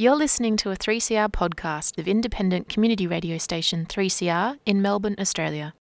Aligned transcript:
You're 0.00 0.14
listening 0.14 0.56
to 0.58 0.70
a 0.70 0.76
3CR 0.76 1.28
podcast 1.32 1.98
of 1.98 2.06
independent 2.06 2.68
community 2.68 3.08
radio 3.08 3.36
station 3.36 3.84
3CR 3.84 4.56
in 4.64 4.80
Melbourne, 4.80 5.16
Australia. 5.18 5.74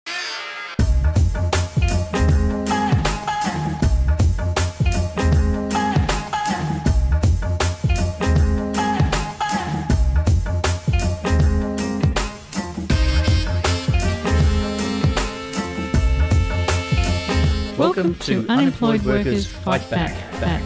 Welcome 17.77 18.15
to 18.21 18.47
Unemployed 18.49 19.03
Workers 19.03 19.45
Fight 19.45 19.87
Back. 19.91 20.11
Back. 20.41 20.63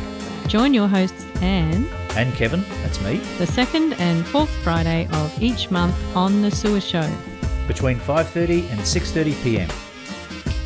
Join 0.48 0.74
your 0.74 0.88
hosts 0.88 1.26
Anne 1.42 1.90
And 2.18 2.34
Kevin, 2.36 2.64
that's 2.84 3.00
me, 3.02 3.18
the 3.38 3.48
second 3.48 3.94
and 3.94 4.25
fourth 4.27 4.50
Friday 4.64 5.07
of 5.14 5.41
each 5.41 5.72
month 5.72 5.95
on 6.16 6.41
the 6.41 6.52
Sewer 6.52 6.81
Show. 6.81 7.09
between 7.67 7.98
5:30 7.99 8.70
and 8.72 8.80
6:30 8.81 9.44
p.m. 9.44 9.70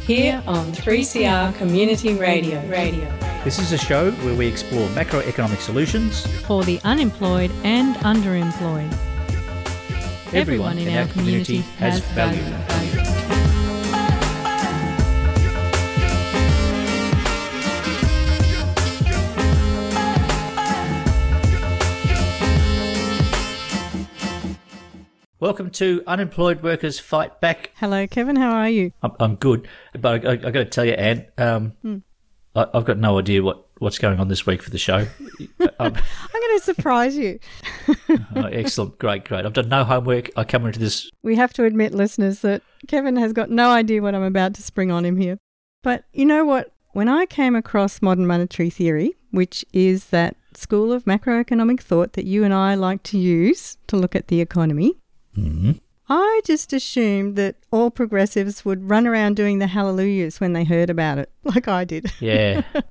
Here 0.07 0.41
on 0.47 0.71
3CR 0.71 1.53
Community 1.57 2.13
Radio. 2.15 2.61
Radio. 2.67 3.07
This 3.43 3.59
is 3.59 3.71
a 3.73 3.77
show 3.77 4.11
where 4.23 4.33
we 4.33 4.47
explore 4.47 4.87
macroeconomic 4.89 5.59
solutions. 5.59 6.25
For 6.47 6.63
the 6.63 6.79
unemployed 6.83 7.51
and 7.63 7.95
underemployed. 7.97 8.91
Everyone 10.33 10.79
in 10.79 10.97
our 10.97 11.07
community 11.07 11.59
has 11.79 11.99
value. 12.15 12.74
Welcome 25.45 25.69
to 25.73 26.01
Unemployed 26.07 26.63
Workers 26.63 26.97
Fight 26.97 27.39
Back. 27.39 27.69
Hello, 27.75 28.07
Kevin. 28.07 28.35
How 28.35 28.49
are 28.49 28.67
you? 28.67 28.91
I'm, 29.03 29.11
I'm 29.19 29.35
good, 29.35 29.67
but 29.93 30.25
I, 30.25 30.29
I, 30.29 30.31
I 30.31 30.37
got 30.37 30.53
to 30.53 30.65
tell 30.65 30.85
you, 30.85 30.93
Anne, 30.93 31.27
um, 31.37 31.73
Hmm. 31.83 31.97
I, 32.55 32.65
I've 32.73 32.85
got 32.85 32.97
no 32.97 33.19
idea 33.19 33.43
what, 33.43 33.63
what's 33.77 33.99
going 33.99 34.19
on 34.19 34.27
this 34.27 34.47
week 34.47 34.63
for 34.63 34.71
the 34.71 34.79
show. 34.79 34.97
um, 35.59 35.67
I'm 35.79 35.91
going 35.91 36.57
to 36.57 36.61
surprise 36.61 37.15
you. 37.15 37.37
oh, 38.09 38.45
excellent, 38.45 38.97
great, 38.97 39.25
great. 39.25 39.45
I've 39.45 39.53
done 39.53 39.69
no 39.69 39.83
homework. 39.83 40.31
I 40.35 40.45
come 40.45 40.65
into 40.65 40.79
this. 40.79 41.11
We 41.21 41.35
have 41.35 41.53
to 41.53 41.63
admit, 41.63 41.93
listeners, 41.93 42.39
that 42.39 42.63
Kevin 42.87 43.15
has 43.17 43.31
got 43.31 43.51
no 43.51 43.69
idea 43.69 44.01
what 44.01 44.15
I'm 44.15 44.23
about 44.23 44.55
to 44.55 44.63
spring 44.63 44.89
on 44.89 45.05
him 45.05 45.15
here. 45.15 45.37
But 45.83 46.05
you 46.11 46.25
know 46.25 46.43
what? 46.43 46.73
When 46.93 47.07
I 47.07 47.27
came 47.27 47.55
across 47.55 48.01
modern 48.01 48.25
monetary 48.25 48.71
theory, 48.71 49.13
which 49.29 49.63
is 49.73 50.05
that 50.05 50.37
school 50.55 50.91
of 50.91 51.05
macroeconomic 51.05 51.81
thought 51.81 52.13
that 52.13 52.25
you 52.25 52.43
and 52.43 52.53
I 52.53 52.73
like 52.73 53.03
to 53.03 53.19
use 53.19 53.77
to 53.85 53.95
look 53.95 54.15
at 54.15 54.29
the 54.29 54.41
economy, 54.41 54.95
Mhm. 55.37 55.79
I 56.07 56.41
just 56.45 56.71
assumed 56.71 57.35
that 57.35 57.55
all 57.71 57.89
progressives 57.89 58.63
would 58.63 58.89
run 58.89 59.07
around 59.07 59.35
doing 59.35 59.57
the 59.59 59.67
hallelujahs 59.67 60.39
when 60.39 60.53
they 60.53 60.63
heard 60.63 60.89
about 60.89 61.17
it, 61.17 61.31
like 61.43 61.67
I 61.67 61.83
did. 61.83 62.11
Yeah, 62.19 62.61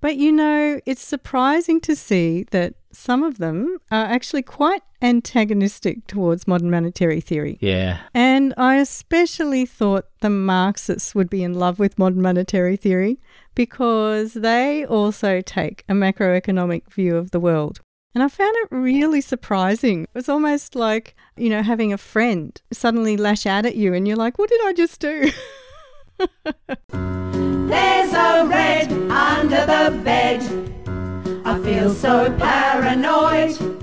But 0.00 0.16
you 0.16 0.32
know, 0.32 0.80
it's 0.84 1.00
surprising 1.04 1.80
to 1.82 1.94
see 1.94 2.44
that 2.50 2.74
some 2.90 3.22
of 3.22 3.38
them 3.38 3.78
are 3.92 4.04
actually 4.06 4.42
quite 4.42 4.82
antagonistic 5.00 6.08
towards 6.08 6.48
modern 6.48 6.70
monetary 6.72 7.20
theory. 7.20 7.56
yeah, 7.60 7.98
And 8.12 8.52
I 8.56 8.76
especially 8.78 9.64
thought 9.64 10.06
the 10.20 10.28
Marxists 10.28 11.14
would 11.14 11.30
be 11.30 11.44
in 11.44 11.54
love 11.54 11.78
with 11.78 12.00
modern 12.00 12.20
monetary 12.20 12.76
theory 12.76 13.20
because 13.54 14.32
they 14.34 14.84
also 14.84 15.40
take 15.40 15.84
a 15.88 15.92
macroeconomic 15.92 16.90
view 16.92 17.16
of 17.16 17.30
the 17.30 17.38
world. 17.40 17.80
And 18.14 18.22
I 18.22 18.28
found 18.28 18.54
it 18.56 18.68
really 18.70 19.22
surprising. 19.22 20.02
It 20.02 20.10
was 20.12 20.28
almost 20.28 20.74
like, 20.74 21.16
you 21.34 21.48
know, 21.48 21.62
having 21.62 21.94
a 21.94 21.98
friend 21.98 22.60
suddenly 22.70 23.16
lash 23.16 23.46
out 23.46 23.64
at 23.64 23.74
you 23.74 23.94
and 23.94 24.06
you're 24.06 24.18
like, 24.18 24.38
what 24.38 24.50
did 24.50 24.60
I 24.64 24.74
just 24.74 25.00
do? 25.00 25.30
There's 26.90 28.12
a 28.12 28.46
red 28.46 28.92
under 29.10 29.64
the 29.64 29.98
bed. 30.04 30.42
I 31.46 31.58
feel 31.60 31.94
so 31.94 32.30
paranoid. 32.38 33.82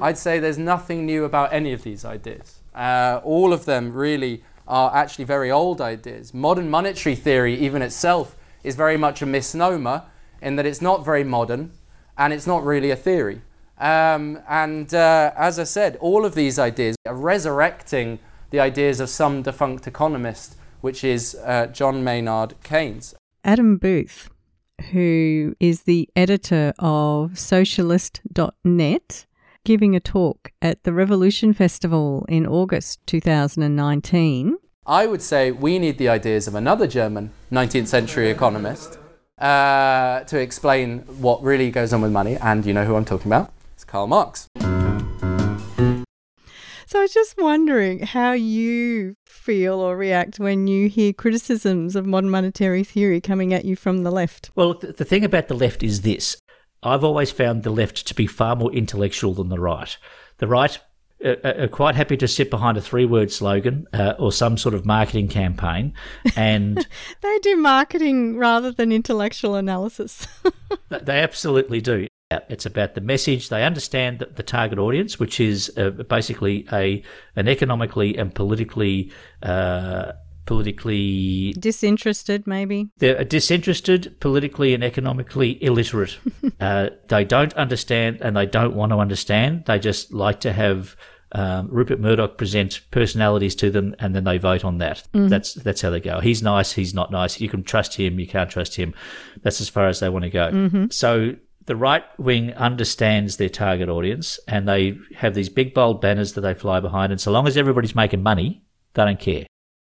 I'd 0.00 0.16
say 0.16 0.38
there's 0.38 0.58
nothing 0.58 1.04
new 1.04 1.24
about 1.24 1.52
any 1.52 1.72
of 1.72 1.82
these 1.82 2.04
ideas. 2.04 2.60
Uh, 2.72 3.20
all 3.24 3.52
of 3.52 3.64
them 3.64 3.92
really 3.92 4.44
are 4.68 4.94
actually 4.94 5.24
very 5.24 5.50
old 5.50 5.80
ideas. 5.80 6.32
Modern 6.32 6.70
monetary 6.70 7.16
theory, 7.16 7.56
even 7.56 7.82
itself, 7.82 8.36
is 8.62 8.76
very 8.76 8.96
much 8.96 9.22
a 9.22 9.26
misnomer 9.26 10.04
in 10.40 10.54
that 10.54 10.66
it's 10.66 10.80
not 10.80 11.04
very 11.04 11.24
modern 11.24 11.72
and 12.16 12.32
it's 12.32 12.46
not 12.46 12.64
really 12.64 12.92
a 12.92 12.96
theory. 12.96 13.40
Um, 13.78 14.40
and 14.48 14.92
uh, 14.94 15.32
as 15.36 15.58
I 15.58 15.64
said, 15.64 15.96
all 16.00 16.24
of 16.24 16.34
these 16.34 16.58
ideas 16.58 16.96
are 17.06 17.14
resurrecting 17.14 18.18
the 18.50 18.60
ideas 18.60 19.00
of 19.00 19.08
some 19.08 19.42
defunct 19.42 19.86
economist, 19.86 20.56
which 20.80 21.04
is 21.04 21.36
uh, 21.44 21.66
John 21.66 22.02
Maynard 22.02 22.54
Keynes. 22.62 23.14
Adam 23.44 23.76
Booth, 23.76 24.30
who 24.92 25.54
is 25.60 25.82
the 25.82 26.08
editor 26.16 26.72
of 26.78 27.38
Socialist.net, 27.38 29.26
giving 29.64 29.96
a 29.96 30.00
talk 30.00 30.52
at 30.62 30.84
the 30.84 30.92
Revolution 30.92 31.52
Festival 31.52 32.24
in 32.28 32.46
August 32.46 33.00
2019. 33.06 34.56
I 34.86 35.06
would 35.06 35.22
say 35.22 35.50
we 35.50 35.78
need 35.78 35.98
the 35.98 36.08
ideas 36.08 36.46
of 36.46 36.54
another 36.54 36.86
German 36.86 37.32
19th 37.50 37.88
century 37.88 38.30
economist 38.30 38.98
uh, 39.38 40.20
to 40.20 40.38
explain 40.38 41.00
what 41.20 41.42
really 41.42 41.70
goes 41.70 41.92
on 41.92 42.00
with 42.00 42.12
money. 42.12 42.36
And 42.36 42.64
you 42.64 42.72
know 42.72 42.84
who 42.84 42.94
I'm 42.94 43.04
talking 43.04 43.26
about? 43.26 43.52
It's 43.76 43.84
Karl 43.84 44.06
Marx. 44.06 44.48
So 46.86 46.98
I 46.98 47.02
was 47.02 47.12
just 47.12 47.36
wondering 47.36 48.06
how 48.06 48.32
you 48.32 49.16
feel 49.26 49.80
or 49.80 49.98
react 49.98 50.40
when 50.40 50.66
you 50.66 50.88
hear 50.88 51.12
criticisms 51.12 51.94
of 51.94 52.06
modern 52.06 52.30
monetary 52.30 52.84
theory 52.84 53.20
coming 53.20 53.52
at 53.52 53.66
you 53.66 53.76
from 53.76 54.02
the 54.02 54.10
left. 54.10 54.50
Well, 54.54 54.76
th- 54.76 54.96
the 54.96 55.04
thing 55.04 55.26
about 55.26 55.48
the 55.48 55.54
left 55.54 55.82
is 55.82 56.00
this. 56.00 56.38
I've 56.82 57.04
always 57.04 57.30
found 57.30 57.64
the 57.64 57.70
left 57.70 58.06
to 58.06 58.14
be 58.14 58.26
far 58.26 58.56
more 58.56 58.72
intellectual 58.72 59.34
than 59.34 59.50
the 59.50 59.60
right. 59.60 59.94
The 60.38 60.46
right 60.46 60.78
uh, 61.22 61.34
are 61.44 61.64
are 61.64 61.68
quite 61.68 61.96
happy 61.96 62.16
to 62.16 62.26
sit 62.26 62.48
behind 62.48 62.78
a 62.78 62.80
three 62.80 63.04
word 63.04 63.30
slogan 63.30 63.86
uh, 63.92 64.14
or 64.18 64.32
some 64.32 64.56
sort 64.56 64.74
of 64.74 64.86
marketing 64.86 65.28
campaign. 65.28 65.92
And 66.34 66.86
They 67.20 67.38
do 67.40 67.56
marketing 67.56 68.38
rather 68.38 68.72
than 68.72 68.90
intellectual 68.90 69.54
analysis. 69.54 70.26
they 70.88 71.20
absolutely 71.20 71.82
do. 71.82 72.06
It's 72.30 72.66
about 72.66 72.94
the 72.96 73.00
message. 73.00 73.50
They 73.50 73.62
understand 73.62 74.18
the, 74.18 74.26
the 74.26 74.42
target 74.42 74.80
audience, 74.80 75.20
which 75.20 75.38
is 75.38 75.72
uh, 75.76 75.90
basically 75.90 76.66
a 76.72 77.02
an 77.36 77.46
economically 77.46 78.18
and 78.18 78.34
politically 78.34 79.12
uh, 79.44 80.12
politically 80.44 81.52
Disinterested, 81.52 82.46
maybe. 82.46 82.88
they're 82.98 83.22
disinterested, 83.24 84.18
politically 84.20 84.74
and 84.74 84.82
economically 84.82 85.62
illiterate. 85.62 86.18
uh, 86.60 86.90
they 87.08 87.24
don't 87.24 87.52
understand 87.54 88.18
and 88.20 88.36
they 88.36 88.46
don't 88.46 88.74
want 88.74 88.90
to 88.90 88.98
understand. 88.98 89.64
They 89.66 89.78
just 89.78 90.12
like 90.12 90.40
to 90.40 90.52
have 90.52 90.96
um, 91.32 91.68
Rupert 91.70 92.00
Murdoch 92.00 92.38
present 92.38 92.80
personalities 92.90 93.54
to 93.56 93.70
them 93.70 93.94
and 94.00 94.16
then 94.16 94.24
they 94.24 94.38
vote 94.38 94.64
on 94.64 94.78
that. 94.78 95.06
That's 95.12 95.54
that's 95.54 95.80
how 95.80 95.90
they 95.90 96.00
go. 96.00 96.18
He's 96.18 96.42
nice, 96.42 96.72
he's 96.72 96.94
not 96.94 97.12
nice. 97.12 97.40
You 97.40 97.48
can 97.48 97.62
trust 97.62 97.94
him, 97.94 98.18
you 98.18 98.26
can't 98.26 98.50
trust 98.50 98.74
him. 98.74 98.94
That's 99.42 99.60
as 99.60 99.68
far 99.68 99.86
as 99.86 100.00
they 100.00 100.08
want 100.08 100.24
to 100.24 100.30
go. 100.30 100.88
So 100.90 101.36
the 101.66 101.76
right 101.76 102.04
wing 102.18 102.54
understands 102.54 103.36
their 103.36 103.48
target 103.48 103.88
audience 103.88 104.40
and 104.48 104.68
they 104.68 104.96
have 105.16 105.34
these 105.34 105.48
big 105.48 105.74
bold 105.74 106.00
banners 106.00 106.32
that 106.32 106.40
they 106.40 106.54
fly 106.54 106.80
behind. 106.80 107.12
And 107.12 107.20
so 107.20 107.30
long 107.30 107.46
as 107.46 107.56
everybody's 107.56 107.94
making 107.94 108.22
money, 108.22 108.62
they 108.94 109.04
don't 109.04 109.20
care. 109.20 109.46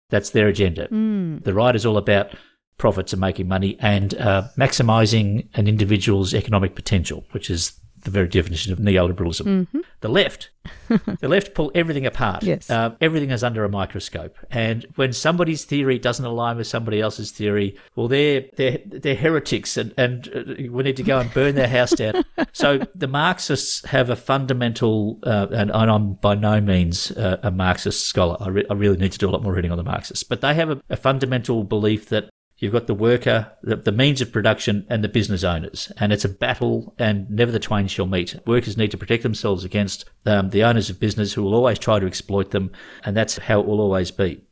That's 0.09 0.29
their 0.31 0.47
agenda. 0.47 0.87
The 1.41 1.53
right 1.53 1.75
is 1.75 1.85
all 1.85 1.97
about 1.97 2.35
profits 2.77 3.13
and 3.13 3.21
making 3.21 3.47
money 3.47 3.77
and 3.79 4.13
uh, 4.15 4.43
maximizing 4.57 5.47
an 5.53 5.67
individual's 5.67 6.33
economic 6.33 6.75
potential, 6.75 7.25
which 7.31 7.49
is 7.49 7.79
the 8.03 8.11
very 8.11 8.27
definition 8.27 8.73
of 8.73 8.79
neoliberalism. 8.79 9.67
The 10.01 10.09
left, 10.09 10.49
the 11.19 11.27
left 11.27 11.53
pull 11.53 11.71
everything 11.75 12.05
apart. 12.05 12.43
Yes. 12.43 12.69
Uh, 12.69 12.95
everything 12.99 13.31
is 13.31 13.43
under 13.43 13.63
a 13.63 13.69
microscope, 13.69 14.35
and 14.49 14.85
when 14.95 15.13
somebody's 15.13 15.63
theory 15.63 15.99
doesn't 15.99 16.25
align 16.25 16.57
with 16.57 16.67
somebody 16.67 16.99
else's 16.99 17.31
theory, 17.31 17.77
well, 17.95 18.07
they're 18.07 18.45
they're 18.57 18.79
they're 18.85 19.15
heretics, 19.15 19.77
and 19.77 19.93
and 19.97 20.27
uh, 20.35 20.69
we 20.71 20.83
need 20.83 20.97
to 20.97 21.03
go 21.03 21.19
and 21.19 21.33
burn 21.33 21.55
their 21.55 21.67
house 21.67 21.91
down. 21.91 22.23
so 22.51 22.79
the 22.95 23.07
Marxists 23.07 23.85
have 23.85 24.09
a 24.09 24.15
fundamental, 24.15 25.19
uh, 25.23 25.47
and, 25.51 25.71
and 25.71 25.91
I'm 25.91 26.13
by 26.13 26.35
no 26.35 26.59
means 26.61 27.11
uh, 27.11 27.37
a 27.43 27.51
Marxist 27.51 28.07
scholar. 28.07 28.37
I, 28.39 28.49
re- 28.49 28.65
I 28.69 28.73
really 28.73 28.97
need 28.97 29.11
to 29.11 29.17
do 29.19 29.29
a 29.29 29.31
lot 29.31 29.43
more 29.43 29.53
reading 29.53 29.71
on 29.71 29.77
the 29.77 29.83
Marxists, 29.83 30.23
but 30.23 30.41
they 30.41 30.53
have 30.55 30.71
a, 30.71 30.81
a 30.89 30.97
fundamental 30.97 31.63
belief 31.63 32.09
that 32.09 32.29
You've 32.61 32.73
got 32.73 32.85
the 32.85 32.93
worker, 32.93 33.51
the, 33.63 33.75
the 33.75 33.91
means 33.91 34.21
of 34.21 34.31
production, 34.31 34.85
and 34.87 35.03
the 35.03 35.09
business 35.09 35.43
owners. 35.43 35.91
And 35.97 36.13
it's 36.13 36.23
a 36.23 36.29
battle, 36.29 36.93
and 36.99 37.27
never 37.27 37.51
the 37.51 37.59
twain 37.59 37.87
shall 37.87 38.05
meet. 38.05 38.39
Workers 38.45 38.77
need 38.77 38.91
to 38.91 38.99
protect 38.99 39.23
themselves 39.23 39.65
against 39.65 40.05
um, 40.27 40.51
the 40.51 40.63
owners 40.63 40.87
of 40.87 40.99
business 40.99 41.33
who 41.33 41.41
will 41.41 41.55
always 41.55 41.79
try 41.79 41.99
to 41.99 42.05
exploit 42.05 42.51
them, 42.51 42.71
and 43.03 43.17
that's 43.17 43.39
how 43.39 43.59
it 43.59 43.65
will 43.65 43.81
always 43.81 44.11
be. 44.11 44.43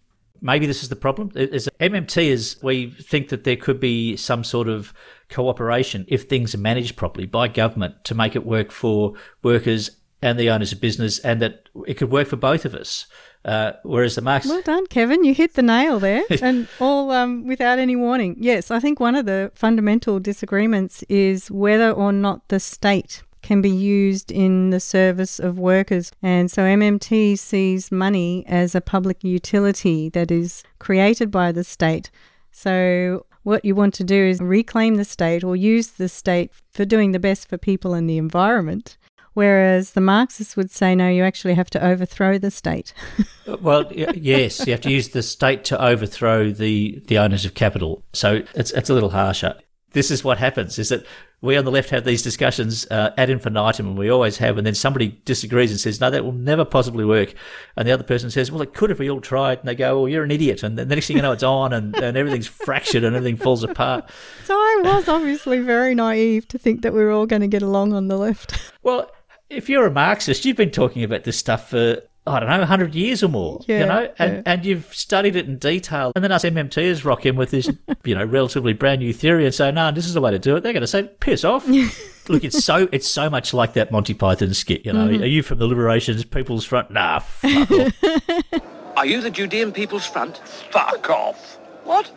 Maybe 0.41 0.65
this 0.65 0.81
is 0.81 0.89
the 0.89 0.95
problem. 0.95 1.31
As 1.35 1.69
MMT 1.79 2.25
is, 2.25 2.57
we 2.63 2.89
think 2.89 3.29
that 3.29 3.44
there 3.44 3.56
could 3.56 3.79
be 3.79 4.17
some 4.17 4.44
sort 4.44 4.67
of 4.67 4.91
cooperation 5.29 6.06
if 6.07 6.23
things 6.23 6.56
are 6.56 6.59
managed 6.59 6.95
properly 6.95 7.27
by 7.27 7.47
government 7.47 8.03
to 8.06 8.15
make 8.15 8.35
it 8.35 8.45
work 8.45 8.71
for 8.71 9.13
workers 9.44 9.91
and 10.21 10.39
the 10.39 10.50
owners 10.50 10.71
of 10.71 10.81
business, 10.81 11.19
and 11.19 11.41
that 11.44 11.69
it 11.85 11.94
could 11.94 12.11
work 12.11 12.27
for 12.27 12.38
both 12.38 12.65
of 12.65 12.73
us. 12.73 13.06
Uh, 13.45 13.71
whereas 13.83 14.15
the 14.15 14.21
Marx, 14.21 14.45
Well 14.45 14.62
done, 14.62 14.86
Kevin. 14.88 15.24
You 15.24 15.33
hit 15.33 15.53
the 15.53 15.62
nail 15.62 16.00
there, 16.00 16.24
and 16.41 16.68
all 16.80 17.12
um, 17.12 17.47
without 17.47 17.80
any 17.80 17.95
warning. 17.95 18.36
Yes, 18.39 18.69
I 18.69 18.80
think 18.80 19.00
one 19.00 19.15
of 19.15 19.25
the 19.25 19.51
fundamental 19.56 20.19
disagreements 20.19 21.03
is 21.07 21.50
whether 21.50 21.91
or 21.91 22.12
not 22.12 22.47
the 22.50 22.59
state 22.59 23.24
can 23.41 23.62
be 23.62 23.69
used 23.69 24.31
in 24.31 24.69
the 24.69 24.80
service 24.80 25.39
of 25.39 25.57
workers. 25.57 26.12
And 26.21 26.51
so 26.51 26.63
MMT 26.63 27.39
sees 27.39 27.91
money 27.91 28.44
as 28.47 28.75
a 28.75 28.81
public 28.81 29.24
utility 29.24 30.09
that 30.09 30.30
is 30.30 30.63
created 30.77 31.31
by 31.31 31.53
the 31.53 31.63
state. 31.63 32.12
So 32.51 33.25
what 33.44 33.63
you 33.63 33.75
want 33.75 33.94
to 33.95 34.03
do 34.03 34.21
is 34.21 34.42
reclaim 34.42 34.95
the 34.95 35.06
state 35.06 35.44
or 35.44 35.56
use 35.56 35.88
the 35.88 36.09
state 36.09 36.51
for 36.71 36.83
doing 36.85 37.13
the 37.13 37.19
best 37.19 37.47
for 37.47 37.57
people 37.57 37.94
and 37.94 38.09
the 38.09 38.18
environment. 38.18 38.97
Whereas 39.39 39.91
the 39.91 40.01
Marxists 40.01 40.57
would 40.57 40.69
say, 40.69 40.95
no, 40.95 41.07
you 41.07 41.24
actually 41.24 41.53
have 41.53 41.69
to 41.69 41.81
overthrow 41.81 42.38
the 42.38 42.51
state. 42.51 42.94
well, 43.62 43.89
yes, 43.94 44.68
you 44.68 44.74
have 44.74 44.81
to 44.81 44.91
use 44.91 45.07
the 45.07 45.24
state 45.24 45.63
to 45.63 45.81
overthrow 45.81 46.51
the, 46.51 47.01
the 47.07 47.18
owners 47.19 47.45
of 47.45 47.53
capital. 47.53 48.03
So 48.12 48.44
it's, 48.53 48.71
it's 48.71 48.89
a 48.89 48.94
little 48.94 49.12
harsher. 49.12 49.56
This 49.94 50.12
is 50.12 50.25
what 50.25 50.39
happens: 50.39 50.77
is 50.77 50.89
that 50.89 51.06
we 51.39 51.56
on 51.56 51.63
the 51.63 51.71
left 51.71 51.89
have 51.91 52.03
these 52.03 52.21
discussions 52.21 52.86
uh, 52.91 53.12
ad 53.18 53.30
infinitum, 53.30 53.88
and 53.88 53.97
we 53.97 54.09
always 54.09 54.38
have, 54.38 54.57
and 54.57 54.68
then 54.68 54.75
somebody 54.75 55.19
disagrees 55.24 55.71
and 55.71 55.80
says, 55.80 56.01
"No, 56.01 56.12
that 56.12 56.24
will 56.24 56.33
never 56.33 56.65
possibly 56.65 57.06
work," 57.06 57.33
and 57.75 57.88
the 57.88 57.92
other 57.94 58.03
person 58.03 58.30
says, 58.30 58.51
"Well, 58.51 58.62
it 58.62 58.74
could 58.74 58.92
if 58.92 59.00
we 59.00 59.09
all 59.09 59.21
tried," 59.21 59.59
and 59.59 59.68
they 59.68 59.74
go, 59.74 60.01
"Well, 60.01 60.09
you're 60.09 60.25
an 60.25 60.30
idiot," 60.31 60.62
and 60.62 60.77
then 60.77 60.89
the 60.89 60.95
next 60.95 61.07
thing 61.07 61.15
you 61.15 61.24
know, 61.24 61.31
it's 61.31 61.42
on, 61.42 61.74
and, 61.74 61.95
and 61.95 62.18
everything's 62.18 62.45
fractured 62.45 63.03
and 63.06 63.15
everything 63.15 63.38
falls 63.38 63.63
apart. 63.63 64.09
So 64.44 64.53
I 64.53 64.81
was 64.83 65.07
obviously 65.07 65.59
very 65.59 65.95
naive 65.95 66.47
to 66.50 66.59
think 66.59 66.81
that 66.81 66.94
we 66.94 67.00
were 67.00 67.12
all 67.12 67.25
going 67.25 67.42
to 67.42 67.47
get 67.47 67.63
along 67.63 67.94
on 67.94 68.09
the 68.09 68.18
left. 68.18 68.62
Well, 68.83 69.09
if 69.50 69.69
you're 69.69 69.86
a 69.86 69.92
Marxist, 69.92 70.46
you've 70.46 70.57
been 70.57 70.72
talking 70.72 71.04
about 71.04 71.24
this 71.24 71.38
stuff 71.38 71.69
for 71.69 72.01
I 72.28 72.40
don't 72.40 72.50
know, 72.50 72.60
100 72.60 72.94
years 72.94 73.24
or 73.24 73.28
more, 73.28 73.62
Yeah, 73.66 73.80
you 73.80 73.86
know, 73.88 74.13
and, 74.19 74.34
yeah. 74.36 74.42
and 74.46 74.66
you've 74.66 74.94
studied 74.94 75.36
it 75.36 75.48
in 75.48 75.57
detail. 75.57 76.12
And 76.13 76.24
then 76.24 76.31
us 76.31 76.44
MMTers 76.44 77.04
rock 77.04 77.25
in 77.25 77.36
with 77.36 77.50
this, 77.50 77.68
you 78.04 78.13
know, 78.13 78.24
relatively 78.24 78.74
brand 78.74 79.00
new 79.01 79.13
theory 79.13 79.46
and 79.46 79.54
say, 79.56 79.72
no, 79.72 79.92
this 79.92 80.06
is 80.06 80.13
the 80.13 80.22
way 80.22 80.30
to 80.30 80.38
do 80.38 80.56
it. 80.56 80.62
They're 80.62 80.74
going 80.74 80.81
to 80.81 80.88
say, 80.88 81.10
piss 81.19 81.44
off. 81.44 81.68
Look, 82.30 82.44
it's 82.44 82.63
so 82.63 82.88
it's 82.92 83.07
so 83.07 83.31
much 83.31 83.56
like 83.56 83.74
that 83.74 83.92
Monty 83.92 84.13
Python 84.13 84.54
skit, 84.54 84.86
you 84.86 84.94
know. 84.94 85.07
Mm-hmm. 85.07 85.24
Are 85.24 85.28
you 85.28 85.42
from 85.42 85.57
the 85.57 85.66
Liberations 85.66 86.24
People's 86.24 86.63
Front? 86.66 86.92
Nah, 86.92 87.18
fuck 87.19 87.72
off. 87.72 87.94
Are 88.98 89.06
you 89.07 89.22
the 89.22 89.31
Judean 89.31 89.72
People's 89.72 90.06
Front? 90.06 90.38
Fuck 90.38 91.10
off. 91.10 91.57
What? 91.86 92.12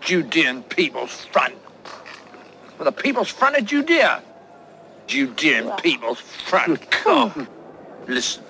Judean 0.00 0.62
People's 0.64 1.24
Front. 1.24 1.56
Well, 2.78 2.84
the 2.84 2.92
People's 2.92 3.30
Front 3.30 3.56
of 3.56 3.64
Judea. 3.64 4.22
Judean 5.10 5.72
People's 5.82 6.20
Front. 6.20 6.78
God. 7.04 7.48
Listen. 8.06 8.44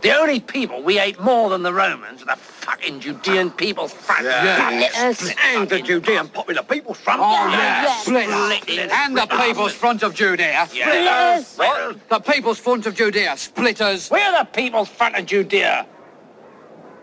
The 0.00 0.10
only 0.10 0.40
people 0.40 0.82
we 0.82 0.96
hate 0.96 1.20
more 1.20 1.50
than 1.50 1.62
the 1.62 1.72
Romans 1.72 2.22
are 2.22 2.26
the 2.26 2.36
fucking 2.36 2.98
Judean 2.98 3.50
People's 3.52 3.92
Front. 3.92 4.24
Yes. 4.24 5.32
And 5.44 5.68
the 5.68 5.80
Judean 5.80 6.28
Popular 6.28 6.64
People's 6.64 6.98
Front. 6.98 7.20
Oh, 7.22 7.48
yeah. 7.52 7.94
Split 7.98 8.28
Split. 8.62 8.90
And 8.90 9.16
the 9.16 9.26
People's 9.26 9.72
Front 9.72 10.02
of 10.02 10.14
Judea. 10.14 10.68
Yes. 10.72 11.56
What? 11.56 12.08
The 12.08 12.18
People's 12.18 12.58
Front 12.58 12.86
of 12.86 12.96
Judea. 12.96 13.36
Splitters. 13.36 14.10
We're 14.10 14.32
the 14.32 14.48
People's 14.52 14.88
Front 14.88 15.14
of 15.16 15.26
Judea. 15.26 15.86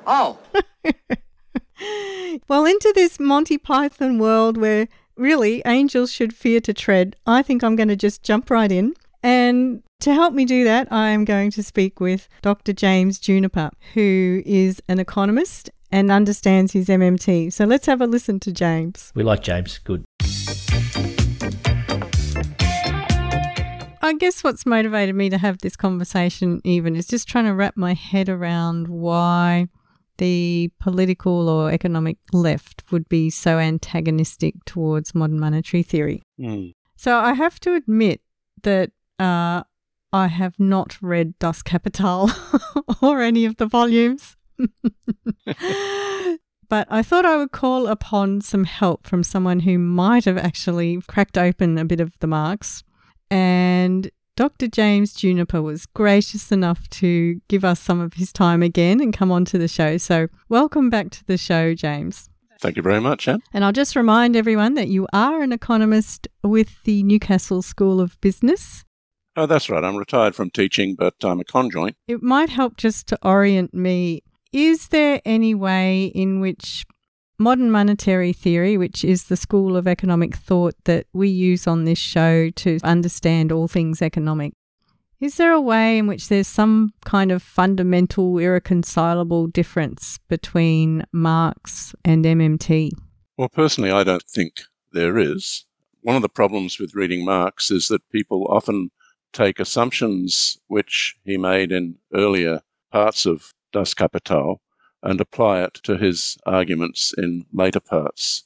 Oh. 0.05 0.37
Well, 2.47 2.65
into 2.65 2.91
this 2.95 3.19
Monty 3.19 3.59
Python 3.59 4.17
world 4.17 4.57
where 4.57 4.87
really 5.17 5.61
angels 5.65 6.11
should 6.11 6.33
fear 6.33 6.59
to 6.61 6.73
tread, 6.73 7.15
I 7.25 7.41
think 7.41 7.63
I'm 7.63 7.75
going 7.75 7.89
to 7.89 7.95
just 7.95 8.23
jump 8.23 8.49
right 8.49 8.71
in. 8.71 8.93
And 9.23 9.83
to 10.01 10.13
help 10.13 10.33
me 10.33 10.45
do 10.45 10.63
that, 10.63 10.87
I 10.91 11.09
am 11.09 11.25
going 11.25 11.51
to 11.51 11.63
speak 11.63 11.99
with 11.99 12.29
Dr. 12.41 12.73
James 12.73 13.19
Juniper, 13.19 13.71
who 13.93 14.43
is 14.45 14.81
an 14.87 14.99
economist 14.99 15.69
and 15.91 16.11
understands 16.11 16.73
his 16.73 16.87
MMT. 16.87 17.51
So 17.51 17.65
let's 17.65 17.85
have 17.87 18.01
a 18.01 18.07
listen 18.07 18.39
to 18.41 18.51
James. 18.51 19.11
we 19.15 19.23
like 19.23 19.41
James. 19.41 19.79
Good. 19.79 20.05
I 23.99 24.13
guess 24.13 24.43
what's 24.43 24.65
motivated 24.65 25.15
me 25.15 25.29
to 25.29 25.37
have 25.37 25.57
this 25.57 25.75
conversation, 25.75 26.61
even, 26.63 26.95
is 26.95 27.07
just 27.07 27.27
trying 27.27 27.45
to 27.45 27.53
wrap 27.53 27.75
my 27.75 27.93
head 27.93 28.29
around 28.29 28.87
why 28.87 29.67
the 30.17 30.71
political 30.79 31.49
or 31.49 31.71
economic 31.71 32.17
left 32.33 32.83
would 32.91 33.07
be 33.09 33.29
so 33.29 33.57
antagonistic 33.59 34.55
towards 34.65 35.15
modern 35.15 35.39
monetary 35.39 35.83
theory. 35.83 36.23
So 36.95 37.17
I 37.17 37.33
have 37.33 37.59
to 37.61 37.75
admit 37.75 38.21
that 38.63 38.91
uh, 39.19 39.63
I 40.11 40.27
have 40.27 40.59
not 40.59 40.97
read 41.01 41.37
Das 41.39 41.61
Kapital 41.61 42.31
or 43.01 43.21
any 43.21 43.45
of 43.45 43.57
the 43.57 43.67
volumes. 43.67 44.35
but 46.69 46.87
I 46.89 47.03
thought 47.03 47.25
I 47.25 47.37
would 47.37 47.51
call 47.51 47.87
upon 47.87 48.41
some 48.41 48.63
help 48.63 49.05
from 49.05 49.23
someone 49.23 49.61
who 49.61 49.77
might 49.77 50.25
have 50.25 50.37
actually 50.37 50.99
cracked 51.07 51.37
open 51.37 51.77
a 51.77 51.85
bit 51.85 51.99
of 51.99 52.11
the 52.19 52.27
Marx. 52.27 52.83
And 53.29 54.09
Dr. 54.37 54.67
James 54.67 55.13
Juniper 55.13 55.63
was 55.63 55.87
gracious 55.87 56.51
enough 56.51 56.87
to 56.91 57.41
give 57.47 57.65
us 57.65 57.79
some 57.79 57.99
of 57.99 58.13
his 58.13 58.31
time 58.31 58.61
again 58.61 59.01
and 59.01 59.11
come 59.11 59.31
on 59.31 59.45
to 59.45 59.57
the 59.57 59.67
show. 59.67 59.97
So, 59.97 60.27
welcome 60.47 60.91
back 60.91 61.09
to 61.09 61.25
the 61.25 61.37
show, 61.37 61.73
James. 61.73 62.29
Thank 62.61 62.75
you 62.75 62.83
very 62.83 63.01
much, 63.01 63.27
Anne. 63.27 63.41
And 63.51 63.65
I'll 63.65 63.71
just 63.71 63.95
remind 63.95 64.35
everyone 64.35 64.75
that 64.75 64.89
you 64.89 65.07
are 65.11 65.41
an 65.41 65.51
economist 65.51 66.27
with 66.43 66.83
the 66.83 67.01
Newcastle 67.01 67.63
School 67.63 67.99
of 67.99 68.21
Business. 68.21 68.85
Oh, 69.35 69.47
that's 69.47 69.71
right. 69.71 69.83
I'm 69.83 69.97
retired 69.97 70.35
from 70.35 70.51
teaching, 70.51 70.93
but 70.93 71.15
I'm 71.23 71.39
a 71.39 71.43
conjoint. 71.43 71.95
It 72.07 72.21
might 72.21 72.49
help 72.49 72.77
just 72.77 73.07
to 73.07 73.17
orient 73.23 73.73
me. 73.73 74.21
Is 74.53 74.89
there 74.89 75.19
any 75.25 75.55
way 75.55 76.11
in 76.13 76.41
which 76.41 76.85
modern 77.39 77.71
monetary 77.71 78.33
theory, 78.33 78.77
which 78.77 79.03
is 79.03 79.25
the 79.25 79.37
school 79.37 79.75
of 79.75 79.87
economic 79.87 80.35
thought 80.35 80.75
that 80.85 81.05
we 81.13 81.29
use 81.29 81.67
on 81.67 81.85
this 81.85 81.99
show 81.99 82.49
to 82.51 82.79
understand 82.83 83.51
all 83.51 83.67
things 83.67 84.01
economic, 84.01 84.53
is 85.19 85.37
there 85.37 85.51
a 85.51 85.61
way 85.61 85.97
in 85.97 86.05
which 86.05 86.27
there's 86.27 86.47
some 86.47 86.93
kind 87.03 87.31
of 87.31 87.41
fundamental, 87.41 88.37
irreconcilable 88.37 89.47
difference 89.47 90.19
between 90.27 91.03
Marx 91.11 91.95
and 92.05 92.23
MMT? 92.23 92.91
Well, 93.35 93.49
personally, 93.49 93.91
I 93.91 94.03
don't 94.03 94.23
think 94.23 94.61
there 94.93 95.17
is. 95.17 95.65
One 96.01 96.15
of 96.15 96.21
the 96.21 96.29
problems 96.29 96.79
with 96.79 96.93
reading 96.93 97.25
Marx 97.25 97.71
is 97.71 97.87
that 97.87 98.07
people 98.11 98.45
often 98.49 98.91
take 99.33 99.59
assumptions 99.59 100.59
which 100.67 101.17
he 101.23 101.37
made 101.37 101.71
in 101.71 101.95
earlier 102.13 102.61
parts 102.91 103.25
of 103.25 103.51
Das 103.71 103.95
Kapital 103.95 104.61
and 105.03 105.21
apply 105.21 105.63
it 105.63 105.75
to 105.83 105.97
his 105.97 106.37
arguments 106.45 107.13
in 107.17 107.45
later 107.53 107.79
parts. 107.79 108.43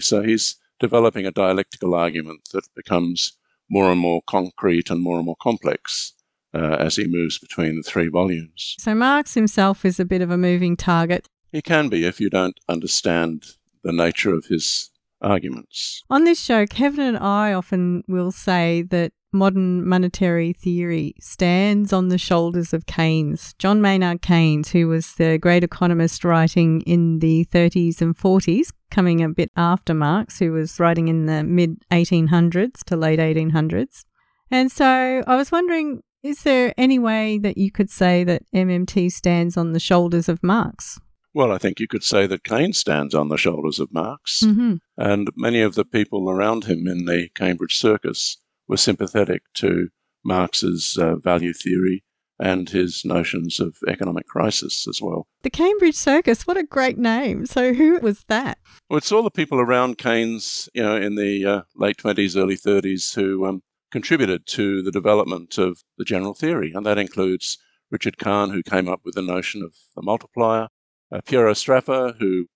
So 0.00 0.22
he's 0.22 0.56
developing 0.80 1.26
a 1.26 1.30
dialectical 1.30 1.94
argument 1.94 2.48
that 2.52 2.66
becomes 2.74 3.32
more 3.70 3.90
and 3.90 4.00
more 4.00 4.22
concrete 4.26 4.90
and 4.90 5.00
more 5.00 5.16
and 5.16 5.26
more 5.26 5.36
complex 5.40 6.12
uh, 6.54 6.76
as 6.78 6.96
he 6.96 7.06
moves 7.06 7.38
between 7.38 7.76
the 7.76 7.82
three 7.82 8.08
volumes. 8.08 8.76
So, 8.78 8.94
Marx 8.94 9.34
himself 9.34 9.84
is 9.84 9.98
a 9.98 10.04
bit 10.04 10.20
of 10.20 10.30
a 10.30 10.36
moving 10.36 10.76
target. 10.76 11.28
He 11.50 11.62
can 11.62 11.88
be 11.88 12.04
if 12.04 12.20
you 12.20 12.28
don't 12.28 12.58
understand 12.68 13.44
the 13.82 13.92
nature 13.92 14.34
of 14.34 14.46
his 14.46 14.90
arguments. 15.22 16.02
On 16.10 16.24
this 16.24 16.40
show, 16.40 16.66
Kevin 16.66 17.06
and 17.06 17.18
I 17.18 17.52
often 17.52 18.04
will 18.08 18.32
say 18.32 18.82
that 18.90 19.12
modern 19.32 19.86
monetary 19.86 20.52
theory 20.52 21.14
stands 21.20 21.92
on 21.92 22.08
the 22.08 22.18
shoulders 22.18 22.72
of 22.72 22.86
Keynes. 22.86 23.54
John 23.58 23.80
Maynard 23.80 24.22
Keynes, 24.22 24.70
who 24.70 24.88
was 24.88 25.14
the 25.14 25.38
great 25.38 25.64
economist 25.64 26.24
writing 26.24 26.82
in 26.82 27.18
the 27.20 27.46
30s 27.46 28.00
and 28.00 28.16
40s, 28.16 28.72
coming 28.90 29.22
a 29.22 29.28
bit 29.28 29.50
after 29.56 29.94
Marx, 29.94 30.38
who 30.38 30.52
was 30.52 30.78
writing 30.78 31.08
in 31.08 31.26
the 31.26 31.42
mid 31.42 31.76
1800s 31.90 32.84
to 32.84 32.96
late 32.96 33.18
1800s. 33.18 34.04
And 34.50 34.70
so 34.70 35.22
I 35.26 35.36
was 35.36 35.50
wondering, 35.50 36.02
is 36.22 36.42
there 36.42 36.74
any 36.76 36.98
way 36.98 37.38
that 37.38 37.56
you 37.56 37.72
could 37.72 37.90
say 37.90 38.22
that 38.24 38.42
MMT 38.54 39.10
stands 39.10 39.56
on 39.56 39.72
the 39.72 39.80
shoulders 39.80 40.28
of 40.28 40.42
Marx? 40.42 41.00
Well, 41.34 41.50
I 41.50 41.56
think 41.56 41.80
you 41.80 41.88
could 41.88 42.04
say 42.04 42.26
that 42.26 42.44
Keynes 42.44 42.76
stands 42.76 43.14
on 43.14 43.30
the 43.30 43.38
shoulders 43.38 43.80
of 43.80 43.90
Marx, 43.92 44.42
Mm-hmm. 44.44 44.74
and 44.98 45.30
many 45.34 45.62
of 45.62 45.74
the 45.74 45.84
people 45.86 46.28
around 46.28 46.64
him 46.64 46.86
in 46.86 47.06
the 47.06 47.28
Cambridge 47.34 47.78
circus 47.78 48.36
were 48.68 48.76
sympathetic 48.76 49.42
to 49.54 49.88
Marx's 50.24 50.96
uh, 51.00 51.16
value 51.16 51.52
theory 51.52 52.04
and 52.38 52.68
his 52.70 53.04
notions 53.04 53.60
of 53.60 53.76
economic 53.86 54.26
crisis 54.26 54.86
as 54.88 55.00
well. 55.00 55.26
The 55.42 55.50
Cambridge 55.50 55.94
Circus, 55.94 56.46
what 56.46 56.56
a 56.56 56.64
great 56.64 56.98
name. 56.98 57.46
So, 57.46 57.72
who 57.72 57.98
was 58.00 58.24
that? 58.24 58.58
Well, 58.88 58.98
it's 58.98 59.12
all 59.12 59.22
the 59.22 59.30
people 59.30 59.60
around 59.60 59.98
Keynes, 59.98 60.68
you 60.74 60.82
know, 60.82 60.96
in 60.96 61.14
the 61.14 61.44
uh, 61.44 61.62
late 61.76 61.98
20s, 61.98 62.36
early 62.36 62.56
30s 62.56 63.14
who 63.14 63.46
um, 63.46 63.62
contributed 63.92 64.46
to 64.46 64.82
the 64.82 64.90
development 64.90 65.58
of 65.58 65.82
the 65.98 66.04
general 66.04 66.34
theory, 66.34 66.72
and 66.74 66.84
that 66.84 66.98
includes 66.98 67.58
Richard 67.90 68.18
Kahn, 68.18 68.50
who 68.50 68.62
came 68.62 68.88
up 68.88 69.00
with 69.04 69.14
the 69.14 69.22
notion 69.22 69.62
of 69.62 69.74
the 69.94 70.02
multiplier, 70.02 70.68
uh, 71.12 71.20
Piero 71.26 71.52
Sraffa, 71.52 72.16
who 72.18 72.46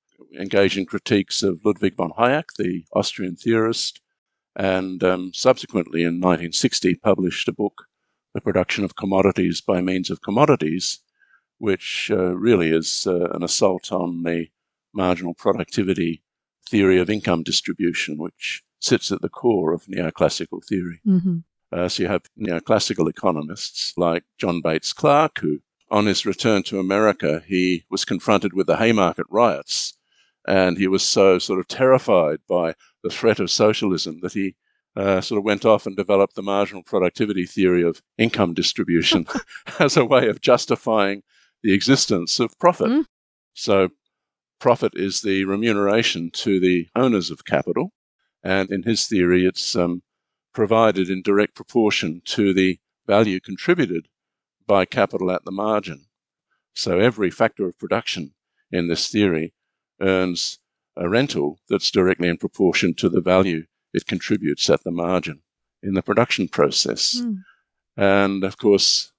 engaged 0.41 0.79
in 0.79 0.87
critiques 0.87 1.43
of 1.43 1.61
Ludwig 1.65 1.95
von 1.95 2.11
Hayek, 2.19 2.55
the 2.57 2.85
Austrian 2.95 3.37
theorist, 3.37 4.01
and 4.57 5.05
um, 5.05 5.33
subsequently 5.35 6.01
in 6.01 6.21
1960 6.21 6.95
published 6.97 7.49
a 7.49 7.53
book 7.53 7.85
the 8.37 8.41
production 8.43 8.85
of 8.85 8.97
commodities 8.97 9.63
by 9.63 9.81
means 9.81 10.11
of 10.11 10.21
commodities, 10.21 11.01
which 11.57 12.11
uh, 12.13 12.37
really 12.37 12.71
is 12.71 13.07
uh, 13.07 13.31
an 13.31 13.43
assault 13.43 13.91
on 13.91 14.25
the 14.25 14.47
marginal 14.93 15.33
productivity 15.33 16.23
theory 16.69 16.99
of 16.99 17.09
income 17.09 17.43
distribution, 17.43 18.19
which 18.19 18.63
sits 18.79 19.11
at 19.11 19.23
the 19.23 19.31
core 19.31 19.73
of 19.73 19.87
neoclassical 19.87 20.63
theory. 20.69 21.01
Mm-hmm. 21.07 21.39
Uh, 21.73 21.89
so 21.89 22.03
you 22.03 22.09
have 22.11 22.25
neoclassical 22.39 23.09
economists 23.09 23.95
like 23.97 24.25
John 24.37 24.61
Bates 24.61 24.93
Clark, 24.93 25.39
who, 25.39 25.61
on 25.91 26.05
his 26.05 26.27
return 26.27 26.63
to 26.65 26.79
America, 26.79 27.43
he 27.47 27.85
was 27.91 28.05
confronted 28.05 28.53
with 28.53 28.67
the 28.67 28.77
Haymarket 28.77 29.27
riots, 29.31 29.97
and 30.47 30.77
he 30.77 30.89
was 30.89 31.03
so 31.03 31.39
sort 31.39 31.59
of 31.59 31.69
terrified 31.69 32.41
by 32.47 32.75
the 33.07 33.15
threat 33.15 33.39
of 33.39 33.51
socialism 33.51 34.19
that 34.21 34.33
he 34.33 34.57
uh, 34.97 35.21
sort 35.21 35.39
of 35.39 35.45
went 35.45 35.65
off 35.65 35.87
and 35.87 35.97
developed 35.97 36.35
the 36.35 36.43
marginal 36.43 36.83
productivity 36.83 37.47
theory 37.47 37.85
of 37.85 38.03
income 38.19 38.53
distribution 38.53 39.25
as 39.79 39.97
a 39.97 40.05
way 40.05 40.29
of 40.29 40.41
justifying 40.41 41.23
the 41.63 41.73
existence 41.73 42.41
of 42.41 42.59
profit. 42.59 42.89
Mm. 42.89 43.05
So, 43.55 43.91
profit 44.59 44.93
is 44.97 45.21
the 45.21 45.45
remuneration 45.45 46.31
to 46.33 46.59
the 46.59 46.89
owners 46.97 47.31
of 47.31 47.45
capital, 47.45 47.93
and 48.43 48.73
in 48.73 48.83
his 48.83 49.07
theory, 49.07 49.47
it's 49.47 49.77
um, 49.77 50.03
provided 50.53 51.09
in 51.09 51.23
direct 51.23 51.55
proportion 51.55 52.23
to 52.25 52.53
the 52.53 52.81
value 53.07 53.39
contributed 53.39 54.09
by 54.67 54.85
capital 54.85 55.31
at 55.31 55.45
the 55.45 55.53
margin. 55.53 56.07
So, 56.75 56.99
every 56.99 57.31
factor 57.31 57.69
of 57.69 57.79
production 57.79 58.35
in 58.73 58.89
this 58.89 59.09
theory 59.09 59.55
earns 60.01 60.59
a 60.97 61.09
rental 61.09 61.59
that's 61.69 61.91
directly 61.91 62.29
in 62.29 62.37
proportion 62.37 62.95
to 62.95 63.09
the 63.09 63.21
value 63.21 63.65
it 63.93 64.07
contributes 64.07 64.69
at 64.71 64.83
the 64.85 64.91
margin 64.91 65.41
in 65.83 65.95
the 65.95 66.03
production 66.03 66.49
process. 66.49 67.21
Mm. 67.21 67.43
And 67.97 68.45
of 68.45 68.59
course, 68.59 69.13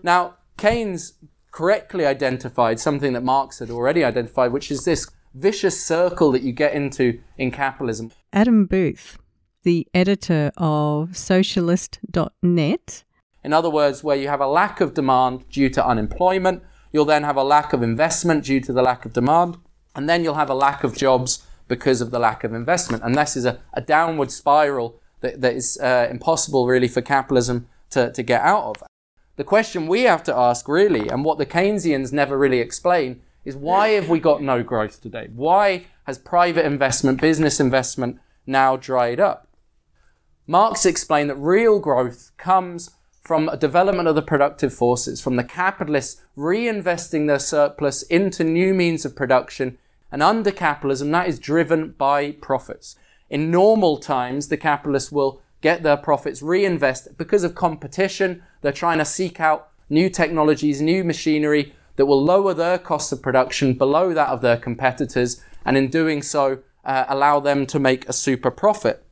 Now, 0.03 0.35
Keynes 0.57 1.13
correctly 1.51 2.05
identified 2.05 2.79
something 2.79 3.13
that 3.13 3.23
Marx 3.23 3.59
had 3.59 3.69
already 3.69 4.03
identified, 4.03 4.51
which 4.51 4.71
is 4.71 4.85
this 4.85 5.05
vicious 5.35 5.85
circle 5.85 6.31
that 6.31 6.41
you 6.41 6.51
get 6.53 6.73
into 6.73 7.19
in 7.37 7.51
capitalism. 7.51 8.11
Adam 8.31 8.65
Booth, 8.65 9.17
the 9.63 9.87
editor 9.93 10.51
of 10.57 11.15
Socialist.net. 11.17 13.03
In 13.43 13.53
other 13.53 13.69
words, 13.69 14.03
where 14.03 14.15
you 14.15 14.27
have 14.29 14.41
a 14.41 14.47
lack 14.47 14.81
of 14.81 14.93
demand 14.93 15.47
due 15.49 15.69
to 15.69 15.85
unemployment, 15.85 16.63
you'll 16.91 17.05
then 17.05 17.23
have 17.23 17.35
a 17.35 17.43
lack 17.43 17.73
of 17.73 17.83
investment 17.83 18.45
due 18.45 18.61
to 18.61 18.73
the 18.73 18.81
lack 18.81 19.05
of 19.05 19.13
demand, 19.13 19.57
and 19.95 20.09
then 20.09 20.23
you'll 20.23 20.35
have 20.35 20.49
a 20.49 20.55
lack 20.55 20.83
of 20.83 20.95
jobs 20.95 21.45
because 21.67 22.01
of 22.01 22.11
the 22.11 22.19
lack 22.19 22.43
of 22.43 22.53
investment. 22.53 23.03
And 23.03 23.15
this 23.15 23.35
is 23.35 23.45
a, 23.45 23.59
a 23.73 23.81
downward 23.81 24.31
spiral 24.31 24.99
that, 25.21 25.41
that 25.41 25.53
is 25.53 25.77
uh, 25.81 26.07
impossible 26.09 26.65
really 26.65 26.87
for 26.87 27.01
capitalism 27.01 27.67
to, 27.89 28.11
to 28.11 28.23
get 28.23 28.41
out 28.41 28.63
of. 28.63 28.83
The 29.35 29.43
question 29.43 29.87
we 29.87 30.03
have 30.03 30.23
to 30.23 30.35
ask 30.35 30.67
really, 30.67 31.09
and 31.09 31.25
what 31.25 31.37
the 31.37 31.45
Keynesians 31.45 32.13
never 32.13 32.37
really 32.37 32.59
explain, 32.59 33.21
is 33.45 33.55
why 33.55 33.89
have 33.89 34.09
we 34.09 34.19
got 34.19 34.41
no 34.41 34.63
growth 34.63 34.99
today? 34.99 35.29
Why 35.33 35.85
has 36.05 36.17
private 36.17 36.65
investment, 36.65 37.21
business 37.21 37.59
investment 37.59 38.19
now 38.45 38.75
dried 38.75 39.19
up? 39.19 39.47
Marx 40.47 40.85
explained 40.85 41.29
that 41.29 41.35
real 41.35 41.79
growth 41.79 42.31
comes 42.37 42.91
from 43.21 43.49
a 43.49 43.57
development 43.57 44.07
of 44.07 44.15
the 44.15 44.21
productive 44.21 44.73
forces, 44.73 45.21
from 45.21 45.35
the 45.35 45.43
capitalists 45.43 46.21
reinvesting 46.37 47.25
their 47.25 47.39
surplus 47.39 48.03
into 48.03 48.43
new 48.43 48.73
means 48.73 49.05
of 49.05 49.15
production, 49.15 49.77
and 50.11 50.21
under 50.21 50.51
capitalism, 50.51 51.11
that 51.11 51.27
is 51.27 51.39
driven 51.39 51.91
by 51.91 52.31
profits. 52.33 52.95
In 53.29 53.49
normal 53.49 53.97
times, 53.97 54.49
the 54.49 54.57
capitalists 54.57 55.11
will 55.11 55.41
get 55.61 55.81
their 55.81 55.97
profits, 55.97 56.43
reinvest 56.43 57.17
because 57.17 57.43
of 57.43 57.55
competition. 57.55 58.43
They're 58.61 58.71
trying 58.71 58.99
to 58.99 59.05
seek 59.05 59.39
out 59.39 59.69
new 59.89 60.09
technologies, 60.09 60.79
new 60.79 61.03
machinery 61.03 61.73
that 61.95 62.05
will 62.05 62.23
lower 62.23 62.53
their 62.53 62.77
cost 62.77 63.11
of 63.11 63.21
production 63.21 63.73
below 63.73 64.13
that 64.13 64.29
of 64.29 64.41
their 64.41 64.57
competitors, 64.57 65.41
and 65.65 65.77
in 65.77 65.89
doing 65.89 66.21
so, 66.21 66.59
uh, 66.83 67.05
allow 67.07 67.39
them 67.39 67.65
to 67.65 67.79
make 67.79 68.07
a 68.07 68.13
super 68.13 68.51
profit. 68.51 69.03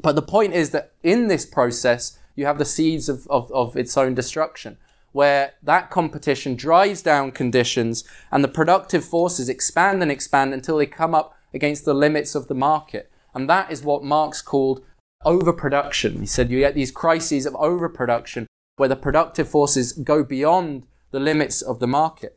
But 0.00 0.16
the 0.16 0.22
point 0.22 0.54
is 0.54 0.70
that 0.70 0.92
in 1.02 1.28
this 1.28 1.46
process, 1.46 2.18
you 2.34 2.46
have 2.46 2.58
the 2.58 2.64
seeds 2.64 3.08
of, 3.08 3.26
of, 3.28 3.50
of 3.52 3.76
its 3.76 3.96
own 3.96 4.14
destruction, 4.14 4.78
where 5.12 5.52
that 5.62 5.90
competition 5.90 6.56
drives 6.56 7.02
down 7.02 7.30
conditions 7.30 8.02
and 8.30 8.42
the 8.42 8.48
productive 8.48 9.04
forces 9.04 9.48
expand 9.48 10.02
and 10.02 10.10
expand 10.10 10.54
until 10.54 10.78
they 10.78 10.86
come 10.86 11.14
up 11.14 11.36
against 11.52 11.84
the 11.84 11.94
limits 11.94 12.34
of 12.34 12.48
the 12.48 12.54
market. 12.54 13.10
And 13.34 13.48
that 13.48 13.70
is 13.70 13.82
what 13.82 14.02
Marx 14.02 14.42
called 14.42 14.82
overproduction. 15.24 16.20
He 16.20 16.26
said 16.26 16.50
you 16.50 16.60
get 16.60 16.74
these 16.74 16.90
crises 16.90 17.46
of 17.46 17.54
overproduction 17.56 18.46
where 18.76 18.88
the 18.88 18.96
productive 18.96 19.48
forces 19.48 19.92
go 19.92 20.24
beyond 20.24 20.86
the 21.12 21.20
limits 21.20 21.62
of 21.62 21.78
the 21.78 21.86
market. 21.86 22.36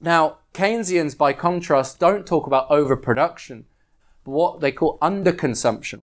Now, 0.00 0.38
Keynesians, 0.52 1.16
by 1.16 1.32
contrast, 1.32 1.98
don't 1.98 2.26
talk 2.26 2.46
about 2.46 2.70
overproduction, 2.70 3.64
but 4.24 4.30
what 4.30 4.60
they 4.60 4.70
call 4.70 4.98
underconsumption. 4.98 6.00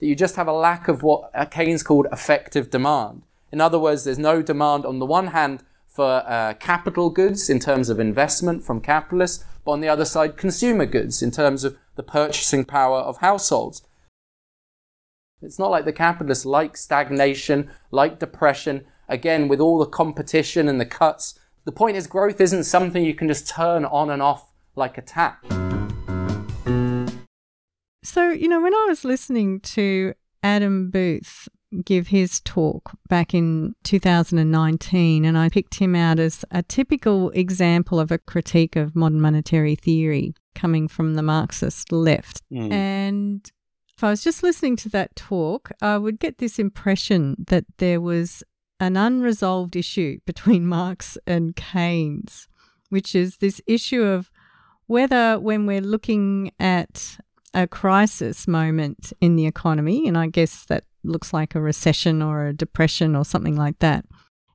That 0.00 0.06
you 0.06 0.14
just 0.14 0.36
have 0.36 0.48
a 0.48 0.52
lack 0.52 0.88
of 0.88 1.02
what 1.02 1.30
Keynes 1.50 1.82
called 1.82 2.06
effective 2.12 2.68
demand. 2.70 3.22
In 3.52 3.60
other 3.60 3.78
words, 3.78 4.04
there's 4.04 4.18
no 4.18 4.42
demand 4.42 4.84
on 4.84 4.98
the 4.98 5.06
one 5.06 5.28
hand 5.28 5.62
for 5.86 6.24
uh, 6.26 6.54
capital 6.54 7.08
goods 7.08 7.48
in 7.48 7.60
terms 7.60 7.88
of 7.88 8.00
investment 8.00 8.64
from 8.64 8.80
capitalists, 8.80 9.44
but 9.64 9.72
on 9.72 9.80
the 9.80 9.88
other 9.88 10.04
side, 10.04 10.36
consumer 10.36 10.86
goods 10.86 11.22
in 11.22 11.30
terms 11.30 11.62
of 11.62 11.76
the 11.94 12.02
purchasing 12.02 12.64
power 12.64 12.98
of 12.98 13.18
households. 13.18 13.82
It's 15.40 15.58
not 15.58 15.70
like 15.70 15.84
the 15.84 15.92
capitalists 15.92 16.44
like 16.44 16.76
stagnation, 16.76 17.70
like 17.92 18.18
depression, 18.18 18.86
again, 19.08 19.48
with 19.48 19.60
all 19.60 19.78
the 19.78 19.86
competition 19.86 20.68
and 20.68 20.80
the 20.80 20.86
cuts. 20.86 21.38
The 21.64 21.72
point 21.72 21.96
is, 21.96 22.06
growth 22.06 22.40
isn't 22.40 22.64
something 22.64 23.04
you 23.04 23.14
can 23.14 23.28
just 23.28 23.48
turn 23.48 23.84
on 23.84 24.10
and 24.10 24.20
off 24.20 24.52
like 24.76 24.98
a 24.98 25.02
tap. 25.02 25.44
So, 28.02 28.30
you 28.30 28.48
know, 28.48 28.60
when 28.60 28.74
I 28.74 28.86
was 28.88 29.04
listening 29.04 29.60
to 29.60 30.14
Adam 30.42 30.90
Booth 30.90 31.48
give 31.82 32.08
his 32.08 32.40
talk 32.40 32.92
back 33.08 33.34
in 33.34 33.74
2019, 33.84 35.24
and 35.24 35.38
I 35.38 35.48
picked 35.48 35.76
him 35.76 35.94
out 35.94 36.18
as 36.18 36.44
a 36.50 36.62
typical 36.62 37.30
example 37.30 37.98
of 37.98 38.10
a 38.10 38.18
critique 38.18 38.76
of 38.76 38.94
modern 38.94 39.20
monetary 39.20 39.74
theory. 39.74 40.34
coming 40.54 40.86
from 40.86 41.14
the 41.14 41.22
Marxist 41.22 41.90
left. 41.90 42.40
Mm. 42.52 42.70
And 42.70 43.52
if 43.96 44.04
I 44.04 44.10
was 44.10 44.22
just 44.22 44.44
listening 44.44 44.76
to 44.76 44.88
that 44.90 45.16
talk, 45.16 45.72
I 45.82 45.98
would 45.98 46.20
get 46.20 46.38
this 46.38 46.60
impression 46.60 47.34
that 47.48 47.64
there 47.78 48.00
was 48.00 48.44
an 48.80 48.96
unresolved 48.96 49.76
issue 49.76 50.18
between 50.26 50.66
Marx 50.66 51.18
and 51.26 51.56
Keynes, 51.56 52.48
which 52.90 53.14
is 53.14 53.38
this 53.38 53.60
issue 53.66 54.02
of 54.02 54.30
whether 54.86 55.38
when 55.38 55.66
we're 55.66 55.80
looking 55.80 56.50
at 56.60 57.18
a 57.54 57.66
crisis 57.66 58.46
moment 58.48 59.12
in 59.20 59.36
the 59.36 59.46
economy, 59.46 60.06
and 60.06 60.18
I 60.18 60.26
guess 60.26 60.64
that 60.66 60.84
looks 61.04 61.32
like 61.32 61.54
a 61.54 61.60
recession 61.60 62.20
or 62.20 62.46
a 62.46 62.52
depression 62.52 63.14
or 63.14 63.24
something 63.24 63.56
like 63.56 63.78
that, 63.78 64.04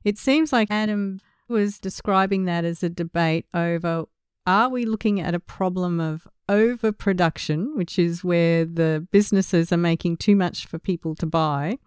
it 0.04 0.18
seems 0.18 0.52
like 0.52 0.70
Adam 0.70 1.20
was 1.48 1.80
describing 1.80 2.44
that 2.44 2.64
as 2.64 2.82
a 2.82 2.88
debate 2.88 3.46
over 3.52 4.04
are 4.46 4.68
we 4.68 4.84
looking 4.84 5.20
at 5.20 5.34
a 5.34 5.40
problem 5.40 6.00
of 6.00 6.26
overproduction, 6.48 7.76
which 7.76 7.98
is 7.98 8.24
where 8.24 8.64
the 8.64 9.06
businesses 9.12 9.72
are 9.72 9.76
making 9.76 10.16
too 10.16 10.34
much 10.34 10.66
for 10.66 10.78
people 10.78 11.14
to 11.14 11.26
buy, 11.26 11.78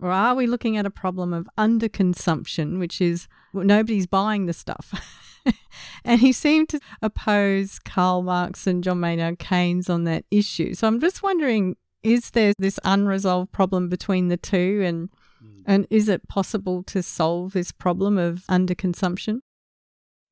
or 0.00 0.10
are 0.10 0.34
we 0.34 0.46
looking 0.46 0.76
at 0.76 0.86
a 0.86 0.90
problem 0.90 1.32
of 1.32 1.48
underconsumption, 1.56 2.78
which 2.78 3.00
is 3.00 3.28
well, 3.52 3.64
nobody's 3.64 4.06
buying 4.06 4.46
the 4.46 4.52
stuff? 4.52 4.92
and 6.04 6.20
he 6.20 6.32
seemed 6.32 6.68
to 6.70 6.80
oppose 7.02 7.78
Karl 7.78 8.22
Marx 8.22 8.66
and 8.66 8.82
John 8.82 9.00
Maynard 9.00 9.38
Keynes 9.38 9.88
on 9.88 10.04
that 10.04 10.24
issue. 10.30 10.74
So 10.74 10.86
I'm 10.86 11.00
just 11.00 11.22
wondering 11.22 11.76
is 12.02 12.30
there 12.30 12.52
this 12.58 12.78
unresolved 12.84 13.50
problem 13.50 13.88
between 13.88 14.28
the 14.28 14.36
two 14.36 14.82
and 14.84 15.08
hmm. 15.40 15.62
and 15.66 15.86
is 15.90 16.08
it 16.08 16.28
possible 16.28 16.82
to 16.84 17.02
solve 17.02 17.52
this 17.52 17.72
problem 17.72 18.18
of 18.18 18.44
underconsumption? 18.48 19.40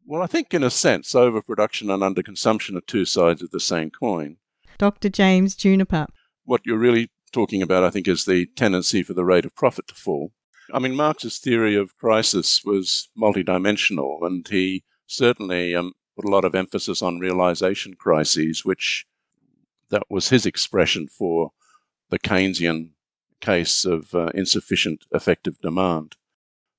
Well, 0.04 0.22
I 0.22 0.26
think 0.26 0.52
in 0.52 0.64
a 0.64 0.70
sense, 0.70 1.14
overproduction 1.14 1.88
and 1.88 2.02
underconsumption 2.02 2.76
are 2.76 2.82
two 2.82 3.04
sides 3.04 3.42
of 3.42 3.50
the 3.50 3.60
same 3.60 3.90
coin. 3.90 4.36
Dr. 4.78 5.08
James 5.08 5.54
Juniper. 5.54 6.06
What 6.44 6.62
you're 6.64 6.78
really 6.78 7.10
talking 7.32 7.62
about, 7.62 7.84
I 7.84 7.90
think, 7.90 8.06
is 8.06 8.24
the 8.24 8.46
tendency 8.54 9.02
for 9.02 9.14
the 9.14 9.24
rate 9.24 9.44
of 9.44 9.54
profit 9.54 9.88
to 9.88 9.94
fall. 9.94 10.32
I 10.72 10.78
mean, 10.78 10.94
Marx's 10.94 11.38
theory 11.38 11.74
of 11.74 11.96
crisis 11.96 12.62
was 12.64 13.08
multidimensional, 13.18 14.24
and 14.26 14.46
he 14.46 14.84
certainly 15.06 15.74
um, 15.74 15.92
put 16.16 16.24
a 16.24 16.30
lot 16.30 16.44
of 16.44 16.54
emphasis 16.54 17.02
on 17.02 17.18
realization 17.18 17.94
crises, 17.94 18.64
which 18.64 19.06
that 19.90 20.04
was 20.08 20.28
his 20.28 20.46
expression 20.46 21.08
for 21.08 21.52
the 22.10 22.18
Keynesian 22.18 22.90
case 23.40 23.84
of 23.84 24.14
uh, 24.14 24.30
insufficient 24.34 25.04
effective 25.12 25.60
demand. 25.60 26.16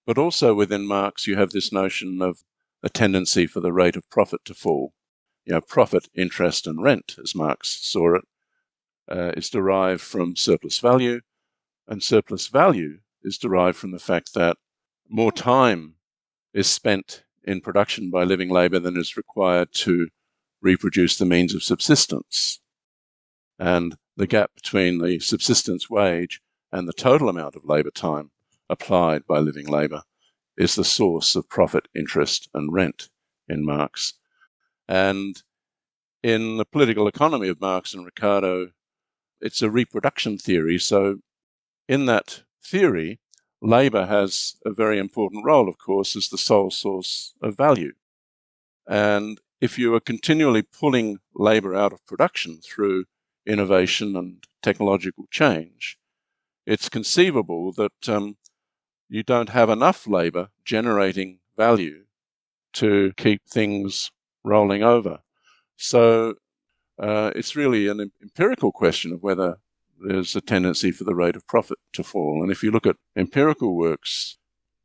But 0.05 0.17
also 0.17 0.53
within 0.53 0.87
Marx, 0.87 1.27
you 1.27 1.35
have 1.35 1.51
this 1.51 1.71
notion 1.71 2.21
of 2.21 2.43
a 2.81 2.89
tendency 2.89 3.47
for 3.47 3.59
the 3.59 3.73
rate 3.73 3.95
of 3.95 4.09
profit 4.09 4.43
to 4.45 4.53
fall. 4.53 4.93
You 5.45 5.53
know, 5.53 5.61
profit, 5.61 6.09
interest, 6.15 6.67
and 6.67 6.81
rent, 6.81 7.15
as 7.21 7.35
Marx 7.35 7.79
saw 7.81 8.15
it, 8.15 8.23
uh, 9.09 9.31
is 9.35 9.49
derived 9.49 10.01
from 10.01 10.35
surplus 10.35 10.79
value, 10.79 11.21
and 11.87 12.01
surplus 12.01 12.47
value 12.47 12.99
is 13.23 13.37
derived 13.37 13.77
from 13.77 13.91
the 13.91 13.99
fact 13.99 14.33
that 14.33 14.57
more 15.09 15.31
time 15.31 15.95
is 16.53 16.67
spent 16.67 17.23
in 17.43 17.61
production 17.61 18.09
by 18.09 18.23
living 18.23 18.49
labour 18.49 18.79
than 18.79 18.97
is 18.97 19.17
required 19.17 19.71
to 19.73 20.07
reproduce 20.61 21.17
the 21.17 21.25
means 21.25 21.53
of 21.53 21.63
subsistence. 21.63 22.59
And 23.59 23.97
the 24.15 24.27
gap 24.27 24.51
between 24.55 24.99
the 24.99 25.19
subsistence 25.19 25.89
wage 25.89 26.41
and 26.71 26.87
the 26.87 26.93
total 26.93 27.29
amount 27.29 27.55
of 27.55 27.65
labour 27.65 27.91
time 27.91 28.31
applied 28.69 29.25
by 29.27 29.39
living 29.39 29.67
labour 29.67 30.03
is 30.57 30.75
the 30.75 30.83
source 30.83 31.35
of 31.35 31.49
profit, 31.49 31.87
interest, 31.95 32.49
and 32.53 32.71
rent 32.71 33.09
in 33.47 33.65
Marx. 33.65 34.13
And 34.87 35.41
in 36.21 36.57
the 36.57 36.65
political 36.65 37.07
economy 37.07 37.49
of 37.49 37.59
Marx 37.59 37.93
and 37.93 38.05
Ricardo, 38.05 38.69
it's 39.43 39.61
a 39.61 39.69
reproduction 39.69 40.37
theory. 40.37 40.79
So, 40.79 41.19
in 41.87 42.05
that 42.05 42.43
theory, 42.63 43.19
labour 43.61 44.05
has 44.05 44.55
a 44.65 44.71
very 44.71 44.97
important 44.97 45.45
role, 45.45 45.67
of 45.67 45.77
course, 45.77 46.15
as 46.15 46.29
the 46.29 46.37
sole 46.37 46.71
source 46.71 47.33
of 47.41 47.57
value. 47.57 47.93
And 48.87 49.39
if 49.59 49.77
you 49.77 49.93
are 49.95 49.99
continually 49.99 50.61
pulling 50.61 51.19
labour 51.35 51.75
out 51.75 51.91
of 51.91 52.05
production 52.05 52.61
through 52.61 53.05
innovation 53.45 54.15
and 54.15 54.43
technological 54.61 55.25
change, 55.29 55.97
it's 56.65 56.87
conceivable 56.87 57.73
that 57.73 58.09
um, 58.09 58.37
you 59.09 59.23
don't 59.23 59.49
have 59.49 59.69
enough 59.69 60.07
labour 60.07 60.49
generating 60.63 61.39
value 61.57 62.05
to 62.73 63.11
keep 63.17 63.41
things 63.45 64.09
rolling 64.45 64.83
over. 64.83 65.19
So 65.75 66.35
uh, 67.03 67.31
it's 67.35 67.55
really 67.55 67.87
an 67.89 68.11
empirical 68.21 68.71
question 68.71 69.11
of 69.11 69.21
whether 69.21 69.57
there's 69.99 70.35
a 70.35 70.41
tendency 70.41 70.89
for 70.89 71.03
the 71.03 71.15
rate 71.15 71.35
of 71.35 71.45
profit 71.47 71.77
to 71.91 72.03
fall. 72.03 72.41
And 72.41 72.49
if 72.51 72.63
you 72.63 72.71
look 72.71 72.87
at 72.87 72.95
empirical 73.17 73.75
works 73.75 74.37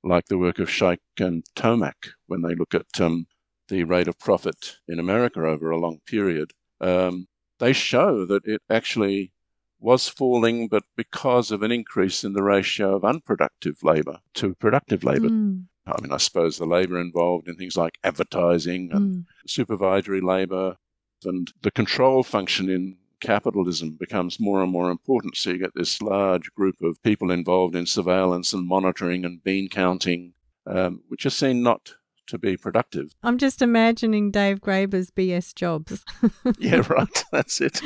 like 0.02 0.26
the 0.26 0.38
work 0.38 0.58
of 0.58 0.68
Shaikh 0.68 1.00
and 1.20 1.44
Tonak, 1.54 2.10
when 2.26 2.42
they 2.42 2.54
look 2.56 2.74
at 2.74 3.00
um, 3.00 3.26
the 3.68 3.84
rate 3.84 4.08
of 4.08 4.18
profit 4.18 4.78
in 4.88 4.98
America 4.98 5.46
over 5.46 5.70
a 5.70 5.78
long 5.78 6.00
period, 6.06 6.50
um, 6.80 7.28
they 7.60 7.72
show 7.72 8.26
that 8.26 8.44
it 8.44 8.62
actually 8.68 9.32
was 9.78 10.08
falling, 10.08 10.66
but 10.66 10.82
because 10.96 11.52
of 11.52 11.62
an 11.62 11.70
increase 11.70 12.24
in 12.24 12.32
the 12.32 12.42
ratio 12.42 12.96
of 12.96 13.04
unproductive 13.04 13.84
labour 13.84 14.18
to 14.34 14.56
productive 14.56 15.04
labour. 15.04 15.28
Mm. 15.28 15.66
I 15.86 16.00
mean, 16.02 16.12
I 16.12 16.16
suppose 16.16 16.58
the 16.58 16.66
labour 16.66 17.00
involved 17.00 17.48
in 17.48 17.54
things 17.54 17.76
like 17.76 17.96
advertising 18.02 18.90
and 18.92 19.10
Mm. 19.10 19.24
supervisory 19.46 20.20
labour 20.20 20.76
and 21.24 21.52
the 21.62 21.70
control 21.70 22.22
function 22.22 22.68
in 22.68 22.96
capitalism 23.20 23.96
becomes 23.98 24.38
more 24.38 24.62
and 24.62 24.70
more 24.70 24.90
important. 24.90 25.36
So 25.36 25.50
you 25.50 25.58
get 25.58 25.74
this 25.74 26.00
large 26.00 26.52
group 26.54 26.76
of 26.82 27.02
people 27.02 27.30
involved 27.30 27.74
in 27.74 27.86
surveillance 27.86 28.52
and 28.52 28.66
monitoring 28.66 29.24
and 29.24 29.42
bean 29.42 29.68
counting, 29.68 30.34
um, 30.66 31.02
which 31.08 31.26
are 31.26 31.30
seen 31.30 31.62
not 31.62 31.94
to 32.28 32.38
be 32.38 32.56
productive. 32.56 33.10
I'm 33.22 33.38
just 33.38 33.60
imagining 33.62 34.30
Dave 34.30 34.60
Graeber's 34.60 35.10
BS 35.10 35.54
jobs. 35.54 36.04
yeah, 36.58 36.82
right. 36.88 37.24
That's 37.32 37.60
it. 37.60 37.80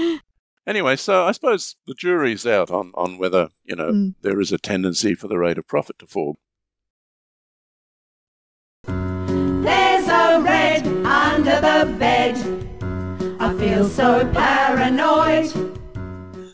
Anyway, 0.66 0.96
so 0.96 1.24
I 1.24 1.32
suppose 1.32 1.76
the 1.86 1.94
jury's 1.94 2.46
out 2.46 2.70
on, 2.70 2.92
on 2.94 3.18
whether, 3.18 3.48
you 3.64 3.74
know, 3.76 3.90
Mm. 3.90 4.14
there 4.22 4.40
is 4.40 4.52
a 4.52 4.58
tendency 4.58 5.14
for 5.14 5.28
the 5.28 5.38
rate 5.38 5.58
of 5.58 5.66
profit 5.66 5.98
to 6.00 6.06
fall. 6.06 6.38
Feel 13.72 13.88
so 13.88 14.30
paranoid. 14.32 15.50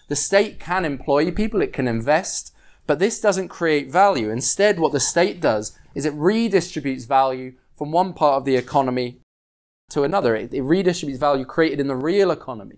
The 0.06 0.14
state 0.14 0.60
can 0.60 0.84
employ 0.84 1.32
people, 1.32 1.60
it 1.62 1.72
can 1.72 1.88
invest, 1.88 2.54
but 2.86 3.00
this 3.00 3.20
doesn't 3.20 3.48
create 3.48 3.90
value. 3.90 4.30
Instead, 4.30 4.78
what 4.78 4.92
the 4.92 5.00
state 5.00 5.40
does 5.40 5.76
is 5.96 6.06
it 6.06 6.14
redistributes 6.14 7.08
value 7.08 7.54
from 7.74 7.90
one 7.90 8.12
part 8.12 8.36
of 8.36 8.44
the 8.44 8.54
economy 8.54 9.18
to 9.90 10.04
another. 10.04 10.36
It, 10.36 10.54
it 10.54 10.62
redistributes 10.62 11.18
value 11.18 11.44
created 11.44 11.80
in 11.80 11.88
the 11.88 11.96
real 11.96 12.30
economy. 12.30 12.76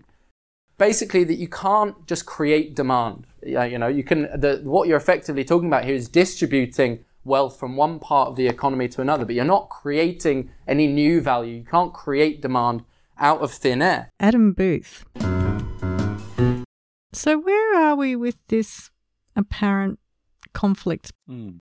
Basically, 0.79 1.23
that 1.23 1.37
you 1.37 1.47
can't 1.47 2.07
just 2.07 2.25
create 2.25 2.75
demand. 2.75 3.27
You 3.45 3.77
know, 3.77 3.89
you 3.89 4.03
can. 4.03 4.21
The, 4.33 4.61
what 4.63 4.87
you're 4.87 4.97
effectively 4.97 5.43
talking 5.43 5.67
about 5.67 5.85
here 5.85 5.93
is 5.93 6.09
distributing 6.09 7.05
wealth 7.23 7.59
from 7.59 7.75
one 7.75 7.99
part 7.99 8.29
of 8.29 8.35
the 8.37 8.47
economy 8.47 8.87
to 8.87 9.01
another, 9.01 9.23
but 9.23 9.35
you're 9.35 9.45
not 9.45 9.69
creating 9.69 10.49
any 10.67 10.87
new 10.87 11.21
value. 11.21 11.57
You 11.57 11.65
can't 11.65 11.93
create 11.93 12.41
demand 12.41 12.83
out 13.21 13.41
of 13.41 13.51
thin 13.53 13.81
air. 13.81 14.11
Adam 14.19 14.51
Booth. 14.51 15.05
So, 17.13 17.39
where 17.39 17.75
are 17.79 17.95
we 17.95 18.15
with 18.15 18.37
this 18.47 18.89
apparent 19.35 19.99
conflict? 20.53 21.11
Hmm. 21.27 21.57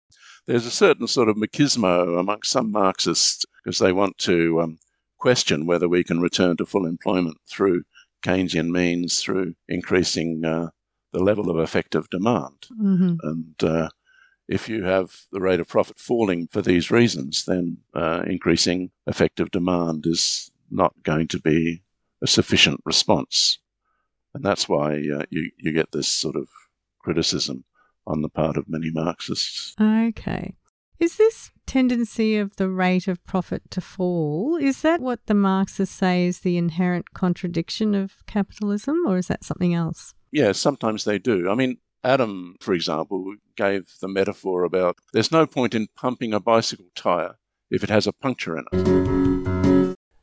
There's 0.47 0.67
a 0.67 0.71
certain 0.71 1.07
sort 1.07 1.29
of 1.29 1.37
machismo 1.37 2.19
amongst 2.19 2.51
some 2.51 2.73
Marxists 2.73 3.45
because 3.63 3.79
they 3.79 3.93
want 3.93 4.19
to 4.19 4.61
um, 4.63 4.79
question 5.19 5.67
whether 5.67 5.89
we 5.89 6.03
can 6.03 6.21
return 6.21 6.57
to 6.57 6.67
full 6.67 6.87
employment 6.87 7.37
through 7.49 7.83
Keynesian 8.23 8.71
means, 8.71 9.21
through 9.21 9.55
increasing 9.69 10.45
uh, 10.45 10.71
the 11.13 11.23
level 11.23 11.51
of 11.51 11.59
effective 11.59 12.09
demand. 12.11 12.67
Mm-hmm. 12.81 13.17
And 13.23 13.55
uh, 13.63 13.89
if 14.49 14.69
you 14.69 14.85
have 14.85 15.15
the 15.31 15.41
rate 15.41 15.61
of 15.61 15.69
profit 15.69 15.99
falling 15.99 16.49
for 16.51 16.63
these 16.63 16.91
reasons, 16.91 17.45
then 17.45 17.79
uh, 17.95 18.23
increasing 18.27 18.91
effective 19.07 19.51
demand 19.51 20.07
is 20.07 20.50
not 20.71 20.95
going 21.03 21.29
to 21.29 21.41
be 21.41 21.83
a 22.23 22.27
sufficient 22.27 22.81
response. 22.85 23.59
And 24.35 24.45
that's 24.45 24.69
why 24.69 24.95
uh, 24.95 25.25
you, 25.31 25.51
you 25.59 25.73
get 25.73 25.93
this 25.93 26.09
sort 26.09 26.37
of 26.37 26.49
criticism 27.01 27.65
on 28.07 28.23
the 28.23 28.29
part 28.29 28.57
of 28.57 28.69
many 28.69 28.91
Marxists. 28.91 29.75
Okay. 29.81 30.55
Is 30.99 31.17
this 31.17 31.51
tendency 31.67 32.37
of 32.37 32.57
the 32.57 32.69
rate 32.69 33.09
of 33.09 33.25
profit 33.25 33.63
to 33.71 33.81
fall, 33.81 34.59
is 34.61 34.83
that 34.83 35.01
what 35.01 35.27
the 35.27 35.35
Marxists 35.35 35.95
say 35.95 36.27
is 36.27 36.41
the 36.41 36.59
inherent 36.59 37.15
contradiction 37.15 37.95
of 37.95 38.15
capitalism, 38.27 38.97
or 39.07 39.17
is 39.17 39.29
that 39.29 39.45
something 39.45 39.73
else? 39.73 40.13
Yeah, 40.31 40.53
sometimes 40.53 41.05
they 41.05 41.19
do. 41.19 41.49
I 41.49 41.55
mean, 41.55 41.79
Adam, 42.05 42.57
for 42.61 42.75
example, 42.75 43.35
gave 43.57 43.91
the 44.01 44.09
metaphor 44.09 44.65
about 44.65 44.99
there's 45.13 45.33
no 45.33 45.47
point 45.47 45.75
in 45.75 45.89
pumping 45.97 46.35
a 46.35 46.41
bicycle 46.41 46.91
tyre 46.95 47.37
if 47.71 47.83
it 47.83 47.91
has 47.91 48.07
a 48.07 48.13
puncture 48.13 48.59
in 48.59 48.65
it. 48.73 49.50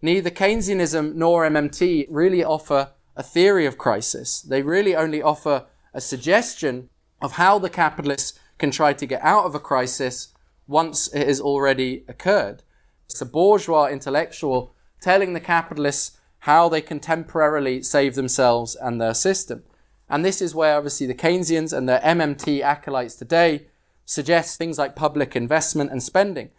Neither 0.02 0.30
Keynesianism 0.30 1.16
nor 1.16 1.48
MMT 1.48 2.08
really 2.10 2.44
offer 2.44 2.92
a 3.16 3.24
theory 3.24 3.66
of 3.66 3.78
crisis. 3.80 4.42
They 4.42 4.62
really 4.62 4.96
only 4.96 5.22
offer 5.22 5.66
a 5.94 6.02
suggestion 6.02 6.90
of 7.20 7.34
how 7.34 7.58
the 7.58 7.70
capitalists 7.70 8.40
can 8.60 8.70
try 8.70 8.94
to 8.94 9.06
get 9.08 9.24
out 9.24 9.46
of 9.46 9.56
a 9.56 9.60
crisis 9.60 10.34
once 10.68 11.08
it 11.14 11.28
has 11.28 11.42
already 11.42 12.04
occurred. 12.08 12.62
It's 13.06 13.22
a 13.22 13.26
bourgeois 13.26 13.88
intellectual 13.88 14.76
telling 15.02 15.34
the 15.34 15.40
capitalists 15.40 16.18
how 16.40 16.70
they 16.70 16.82
can 16.82 17.00
temporarily 17.00 17.82
save 17.82 18.14
themselves 18.14 18.76
and 18.76 19.02
their 19.02 19.16
system. 19.16 19.64
And 20.10 20.24
this 20.24 20.42
is 20.42 20.54
where 20.54 20.78
obviously 20.78 21.08
the 21.08 21.16
Keynesians 21.16 21.76
and 21.76 21.90
the 21.90 22.00
MMT 22.04 22.62
acolytes 22.62 23.16
today 23.16 23.68
suggest 24.06 24.58
things 24.58 24.78
like 24.78 24.96
public 24.96 25.36
investment 25.36 25.92
and 25.92 26.02
spending. 26.04 26.52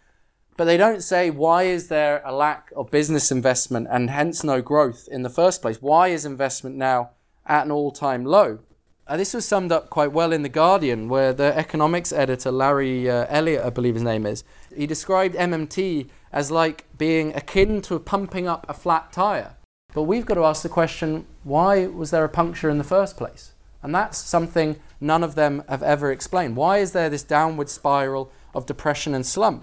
But 0.58 0.64
they 0.64 0.76
don't 0.76 1.04
say 1.04 1.30
why 1.30 1.62
is 1.62 1.86
there 1.86 2.20
a 2.24 2.34
lack 2.34 2.72
of 2.74 2.90
business 2.90 3.30
investment 3.30 3.86
and 3.92 4.10
hence 4.10 4.42
no 4.42 4.60
growth 4.60 5.08
in 5.08 5.22
the 5.22 5.30
first 5.30 5.62
place? 5.62 5.80
Why 5.80 6.08
is 6.08 6.24
investment 6.24 6.74
now 6.74 7.10
at 7.46 7.64
an 7.64 7.70
all-time 7.70 8.24
low? 8.24 8.58
Uh, 9.06 9.16
this 9.16 9.34
was 9.34 9.46
summed 9.46 9.70
up 9.70 9.88
quite 9.88 10.10
well 10.10 10.32
in 10.32 10.42
The 10.42 10.48
Guardian, 10.48 11.08
where 11.08 11.32
the 11.32 11.56
economics 11.56 12.12
editor, 12.12 12.50
Larry 12.50 13.08
uh, 13.08 13.26
Elliott, 13.28 13.66
I 13.66 13.70
believe 13.70 13.94
his 13.94 14.02
name 14.02 14.26
is, 14.26 14.42
he 14.74 14.84
described 14.84 15.36
MMT 15.36 16.08
as 16.32 16.50
like 16.50 16.86
being 16.98 17.32
akin 17.36 17.80
to 17.82 18.00
pumping 18.00 18.48
up 18.48 18.66
a 18.68 18.74
flat 18.74 19.12
tyre. 19.12 19.54
But 19.94 20.02
we've 20.02 20.26
got 20.26 20.34
to 20.34 20.44
ask 20.44 20.64
the 20.64 20.68
question 20.68 21.24
why 21.44 21.86
was 21.86 22.10
there 22.10 22.24
a 22.24 22.28
puncture 22.28 22.68
in 22.68 22.78
the 22.78 22.84
first 22.84 23.16
place? 23.16 23.52
And 23.80 23.94
that's 23.94 24.18
something 24.18 24.80
none 25.00 25.22
of 25.22 25.36
them 25.36 25.62
have 25.68 25.84
ever 25.84 26.10
explained. 26.10 26.56
Why 26.56 26.78
is 26.78 26.90
there 26.90 27.08
this 27.08 27.22
downward 27.22 27.68
spiral 27.68 28.32
of 28.56 28.66
depression 28.66 29.14
and 29.14 29.24
slump? 29.24 29.62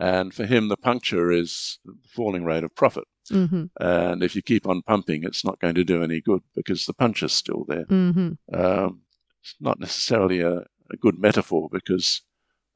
And 0.00 0.32
for 0.32 0.46
him, 0.46 0.68
the 0.68 0.78
puncture 0.78 1.30
is 1.30 1.78
the 1.84 1.94
falling 2.08 2.44
rate 2.44 2.64
of 2.64 2.74
profit. 2.74 3.04
Mm-hmm. 3.30 3.66
And 3.78 4.22
if 4.22 4.34
you 4.34 4.42
keep 4.42 4.66
on 4.66 4.82
pumping, 4.82 5.24
it's 5.24 5.44
not 5.44 5.60
going 5.60 5.74
to 5.74 5.84
do 5.84 6.02
any 6.02 6.22
good 6.22 6.40
because 6.56 6.86
the 6.86 6.94
punch 6.94 7.22
is 7.22 7.32
still 7.32 7.64
there. 7.68 7.84
Mm-hmm. 7.84 8.54
Um, 8.54 9.02
it's 9.42 9.54
not 9.60 9.78
necessarily 9.78 10.40
a, 10.40 10.60
a 10.90 10.96
good 10.98 11.18
metaphor 11.18 11.68
because 11.70 12.22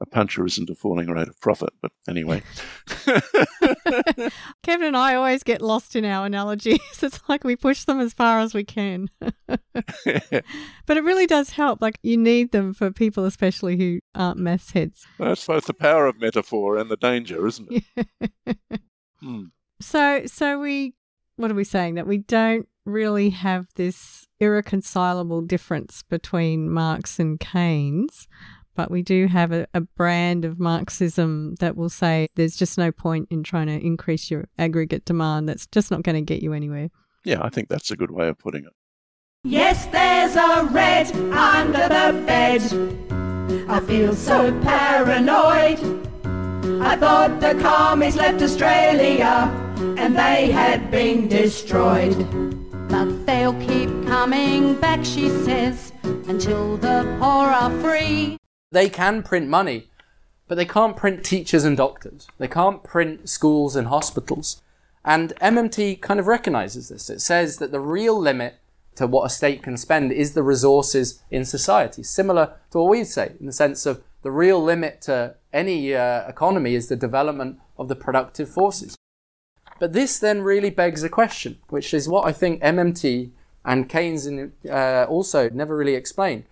a 0.04 0.06
puncher 0.06 0.44
isn't 0.44 0.68
a 0.68 0.74
falling 0.74 1.08
rate 1.08 1.28
of 1.28 1.40
profit. 1.40 1.70
But 1.80 1.92
anyway. 2.06 2.42
Kevin 4.62 4.86
and 4.86 4.96
I 4.96 5.14
always 5.14 5.42
get 5.42 5.62
lost 5.62 5.96
in 5.96 6.04
our 6.04 6.26
analogies. 6.26 6.80
It's 7.04 7.20
like 7.28 7.44
we 7.44 7.54
push 7.54 7.84
them 7.84 8.00
as 8.00 8.14
far 8.14 8.40
as 8.40 8.54
we 8.54 8.64
can. 8.64 9.10
but 9.18 10.96
it 10.96 11.04
really 11.04 11.26
does 11.26 11.50
help. 11.50 11.82
Like 11.82 11.98
you 12.02 12.16
need 12.16 12.52
them 12.52 12.72
for 12.72 12.90
people, 12.90 13.24
especially 13.26 13.76
who 13.76 14.00
aren't 14.14 14.38
maths 14.38 14.70
heads. 14.70 15.06
That's 15.18 15.46
both 15.46 15.66
the 15.66 15.74
power 15.74 16.06
of 16.06 16.18
metaphor 16.18 16.78
and 16.78 16.90
the 16.90 16.96
danger, 16.96 17.46
isn't 17.46 17.68
it? 17.70 18.18
Hmm. 19.20 19.44
So, 19.80 20.22
so 20.26 20.58
we, 20.58 20.94
what 21.36 21.50
are 21.50 21.54
we 21.54 21.64
saying? 21.64 21.96
That 21.96 22.06
we 22.06 22.18
don't 22.18 22.66
really 22.86 23.30
have 23.30 23.66
this 23.74 24.26
irreconcilable 24.40 25.42
difference 25.42 26.02
between 26.02 26.70
Marx 26.70 27.18
and 27.18 27.38
Keynes, 27.38 28.28
but 28.74 28.90
we 28.90 29.02
do 29.02 29.26
have 29.26 29.52
a, 29.52 29.66
a 29.74 29.80
brand 29.80 30.44
of 30.44 30.58
Marxism 30.58 31.54
that 31.56 31.76
will 31.76 31.88
say 31.88 32.28
there's 32.34 32.56
just 32.56 32.78
no 32.78 32.92
point 32.92 33.28
in 33.30 33.42
trying 33.42 33.66
to 33.66 33.78
increase 33.78 34.30
your 34.30 34.48
aggregate 34.58 35.04
demand. 35.04 35.48
That's 35.48 35.66
just 35.66 35.90
not 35.90 36.02
going 36.02 36.16
to 36.16 36.22
get 36.22 36.42
you 36.42 36.52
anywhere. 36.52 36.90
Yeah, 37.24 37.42
I 37.42 37.48
think 37.48 37.68
that's 37.68 37.90
a 37.90 37.96
good 37.96 38.10
way 38.10 38.28
of 38.28 38.38
putting 38.38 38.64
it. 38.64 38.72
Yes, 39.44 39.86
there's 39.86 40.36
a 40.36 40.64
red 40.72 41.10
under 41.32 41.82
the 41.82 42.22
bed. 42.26 42.62
I 43.68 43.80
feel 43.80 44.14
so 44.14 44.58
paranoid. 44.60 45.78
I 46.82 46.96
thought 46.96 47.40
the 47.40 47.54
commies 47.60 48.16
left 48.16 48.42
Australia 48.42 49.50
and 49.98 50.16
they 50.16 50.50
had 50.50 50.90
been 50.90 51.28
destroyed. 51.28 52.16
But 52.88 53.26
they'll 53.26 53.58
keep 53.60 53.88
coming 54.06 54.80
back, 54.80 55.04
she 55.04 55.28
says, 55.28 55.92
until 56.28 56.76
the 56.76 57.02
poor 57.20 57.48
are 57.48 57.70
free. 57.80 58.38
They 58.74 58.88
can 58.88 59.22
print 59.22 59.48
money, 59.48 59.88
but 60.48 60.56
they 60.56 60.64
can't 60.64 60.96
print 60.96 61.22
teachers 61.24 61.62
and 61.62 61.76
doctors. 61.76 62.26
They 62.38 62.48
can't 62.48 62.82
print 62.82 63.28
schools 63.28 63.76
and 63.76 63.86
hospitals. 63.86 64.62
And 65.04 65.32
MMT 65.40 66.00
kind 66.00 66.18
of 66.18 66.26
recognizes 66.26 66.88
this. 66.88 67.08
It 67.08 67.20
says 67.20 67.58
that 67.58 67.70
the 67.70 67.78
real 67.78 68.18
limit 68.18 68.56
to 68.96 69.06
what 69.06 69.26
a 69.26 69.30
state 69.30 69.62
can 69.62 69.76
spend 69.76 70.10
is 70.10 70.34
the 70.34 70.42
resources 70.42 71.22
in 71.30 71.44
society, 71.44 72.02
similar 72.02 72.56
to 72.72 72.78
what 72.78 72.90
we'd 72.90 73.06
say, 73.06 73.34
in 73.38 73.46
the 73.46 73.52
sense 73.52 73.86
of 73.86 74.02
the 74.22 74.32
real 74.32 74.60
limit 74.60 75.00
to 75.02 75.36
any 75.52 75.94
uh, 75.94 76.26
economy 76.26 76.74
is 76.74 76.88
the 76.88 76.96
development 76.96 77.60
of 77.78 77.86
the 77.86 77.94
productive 77.94 78.48
forces. 78.48 78.96
But 79.78 79.92
this 79.92 80.18
then 80.18 80.42
really 80.42 80.70
begs 80.70 81.04
a 81.04 81.08
question, 81.08 81.58
which 81.68 81.94
is 81.94 82.08
what 82.08 82.26
I 82.26 82.32
think 82.32 82.60
MMT 82.60 83.30
and 83.64 83.88
Keynes 83.88 84.26
uh, 84.68 85.06
also 85.08 85.48
never 85.50 85.76
really 85.76 85.94
explain, 85.94 86.46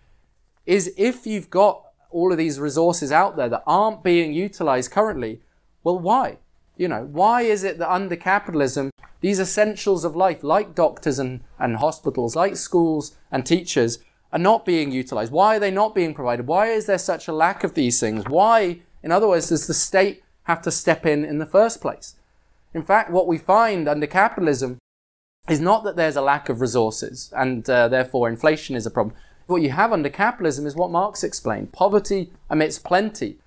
is 0.66 0.94
if 0.96 1.26
you've 1.26 1.50
got 1.50 1.88
all 2.12 2.32
of 2.32 2.38
these 2.38 2.60
resources 2.60 3.10
out 3.10 3.36
there 3.36 3.48
that 3.48 3.62
aren't 3.66 4.02
being 4.02 4.32
utilized 4.32 4.90
currently, 4.90 5.40
well, 5.82 5.98
why? 5.98 6.38
You 6.76 6.88
know, 6.88 7.04
why 7.04 7.42
is 7.42 7.64
it 7.64 7.78
that 7.78 7.92
under 7.92 8.16
capitalism, 8.16 8.90
these 9.20 9.40
essentials 9.40 10.04
of 10.04 10.16
life, 10.16 10.42
like 10.42 10.74
doctors 10.74 11.18
and, 11.18 11.40
and 11.58 11.76
hospitals, 11.76 12.34
like 12.36 12.56
schools 12.56 13.16
and 13.30 13.44
teachers, 13.44 13.98
are 14.32 14.38
not 14.38 14.64
being 14.64 14.90
utilized? 14.90 15.32
Why 15.32 15.56
are 15.56 15.60
they 15.60 15.70
not 15.70 15.94
being 15.94 16.14
provided? 16.14 16.46
Why 16.46 16.68
is 16.68 16.86
there 16.86 16.98
such 16.98 17.28
a 17.28 17.32
lack 17.32 17.64
of 17.64 17.74
these 17.74 18.00
things? 18.00 18.24
Why, 18.26 18.80
in 19.02 19.12
other 19.12 19.28
words, 19.28 19.48
does 19.48 19.66
the 19.66 19.74
state 19.74 20.22
have 20.44 20.62
to 20.62 20.70
step 20.70 21.04
in 21.04 21.24
in 21.24 21.38
the 21.38 21.46
first 21.46 21.80
place? 21.80 22.16
In 22.74 22.82
fact, 22.82 23.10
what 23.10 23.26
we 23.26 23.38
find 23.38 23.88
under 23.88 24.06
capitalism 24.06 24.78
is 25.48 25.60
not 25.60 25.84
that 25.84 25.96
there's 25.96 26.16
a 26.16 26.22
lack 26.22 26.48
of 26.48 26.60
resources 26.60 27.32
and 27.36 27.68
uh, 27.68 27.88
therefore 27.88 28.28
inflation 28.28 28.76
is 28.76 28.86
a 28.86 28.90
problem. 28.90 29.14
What 29.46 29.62
you 29.62 29.70
have 29.70 29.92
under 29.92 30.08
capitalism 30.08 30.66
is 30.66 30.76
what 30.76 30.90
Marx 30.90 31.24
explained 31.24 31.72
poverty 31.72 32.30
amidst 32.48 32.84
plenty. 32.84 33.38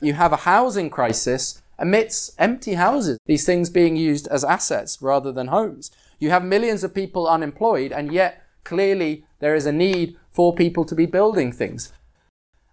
You 0.00 0.14
have 0.14 0.32
a 0.32 0.38
housing 0.38 0.90
crisis 0.90 1.62
amidst 1.78 2.34
empty 2.38 2.74
houses, 2.74 3.18
these 3.26 3.44
things 3.44 3.70
being 3.70 3.96
used 3.96 4.26
as 4.28 4.44
assets 4.44 5.00
rather 5.02 5.32
than 5.32 5.48
homes. 5.48 5.90
You 6.18 6.30
have 6.30 6.44
millions 6.44 6.84
of 6.84 6.94
people 6.94 7.28
unemployed, 7.28 7.92
and 7.92 8.12
yet 8.12 8.44
clearly 8.64 9.24
there 9.40 9.54
is 9.54 9.66
a 9.66 9.72
need 9.72 10.16
for 10.30 10.54
people 10.54 10.84
to 10.84 10.94
be 10.94 11.06
building 11.06 11.52
things. 11.52 11.92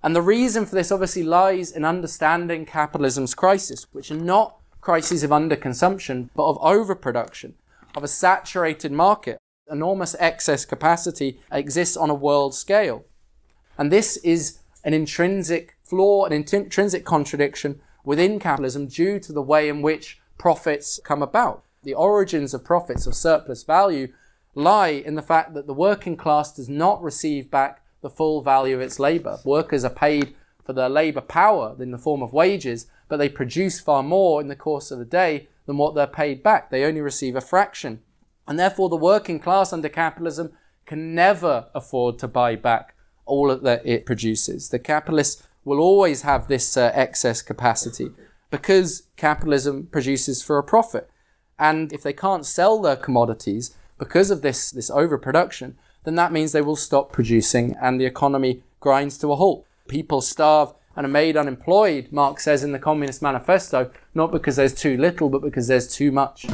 And 0.02 0.16
the 0.16 0.22
reason 0.22 0.66
for 0.66 0.76
this 0.76 0.92
obviously 0.92 1.24
lies 1.24 1.72
in 1.72 1.84
understanding 1.84 2.66
capitalism's 2.66 3.36
crisis, 3.36 3.88
which 3.92 4.12
are 4.12 4.16
not 4.16 4.58
crises 4.80 5.24
of 5.24 5.32
underconsumption, 5.32 6.30
but 6.36 6.48
of 6.48 6.58
overproduction, 6.62 7.56
of 7.96 8.04
a 8.04 8.08
saturated 8.08 8.92
market 8.92 9.38
enormous 9.72 10.16
excess 10.20 10.66
capacity 10.66 11.40
exists 11.52 11.98
on 11.98 12.10
a 12.10 12.16
world 12.16 12.56
scale. 12.56 13.06
And 13.78 13.92
this 13.92 14.18
is 14.18 14.60
an 14.84 14.94
intrinsic 14.94 15.78
flaw, 15.84 16.26
an 16.26 16.34
intrinsic 16.34 17.06
contradiction 17.06 17.82
within 18.04 18.40
capitalism 18.40 18.88
due 18.88 19.20
to 19.20 19.34
the 19.34 19.42
way 19.42 19.70
in 19.70 19.82
which 19.82 20.20
profits 20.38 21.00
come 21.04 21.22
about. 21.22 21.64
The 21.84 21.94
origins 21.94 22.54
of 22.54 22.64
profits 22.64 23.08
of 23.08 23.16
surplus 23.16 23.64
value 23.64 24.10
lie 24.56 24.90
in 24.90 25.16
the 25.16 25.22
fact 25.22 25.54
that 25.54 25.68
the 25.68 25.74
working 25.74 26.18
class 26.18 26.54
does 26.56 26.70
not 26.70 27.02
receive 27.02 27.52
back 27.52 27.82
the 28.02 28.10
full 28.10 28.42
value 28.42 28.76
of 28.76 28.82
its 28.82 29.00
labor. 29.00 29.40
Workers 29.44 29.84
are 29.84 29.90
paid 29.90 30.34
for 30.64 30.74
their 30.74 30.90
labor 30.90 31.22
power 31.22 31.76
in 31.80 31.92
the 31.92 31.98
form 31.98 32.22
of 32.22 32.34
wages, 32.34 32.88
but 33.08 33.18
they 33.18 33.30
produce 33.30 33.80
far 33.80 34.04
more 34.04 34.42
in 34.42 34.48
the 34.48 34.56
course 34.56 34.92
of 34.92 35.00
the 35.00 35.06
day 35.06 35.48
than 35.66 35.78
what 35.78 35.96
they're 35.96 36.08
paid 36.08 36.44
back. 36.44 36.70
They 36.70 36.84
only 36.84 37.02
receive 37.02 37.36
a 37.36 37.42
fraction 37.42 38.02
and 38.50 38.58
therefore, 38.58 38.90
the 38.90 38.96
working 38.96 39.40
class 39.40 39.72
under 39.72 39.90
capitalism 39.90 40.54
can 40.88 41.14
never 41.14 41.68
afford 41.76 42.18
to 42.18 42.28
buy 42.28 42.56
back 42.56 42.96
all 43.28 43.56
that 43.56 43.86
it 43.86 44.08
produces. 44.08 44.70
The 44.70 44.80
capitalists 44.80 45.44
will 45.64 45.80
always 45.80 46.24
have 46.24 46.48
this 46.48 46.76
uh, 46.76 46.92
excess 46.96 47.44
capacity 47.44 48.10
because 48.50 49.04
capitalism 49.18 49.86
produces 49.92 50.42
for 50.42 50.58
a 50.58 50.64
profit. 50.64 51.08
And 51.60 51.94
if 51.94 52.02
they 52.02 52.12
can't 52.12 52.44
sell 52.44 52.82
their 52.82 52.96
commodities 52.96 53.76
because 54.00 54.32
of 54.32 54.42
this, 54.42 54.72
this 54.72 54.90
overproduction, 54.90 55.78
then 56.04 56.16
that 56.16 56.32
means 56.32 56.52
they 56.52 56.62
will 56.64 56.76
stop 56.76 57.12
producing 57.12 57.76
and 57.80 58.02
the 58.02 58.06
economy 58.06 58.64
grinds 58.80 59.20
to 59.20 59.32
a 59.32 59.36
halt. 59.36 59.68
People 59.88 60.22
starve 60.22 60.74
and 60.96 61.06
are 61.06 61.10
made 61.10 61.38
unemployed, 61.38 62.08
Marx 62.12 62.46
says 62.46 62.64
in 62.64 62.72
the 62.72 62.80
Communist 62.80 63.22
Manifesto, 63.22 63.92
not 64.16 64.32
because 64.32 64.56
there's 64.56 64.74
too 64.74 64.98
little, 64.98 65.30
but 65.30 65.44
because 65.44 65.68
there's 65.68 65.88
too 65.88 66.12
much. 66.12 66.48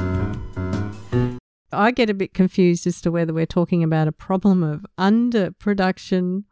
I 1.75 1.91
get 1.91 2.09
a 2.09 2.13
bit 2.13 2.33
confused 2.33 2.87
as 2.87 3.01
to 3.01 3.11
whether 3.11 3.33
we're 3.33 3.45
talking 3.45 3.83
about 3.83 4.07
a 4.07 4.11
problem 4.11 4.63
of 4.63 4.85
underproduction 4.97 6.43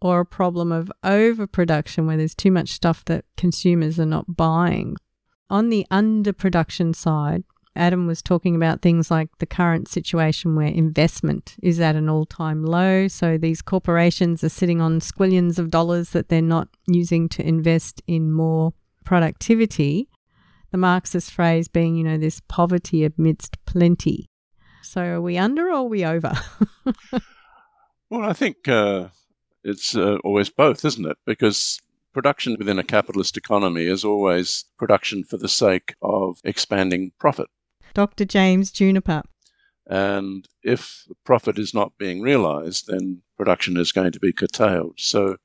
or 0.00 0.20
a 0.20 0.26
problem 0.26 0.70
of 0.70 0.92
overproduction 1.02 2.06
where 2.06 2.16
there's 2.16 2.34
too 2.34 2.50
much 2.50 2.70
stuff 2.70 3.04
that 3.06 3.24
consumers 3.36 3.98
are 3.98 4.06
not 4.06 4.36
buying. 4.36 4.96
On 5.48 5.70
the 5.70 5.86
underproduction 5.90 6.94
side, 6.94 7.44
Adam 7.76 8.06
was 8.06 8.22
talking 8.22 8.54
about 8.54 8.82
things 8.82 9.10
like 9.10 9.28
the 9.38 9.46
current 9.46 9.88
situation 9.88 10.54
where 10.54 10.66
investment 10.66 11.56
is 11.62 11.80
at 11.80 11.96
an 11.96 12.08
all 12.08 12.24
time 12.24 12.64
low. 12.64 13.08
So 13.08 13.36
these 13.36 13.62
corporations 13.62 14.44
are 14.44 14.48
sitting 14.48 14.80
on 14.80 15.00
squillions 15.00 15.58
of 15.58 15.70
dollars 15.70 16.10
that 16.10 16.28
they're 16.28 16.42
not 16.42 16.68
using 16.86 17.28
to 17.30 17.46
invest 17.46 18.02
in 18.06 18.30
more 18.30 18.74
productivity. 19.04 20.08
The 20.70 20.78
Marxist 20.78 21.32
phrase 21.32 21.68
being, 21.68 21.96
you 21.96 22.04
know, 22.04 22.18
this 22.18 22.40
poverty 22.48 23.04
amidst 23.04 23.64
plenty. 23.64 24.26
So 24.84 25.02
are 25.02 25.20
we 25.20 25.38
under 25.38 25.68
or 25.68 25.72
are 25.72 25.82
we 25.84 26.04
over? 26.04 26.34
well, 28.10 28.22
I 28.22 28.34
think 28.34 28.68
uh, 28.68 29.08
it's 29.64 29.96
uh, 29.96 30.18
always 30.22 30.50
both, 30.50 30.84
isn't 30.84 31.06
it? 31.06 31.16
Because 31.24 31.80
production 32.12 32.56
within 32.58 32.78
a 32.78 32.84
capitalist 32.84 33.36
economy 33.36 33.86
is 33.86 34.04
always 34.04 34.66
production 34.78 35.24
for 35.24 35.38
the 35.38 35.48
sake 35.48 35.94
of 36.02 36.38
expanding 36.44 37.12
profit. 37.18 37.48
Dr. 37.94 38.24
James 38.24 38.70
Juniper. 38.70 39.22
And 39.86 40.48
if 40.62 41.04
profit 41.24 41.58
is 41.58 41.74
not 41.74 41.98
being 41.98 42.20
realized, 42.20 42.86
then 42.86 43.22
production 43.36 43.76
is 43.76 43.92
going 43.92 44.12
to 44.12 44.20
be 44.20 44.32
curtailed. 44.32 44.94
So, 44.98 45.36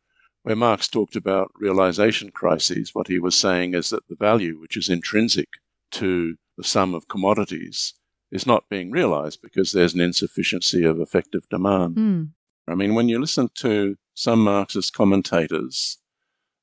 where 0.43 0.56
Marx 0.56 0.88
talked 0.88 1.15
about 1.15 1.52
realization 1.56 2.32
crises, 2.32 2.95
what 2.95 3.08
he 3.08 3.19
was 3.19 3.36
saying 3.36 3.73
is 3.73 3.89
that 3.89 4.08
the 4.08 4.15
value 4.15 4.60
which 4.60 4.78
is 4.78 4.89
intrinsic 4.89 5.49
to 5.91 6.36
the 6.58 6.63
sum 6.63 6.93
of 6.93 7.08
commodities 7.08 7.93
is 8.31 8.45
not 8.45 8.69
being 8.69 8.91
realized 8.91 9.41
because 9.41 9.71
there's 9.71 9.93
an 9.93 10.01
insufficiency 10.01 10.83
of 10.83 10.99
effective 10.99 11.47
demand. 11.49 11.95
Mm. 11.95 12.29
I 12.67 12.75
mean, 12.75 12.93
when 12.93 13.09
you 13.09 13.19
listen 13.19 13.49
to 13.55 13.97
some 14.13 14.43
Marxist 14.43 14.93
commentators, 14.93 15.97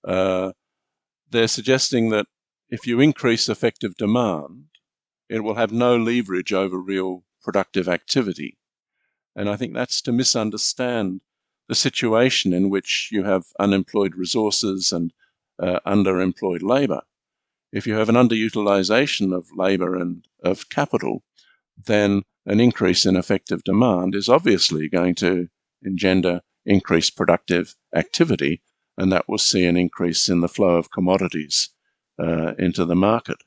uh, 0.06 0.52
they're 1.30 1.48
suggesting 1.48 2.10
that 2.10 2.26
if 2.68 2.86
you 2.86 3.00
increase 3.00 3.48
effective 3.48 3.96
demand, 3.96 4.66
it 5.28 5.40
will 5.40 5.56
have 5.56 5.72
no 5.72 5.96
leverage 5.96 6.52
over 6.52 6.78
real 6.78 7.24
productive 7.42 7.88
activity. 7.88 8.56
And 9.34 9.48
I 9.48 9.56
think 9.56 9.74
that's 9.74 10.00
to 10.02 10.12
misunderstand 10.12 11.20
the 11.68 11.74
situation 11.74 12.52
in 12.52 12.70
which 12.70 13.08
you 13.10 13.24
have 13.24 13.44
unemployed 13.58 14.14
resources 14.14 14.92
and 14.92 15.12
uh, 15.58 15.80
underemployed 15.86 16.62
labor. 16.62 17.02
If 17.72 17.86
you 17.86 17.94
have 17.94 18.08
an 18.08 18.14
underutilization 18.14 19.34
of 19.34 19.48
labor 19.54 19.96
and 19.96 20.24
of 20.42 20.68
capital, 20.68 21.24
then 21.84 22.22
an 22.46 22.60
increase 22.60 23.06
in 23.06 23.16
effective 23.16 23.62
demand 23.64 24.14
is 24.14 24.28
obviously 24.28 24.88
going 24.88 25.14
to 25.16 25.48
engender 25.82 26.40
increased 26.64 27.16
productive 27.16 27.74
activity, 27.94 28.62
and 28.96 29.12
that 29.12 29.28
will 29.28 29.38
see 29.38 29.64
an 29.64 29.76
increase 29.76 30.28
in 30.28 30.40
the 30.40 30.48
flow 30.48 30.76
of 30.76 30.90
commodities 30.90 31.70
uh, 32.18 32.54
into 32.58 32.84
the 32.84 32.96
market. 32.96 33.38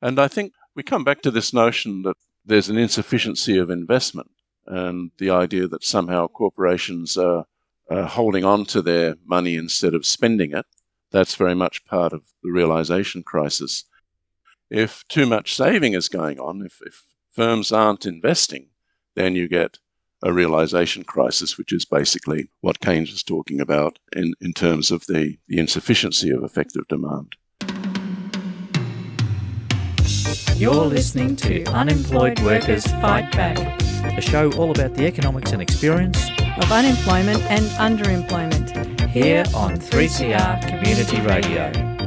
And 0.00 0.18
I 0.18 0.28
think 0.28 0.54
we 0.74 0.82
come 0.82 1.04
back 1.04 1.22
to 1.22 1.30
this 1.30 1.52
notion 1.52 2.02
that 2.02 2.16
there's 2.44 2.68
an 2.68 2.78
insufficiency 2.78 3.58
of 3.58 3.70
investment 3.70 4.30
and 4.66 5.10
the 5.18 5.30
idea 5.30 5.66
that 5.68 5.84
somehow 5.84 6.28
corporations 6.28 7.16
are, 7.16 7.44
are 7.90 8.06
holding 8.06 8.44
on 8.44 8.64
to 8.66 8.80
their 8.80 9.16
money 9.24 9.56
instead 9.56 9.94
of 9.94 10.06
spending 10.06 10.52
it. 10.52 10.64
That's 11.10 11.34
very 11.34 11.54
much 11.54 11.84
part 11.84 12.12
of 12.12 12.22
the 12.42 12.50
realization 12.50 13.22
crisis. 13.22 13.84
If 14.70 15.04
too 15.08 15.26
much 15.26 15.54
saving 15.54 15.94
is 15.94 16.08
going 16.08 16.38
on, 16.38 16.64
if, 16.64 16.80
if 16.86 17.02
firms 17.30 17.72
aren't 17.72 18.06
investing, 18.06 18.66
then 19.14 19.34
you 19.34 19.48
get 19.48 19.78
a 20.22 20.32
realization 20.32 21.02
crisis, 21.02 21.56
which 21.56 21.72
is 21.72 21.84
basically 21.84 22.50
what 22.60 22.80
Keynes 22.80 23.10
was 23.10 23.22
talking 23.22 23.60
about 23.60 23.98
in, 24.14 24.34
in 24.40 24.52
terms 24.52 24.90
of 24.90 25.06
the, 25.06 25.38
the 25.48 25.58
insufficiency 25.58 26.30
of 26.30 26.44
effective 26.44 26.86
demand. 26.88 27.34
You're 30.56 30.84
listening 30.84 31.36
to 31.36 31.64
Unemployed 31.66 32.38
Workers 32.40 32.86
Fight 32.86 33.32
Back, 33.32 33.80
a 34.04 34.20
show 34.20 34.52
all 34.52 34.70
about 34.70 34.94
the 34.94 35.06
economics 35.06 35.52
and 35.52 35.62
experience 35.62 36.28
of 36.58 36.70
unemployment 36.70 37.40
and 37.44 37.64
underemployment 37.78 39.08
here 39.08 39.44
on 39.54 39.78
3CR 39.78 40.68
Community 40.68 41.20
Radio. 41.22 41.99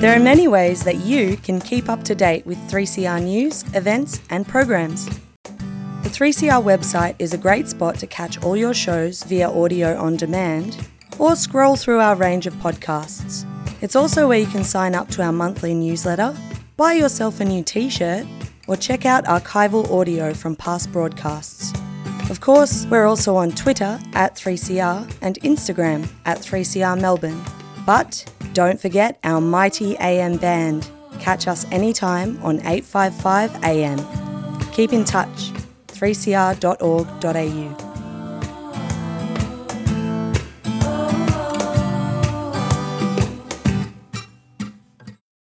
There 0.00 0.16
are 0.16 0.18
many 0.18 0.48
ways 0.48 0.82
that 0.84 1.04
you 1.04 1.36
can 1.36 1.60
keep 1.60 1.90
up 1.90 2.04
to 2.04 2.14
date 2.14 2.46
with 2.46 2.56
3CR 2.70 3.22
news, 3.22 3.64
events, 3.74 4.22
and 4.30 4.48
programs. 4.48 5.04
The 5.44 6.08
3CR 6.08 6.64
website 6.64 7.16
is 7.18 7.34
a 7.34 7.36
great 7.36 7.68
spot 7.68 7.96
to 7.96 8.06
catch 8.06 8.42
all 8.42 8.56
your 8.56 8.72
shows 8.72 9.22
via 9.24 9.50
audio 9.50 9.98
on 9.98 10.16
demand 10.16 10.88
or 11.18 11.36
scroll 11.36 11.76
through 11.76 11.98
our 12.00 12.16
range 12.16 12.46
of 12.46 12.54
podcasts. 12.54 13.44
It's 13.82 13.94
also 13.94 14.26
where 14.26 14.38
you 14.38 14.46
can 14.46 14.64
sign 14.64 14.94
up 14.94 15.10
to 15.10 15.22
our 15.22 15.32
monthly 15.32 15.74
newsletter, 15.74 16.34
buy 16.78 16.94
yourself 16.94 17.40
a 17.40 17.44
new 17.44 17.62
t 17.62 17.90
shirt, 17.90 18.26
or 18.68 18.76
check 18.76 19.04
out 19.04 19.26
archival 19.26 19.90
audio 19.90 20.32
from 20.32 20.56
past 20.56 20.90
broadcasts. 20.92 21.74
Of 22.30 22.40
course, 22.40 22.86
we're 22.86 23.04
also 23.04 23.36
on 23.36 23.50
Twitter 23.50 24.00
at 24.14 24.34
3CR 24.34 25.14
and 25.20 25.38
Instagram 25.42 26.08
at 26.24 26.38
3CR 26.38 26.98
Melbourne. 26.98 27.44
But 27.84 28.24
don't 28.52 28.80
forget 28.80 29.18
our 29.22 29.40
mighty 29.40 29.96
AM 29.98 30.36
band. 30.36 30.90
Catch 31.18 31.46
us 31.46 31.66
anytime 31.70 32.38
on 32.42 32.56
855 32.60 33.64
AM. 33.64 33.98
Keep 34.72 34.92
in 34.92 35.04
touch 35.04 35.50
3cr.org.au. 35.88 37.86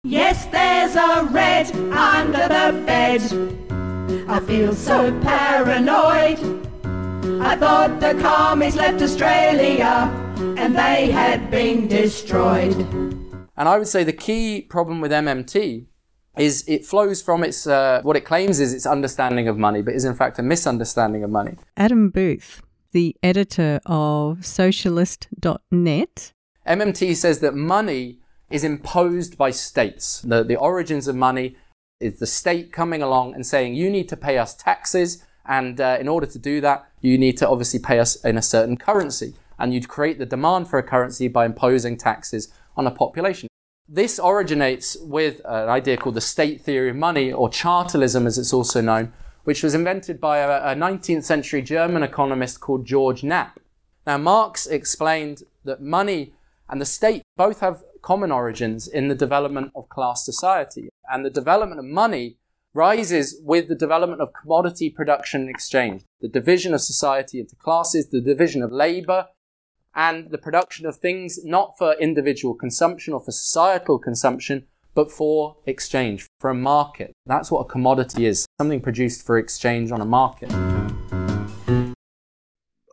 Yes, 0.03 0.45
there's 0.45 0.95
a 0.95 1.23
red 1.31 1.75
under 1.91 2.47
the 2.47 2.83
bed. 2.85 3.21
I 4.29 4.39
feel 4.39 4.73
so 4.73 5.11
paranoid. 5.21 6.39
I 7.41 7.55
thought 7.55 7.99
the 7.99 8.13
commies 8.21 8.75
left 8.75 9.01
Australia 9.01 10.24
and 10.37 10.75
they 10.75 11.11
had 11.11 11.49
been 11.49 11.87
destroyed. 11.87 12.75
And 13.57 13.69
I 13.69 13.77
would 13.77 13.87
say 13.87 14.03
the 14.03 14.13
key 14.13 14.61
problem 14.61 14.99
with 14.99 15.11
MMT 15.11 15.85
is 16.37 16.65
it 16.67 16.85
flows 16.85 17.21
from 17.21 17.43
its 17.43 17.65
uh, 17.65 18.01
what 18.03 18.17
it 18.17 18.25
claims 18.25 18.59
is 18.59 18.73
its 18.73 18.85
understanding 18.85 19.47
of 19.47 19.57
money, 19.57 19.81
but 19.81 19.93
is 19.93 20.03
in 20.03 20.13
fact 20.13 20.37
a 20.39 20.43
misunderstanding 20.43 21.23
of 21.23 21.29
money. 21.29 21.55
Adam 21.77 22.09
Booth, 22.09 22.61
the 22.91 23.15
editor 23.23 23.79
of 23.85 24.45
Socialist.net, 24.45 26.33
MMT 26.67 27.15
says 27.15 27.39
that 27.39 27.55
money 27.55 28.19
is 28.49 28.63
imposed 28.63 29.37
by 29.37 29.51
states. 29.51 30.21
The, 30.21 30.43
the 30.43 30.55
origins 30.57 31.07
of 31.07 31.15
money 31.15 31.55
is 31.99 32.19
the 32.19 32.27
state 32.27 32.73
coming 32.73 33.01
along 33.01 33.33
and 33.33 33.45
saying 33.45 33.75
you 33.75 33.89
need 33.89 34.09
to 34.09 34.17
pay 34.17 34.37
us 34.37 34.53
taxes, 34.53 35.23
and 35.45 35.79
uh, 35.79 35.97
in 35.99 36.09
order 36.09 36.25
to 36.27 36.39
do 36.39 36.59
that, 36.59 36.85
you 36.99 37.17
need 37.17 37.37
to 37.37 37.47
obviously 37.47 37.79
pay 37.79 37.99
us 37.99 38.15
in 38.25 38.37
a 38.37 38.41
certain 38.41 38.75
currency. 38.75 39.33
And 39.57 39.73
you'd 39.73 39.87
create 39.87 40.19
the 40.19 40.25
demand 40.25 40.67
for 40.67 40.79
a 40.79 40.83
currency 40.83 41.27
by 41.27 41.45
imposing 41.45 41.97
taxes 41.97 42.53
on 42.75 42.87
a 42.87 42.91
population. 42.91 43.47
This 43.87 44.19
originates 44.23 44.97
with 44.99 45.41
an 45.45 45.69
idea 45.69 45.97
called 45.97 46.15
the 46.15 46.21
state 46.21 46.61
theory 46.61 46.89
of 46.89 46.95
money, 46.95 47.31
or 47.31 47.49
chartalism 47.49 48.25
as 48.25 48.37
it's 48.37 48.53
also 48.53 48.81
known, 48.81 49.13
which 49.43 49.61
was 49.61 49.75
invented 49.75 50.19
by 50.19 50.39
a, 50.39 50.71
a 50.71 50.75
19th 50.75 51.23
century 51.23 51.61
German 51.61 52.01
economist 52.01 52.59
called 52.59 52.85
George 52.85 53.23
Knapp. 53.23 53.59
Now, 54.07 54.17
Marx 54.17 54.65
explained 54.65 55.43
that 55.63 55.81
money 55.81 56.33
and 56.69 56.81
the 56.81 56.85
state 56.85 57.21
both 57.37 57.59
have 57.59 57.83
common 58.01 58.31
origins 58.31 58.87
in 58.87 59.07
the 59.07 59.15
development 59.15 59.71
of 59.75 59.89
class 59.89 60.25
society. 60.25 60.89
And 61.09 61.25
the 61.25 61.29
development 61.29 61.79
of 61.79 61.85
money 61.85 62.37
rises 62.73 63.39
with 63.41 63.67
the 63.67 63.75
development 63.75 64.21
of 64.21 64.33
commodity 64.33 64.89
production 64.89 65.41
and 65.41 65.49
exchange, 65.49 66.03
the 66.21 66.27
division 66.27 66.73
of 66.73 66.81
society 66.81 67.39
into 67.39 67.55
classes, 67.55 68.09
the 68.09 68.21
division 68.21 68.61
of 68.61 68.71
labor, 68.71 69.27
and 69.95 70.29
the 70.29 70.37
production 70.37 70.85
of 70.85 70.97
things 70.97 71.43
not 71.45 71.77
for 71.77 71.93
individual 71.93 72.53
consumption 72.53 73.13
or 73.13 73.19
for 73.21 73.31
societal 73.31 73.97
consumption, 73.97 74.65
but 74.93 75.11
for 75.11 75.57
exchange, 75.65 76.27
for 76.39 76.49
a 76.49 76.55
market. 76.55 77.13
That's 77.25 77.49
what 77.49 77.61
a 77.61 77.65
commodity 77.65 78.25
is 78.25 78.45
something 78.59 78.81
produced 78.81 79.25
for 79.25 79.37
exchange 79.37 79.91
on 79.91 80.01
a 80.01 80.05
market. 80.05 80.53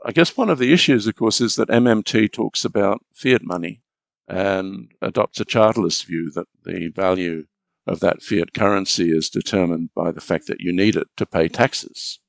I 0.04 0.10
guess 0.12 0.36
one 0.36 0.50
of 0.50 0.58
the 0.58 0.72
issues, 0.72 1.06
of 1.06 1.14
course, 1.14 1.40
is 1.40 1.56
that 1.56 1.68
MMT 1.68 2.32
talks 2.32 2.64
about 2.64 3.04
fiat 3.14 3.42
money 3.42 3.82
and 4.28 4.90
adopts 5.00 5.40
a 5.40 5.44
chartalist 5.44 6.06
view 6.06 6.30
that 6.34 6.46
the 6.64 6.88
value 6.88 7.46
of 7.86 8.00
that 8.00 8.22
fiat 8.22 8.52
currency 8.54 9.10
is 9.10 9.28
determined 9.28 9.90
by 9.94 10.10
the 10.10 10.20
fact 10.20 10.46
that 10.46 10.60
you 10.60 10.72
need 10.72 10.96
it 10.96 11.08
to 11.16 11.26
pay 11.26 11.48
taxes. 11.48 12.20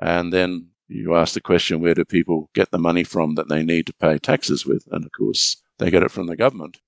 And 0.00 0.32
then 0.32 0.69
you 0.96 1.14
ask 1.14 1.34
the 1.34 1.40
question 1.40 1.80
where 1.80 1.94
do 1.94 2.04
people 2.04 2.50
get 2.54 2.70
the 2.70 2.78
money 2.78 3.04
from 3.04 3.34
that 3.36 3.48
they 3.48 3.62
need 3.62 3.86
to 3.86 3.94
pay 3.94 4.18
taxes 4.18 4.66
with? 4.66 4.86
And 4.90 5.04
of 5.04 5.12
course, 5.12 5.56
they 5.78 5.90
get 5.90 6.02
it 6.02 6.10
from 6.10 6.26
the 6.26 6.36
government. 6.36 6.78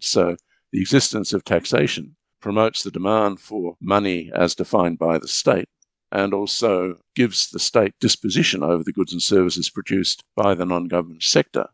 So 0.00 0.36
the 0.72 0.80
existence 0.80 1.32
of 1.32 1.44
taxation 1.44 2.16
promotes 2.40 2.82
the 2.82 2.90
demand 2.90 3.40
for 3.40 3.76
money 3.80 4.30
as 4.34 4.54
defined 4.54 4.98
by 4.98 5.18
the 5.18 5.28
state 5.28 5.68
and 6.12 6.32
also 6.32 6.98
gives 7.14 7.50
the 7.50 7.58
state 7.58 7.94
disposition 8.00 8.62
over 8.62 8.82
the 8.82 8.92
goods 8.92 9.12
and 9.12 9.22
services 9.22 9.68
produced 9.68 10.24
by 10.36 10.54
the 10.54 10.64
non 10.64 10.86
government 10.86 11.22
sector 11.22 11.66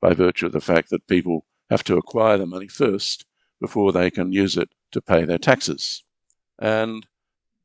by 0.00 0.12
virtue 0.12 0.46
of 0.46 0.52
the 0.52 0.60
fact 0.60 0.90
that 0.90 1.06
people 1.06 1.46
have 1.70 1.84
to 1.84 1.96
acquire 1.96 2.36
the 2.36 2.46
money 2.46 2.68
first 2.68 3.24
before 3.60 3.92
they 3.92 4.10
can 4.10 4.32
use 4.32 4.56
it 4.56 4.68
to 4.92 5.00
pay 5.00 5.24
their 5.24 5.38
taxes. 5.38 6.04
And 6.58 7.06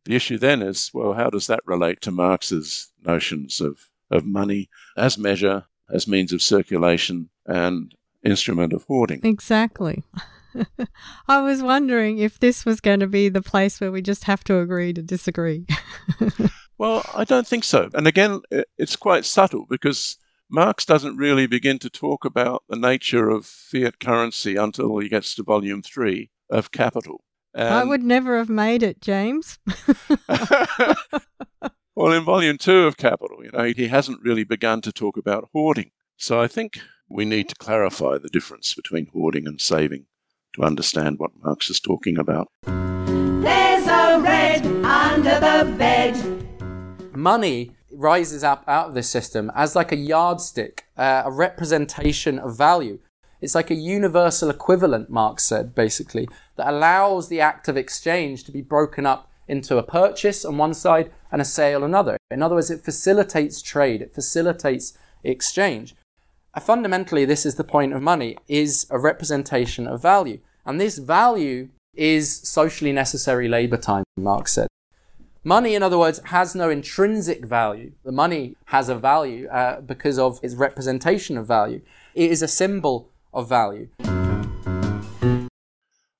The 0.06 0.16
issue 0.16 0.38
then 0.38 0.62
is 0.62 0.92
well, 0.94 1.14
how 1.14 1.30
does 1.30 1.48
that 1.48 1.62
relate 1.66 2.02
to 2.02 2.12
Marx's 2.12 2.92
notions 3.04 3.62
of, 3.62 3.90
of 4.10 4.26
money 4.26 4.70
as 4.98 5.18
measure, 5.18 5.66
as 5.92 6.08
means 6.08 6.34
of 6.34 6.42
circulation, 6.42 7.30
and 7.46 7.94
instrument 8.24 8.74
of 8.74 8.84
hoarding? 8.84 9.22
Exactly. 9.24 10.04
I 11.28 11.42
was 11.42 11.62
wondering 11.62 12.18
if 12.18 12.40
this 12.40 12.66
was 12.66 12.82
going 12.82 13.00
to 13.00 13.08
be 13.08 13.30
the 13.30 13.42
place 13.42 13.80
where 13.80 13.92
we 13.92 14.02
just 14.02 14.26
have 14.26 14.44
to 14.46 14.60
agree 14.60 14.94
to 14.94 15.02
disagree. 15.02 15.66
well, 16.78 17.06
I 17.16 17.24
don't 17.24 17.48
think 17.48 17.64
so. 17.64 17.90
And 17.94 18.08
again, 18.08 18.42
it's 18.78 18.96
quite 18.96 19.26
subtle 19.26 19.66
because 19.70 20.18
Marx 20.50 20.86
doesn't 20.86 21.16
really 21.16 21.48
begin 21.48 21.80
to 21.80 21.90
talk 21.90 22.26
about 22.26 22.64
the 22.68 22.76
nature 22.76 23.30
of 23.30 23.46
fiat 23.46 24.00
currency 24.00 24.58
until 24.58 24.98
he 24.98 25.08
gets 25.08 25.36
to 25.36 25.44
volume 25.44 25.82
three 25.82 26.30
of 26.50 26.72
Capital. 26.72 27.24
And 27.54 27.74
I 27.74 27.84
would 27.84 28.04
never 28.04 28.38
have 28.38 28.50
made 28.50 28.82
it, 28.82 29.02
James. 29.02 29.60
well, 31.96 32.14
in 32.14 32.24
volume 32.24 32.58
two 32.58 32.84
of 32.84 32.98
Capital, 32.98 33.44
you 33.44 33.52
know, 33.52 33.66
he 33.66 33.88
hasn't 33.88 34.22
really 34.22 34.44
begun 34.44 34.82
to 34.82 34.92
talk 34.92 35.18
about 35.18 35.50
hoarding. 35.54 35.92
So 36.18 36.40
I 36.40 36.48
think 36.48 36.80
we 37.10 37.26
need 37.26 37.50
to 37.50 37.56
clarify 37.56 38.18
the 38.18 38.30
difference 38.30 38.74
between 38.74 39.08
hoarding 39.08 39.48
and 39.48 39.60
saving 39.60 40.06
to 40.54 40.64
understand 40.64 41.20
what 41.20 41.32
Marx 41.44 41.70
is 41.70 41.80
talking 41.80 42.18
about. 42.18 42.48
There's 42.64 43.88
a 43.88 44.20
red 44.22 44.66
under 44.86 45.40
the 45.40 45.76
bed. 45.78 46.18
Money 47.16 47.72
rises 47.92 48.44
up 48.44 48.64
out 48.68 48.90
of 48.90 48.94
this 48.94 49.10
system 49.10 49.52
as 49.54 49.76
like 49.76 49.92
a 49.92 49.98
yardstick, 49.98 50.86
uh, 50.98 51.24
a 51.26 51.32
representation 51.32 52.40
of 52.40 52.58
value. 52.58 53.00
It's 53.42 53.56
like 53.56 53.72
a 53.72 53.76
universal 53.76 54.50
equivalent, 54.50 55.10
Marx 55.10 55.44
said, 55.44 55.74
basically, 55.74 56.30
that 56.56 56.72
allows 56.72 57.28
the 57.28 57.42
act 57.42 57.68
of 57.68 57.76
exchange 57.76 58.44
to 58.44 58.52
be 58.52 58.62
broken 58.62 59.06
up 59.06 59.30
into 59.48 59.78
a 59.78 59.84
purchase 59.84 60.46
on 60.46 60.58
one 60.58 60.74
side 60.74 61.12
and 61.32 61.42
a 61.42 61.46
sale 61.46 61.84
on 61.84 61.90
another. 61.90 62.18
In 62.30 62.44
other 62.44 62.56
words, 62.56 62.72
it 62.72 62.86
facilitates 62.86 63.62
trade, 63.62 64.02
it 64.02 64.14
facilitates 64.14 64.98
exchange. 65.24 65.96
Uh, 66.54 66.60
fundamentally, 66.60 67.26
this 67.26 67.46
is 67.46 67.56
the 67.56 67.64
point 67.64 67.94
of 67.94 68.02
money, 68.02 68.38
is 68.48 68.86
a 68.90 69.00
representation 69.00 69.88
of 69.88 70.02
value. 70.02 70.40
And 70.66 70.80
this 70.80 71.00
value 71.00 71.70
is 71.96 72.42
socially 72.48 72.94
necessary 72.94 73.48
labor 73.48 73.78
time, 73.78 74.04
Marx 74.18 74.54
said. 74.54 74.68
Money, 75.44 75.74
in 75.74 75.82
other 75.82 75.98
words, 75.98 76.22
has 76.26 76.54
no 76.54 76.70
intrinsic 76.70 77.44
value. 77.44 77.94
The 78.04 78.12
money 78.12 78.56
has 78.66 78.90
a 78.90 78.96
value 78.96 79.48
uh, 79.48 79.82
because 79.82 80.20
of 80.20 80.40
its 80.44 80.54
representation 80.54 81.36
of 81.36 81.48
value. 81.48 81.82
It 82.14 82.30
is 82.30 82.44
a 82.44 82.48
symbol 82.48 83.11
of 83.34 83.50
value. 83.50 83.88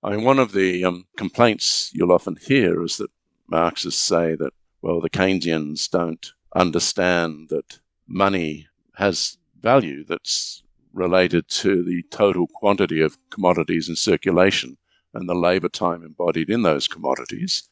I 0.04 0.10
mean, 0.10 0.24
one 0.24 0.40
of 0.40 0.52
the 0.52 0.84
um, 0.84 1.06
complaints 1.16 1.92
you'll 1.94 2.12
often 2.12 2.38
hear 2.42 2.84
is 2.84 2.98
that 2.98 3.12
Marxists 3.48 4.02
say 4.02 4.36
that, 4.36 4.52
well, 4.82 5.00
the 5.00 5.10
Keynesians 5.10 5.90
don't 5.90 6.34
understand 6.56 7.50
that 7.50 7.80
money 8.08 8.68
has 8.96 9.38
value 9.60 10.04
that's 10.04 10.64
related 10.94 11.48
to 11.48 11.84
the 11.84 12.04
total 12.10 12.48
quantity 12.48 13.02
of 13.02 13.18
commodities 13.30 13.90
in 13.90 13.96
circulation 13.96 14.78
and 15.14 15.28
the 15.30 15.36
labour 15.36 15.70
time 15.70 16.04
embodied 16.04 16.50
in 16.50 16.64
those 16.64 16.88
commodities. 16.88 17.70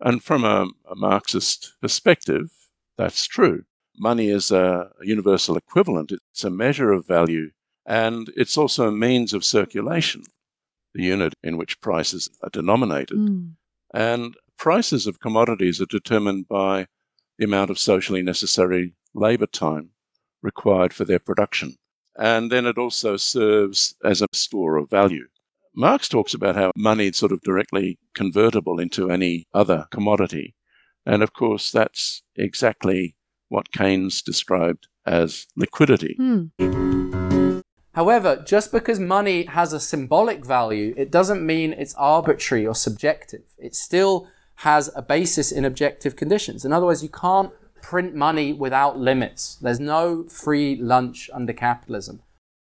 And 0.00 0.22
from 0.22 0.44
a, 0.44 0.68
a 0.90 0.94
Marxist 0.96 1.74
perspective, 1.80 2.50
that's 2.96 3.26
true. 3.26 3.64
Money 3.96 4.30
is 4.30 4.50
a 4.50 4.90
universal 5.02 5.56
equivalent, 5.56 6.12
it's 6.12 6.44
a 6.44 6.50
measure 6.50 6.92
of 6.92 7.06
value, 7.06 7.50
and 7.88 8.30
it's 8.36 8.58
also 8.58 8.86
a 8.86 8.92
means 8.92 9.32
of 9.32 9.44
circulation, 9.44 10.22
the 10.94 11.02
unit 11.02 11.34
in 11.42 11.56
which 11.56 11.80
prices 11.80 12.28
are 12.42 12.50
denominated. 12.50 13.16
Mm. 13.16 13.52
And 13.94 14.36
prices 14.58 15.06
of 15.06 15.20
commodities 15.20 15.80
are 15.80 15.86
determined 15.86 16.48
by 16.48 16.86
the 17.38 17.46
amount 17.46 17.70
of 17.70 17.78
socially 17.78 18.22
necessary 18.22 18.94
labour 19.14 19.46
time 19.46 19.90
required 20.42 20.92
for 20.92 21.06
their 21.06 21.18
production. 21.18 21.76
And 22.18 22.52
then 22.52 22.66
it 22.66 22.76
also 22.76 23.16
serves 23.16 23.94
as 24.04 24.20
a 24.20 24.26
store 24.34 24.76
of 24.76 24.90
value. 24.90 25.26
Marx 25.74 26.08
talks 26.08 26.34
about 26.34 26.56
how 26.56 26.72
money 26.76 27.06
is 27.06 27.16
sort 27.16 27.32
of 27.32 27.40
directly 27.40 27.98
convertible 28.14 28.78
into 28.78 29.10
any 29.10 29.46
other 29.54 29.86
commodity. 29.90 30.54
And 31.06 31.22
of 31.22 31.32
course, 31.32 31.70
that's 31.70 32.22
exactly 32.36 33.16
what 33.48 33.72
Keynes 33.72 34.20
described 34.20 34.88
as 35.06 35.46
liquidity. 35.56 36.16
Hmm. 36.18 37.27
However, 37.98 38.40
just 38.46 38.70
because 38.70 39.00
money 39.00 39.46
has 39.46 39.72
a 39.72 39.80
symbolic 39.80 40.46
value, 40.46 40.94
it 40.96 41.10
doesn't 41.10 41.44
mean 41.44 41.72
it's 41.72 41.96
arbitrary 41.96 42.64
or 42.64 42.76
subjective. 42.76 43.42
It 43.58 43.74
still 43.74 44.28
has 44.68 44.88
a 44.94 45.02
basis 45.02 45.50
in 45.50 45.64
objective 45.64 46.14
conditions. 46.14 46.64
In 46.64 46.72
other 46.72 46.86
words, 46.86 47.02
you 47.02 47.08
can't 47.08 47.50
print 47.82 48.14
money 48.14 48.52
without 48.52 49.00
limits. 49.00 49.56
There's 49.60 49.80
no 49.80 50.22
free 50.28 50.76
lunch 50.76 51.28
under 51.34 51.52
capitalism. 51.52 52.22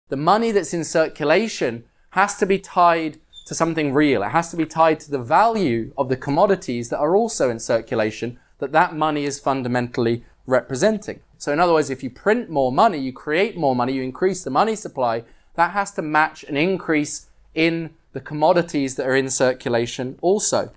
The 0.10 0.18
money 0.18 0.52
that's 0.52 0.74
in 0.74 0.84
circulation 0.84 1.86
has 2.10 2.36
to 2.40 2.46
be 2.46 2.60
tied 2.60 3.18
to 3.46 3.56
something 3.56 3.94
real. 3.94 4.24
It 4.24 4.32
has 4.32 4.52
to 4.52 4.58
be 4.58 4.66
tied 4.66 5.00
to 5.02 5.12
the 5.12 5.24
value 5.24 5.94
of 5.98 6.10
the 6.10 6.18
commodities 6.18 6.90
that 6.90 7.00
are 7.00 7.16
also 7.16 7.50
in 7.50 7.60
circulation 7.60 8.40
that 8.60 8.74
that 8.74 8.94
money 8.94 9.24
is 9.24 9.40
fundamentally 9.40 10.26
representing. 10.46 11.22
So 11.44 11.52
in 11.52 11.60
other 11.60 11.74
words, 11.74 11.90
if 11.90 12.02
you 12.04 12.10
print 12.10 12.50
more 12.50 12.72
money, 12.72 12.98
you 12.98 13.12
create 13.12 13.58
more 13.58 13.76
money, 13.76 13.92
you 13.92 14.02
increase 14.02 14.46
the 14.46 14.50
money 14.50 14.78
supply, 14.78 15.26
that 15.56 15.72
has 15.72 15.92
to 15.96 16.02
match 16.02 16.46
an 16.46 16.56
increase 16.56 17.28
in 17.54 17.96
the 18.14 18.22
commodities 18.22 18.96
that 18.96 19.06
are 19.06 19.18
in 19.18 19.30
circulation 19.30 20.18
also. 20.22 20.72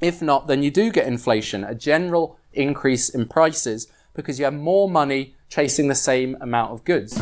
If 0.00 0.20
not, 0.20 0.48
then 0.48 0.64
you 0.64 0.72
do 0.72 0.90
get 0.90 1.06
inflation, 1.06 1.62
a 1.62 1.76
general 1.76 2.36
increase 2.52 3.10
in 3.10 3.28
prices 3.28 3.86
because 4.12 4.40
you 4.40 4.44
have 4.44 4.54
more 4.54 4.90
money 4.90 5.36
chasing 5.48 5.86
the 5.86 5.94
same 5.94 6.36
amount 6.40 6.72
of 6.72 6.82
goods. 6.82 7.16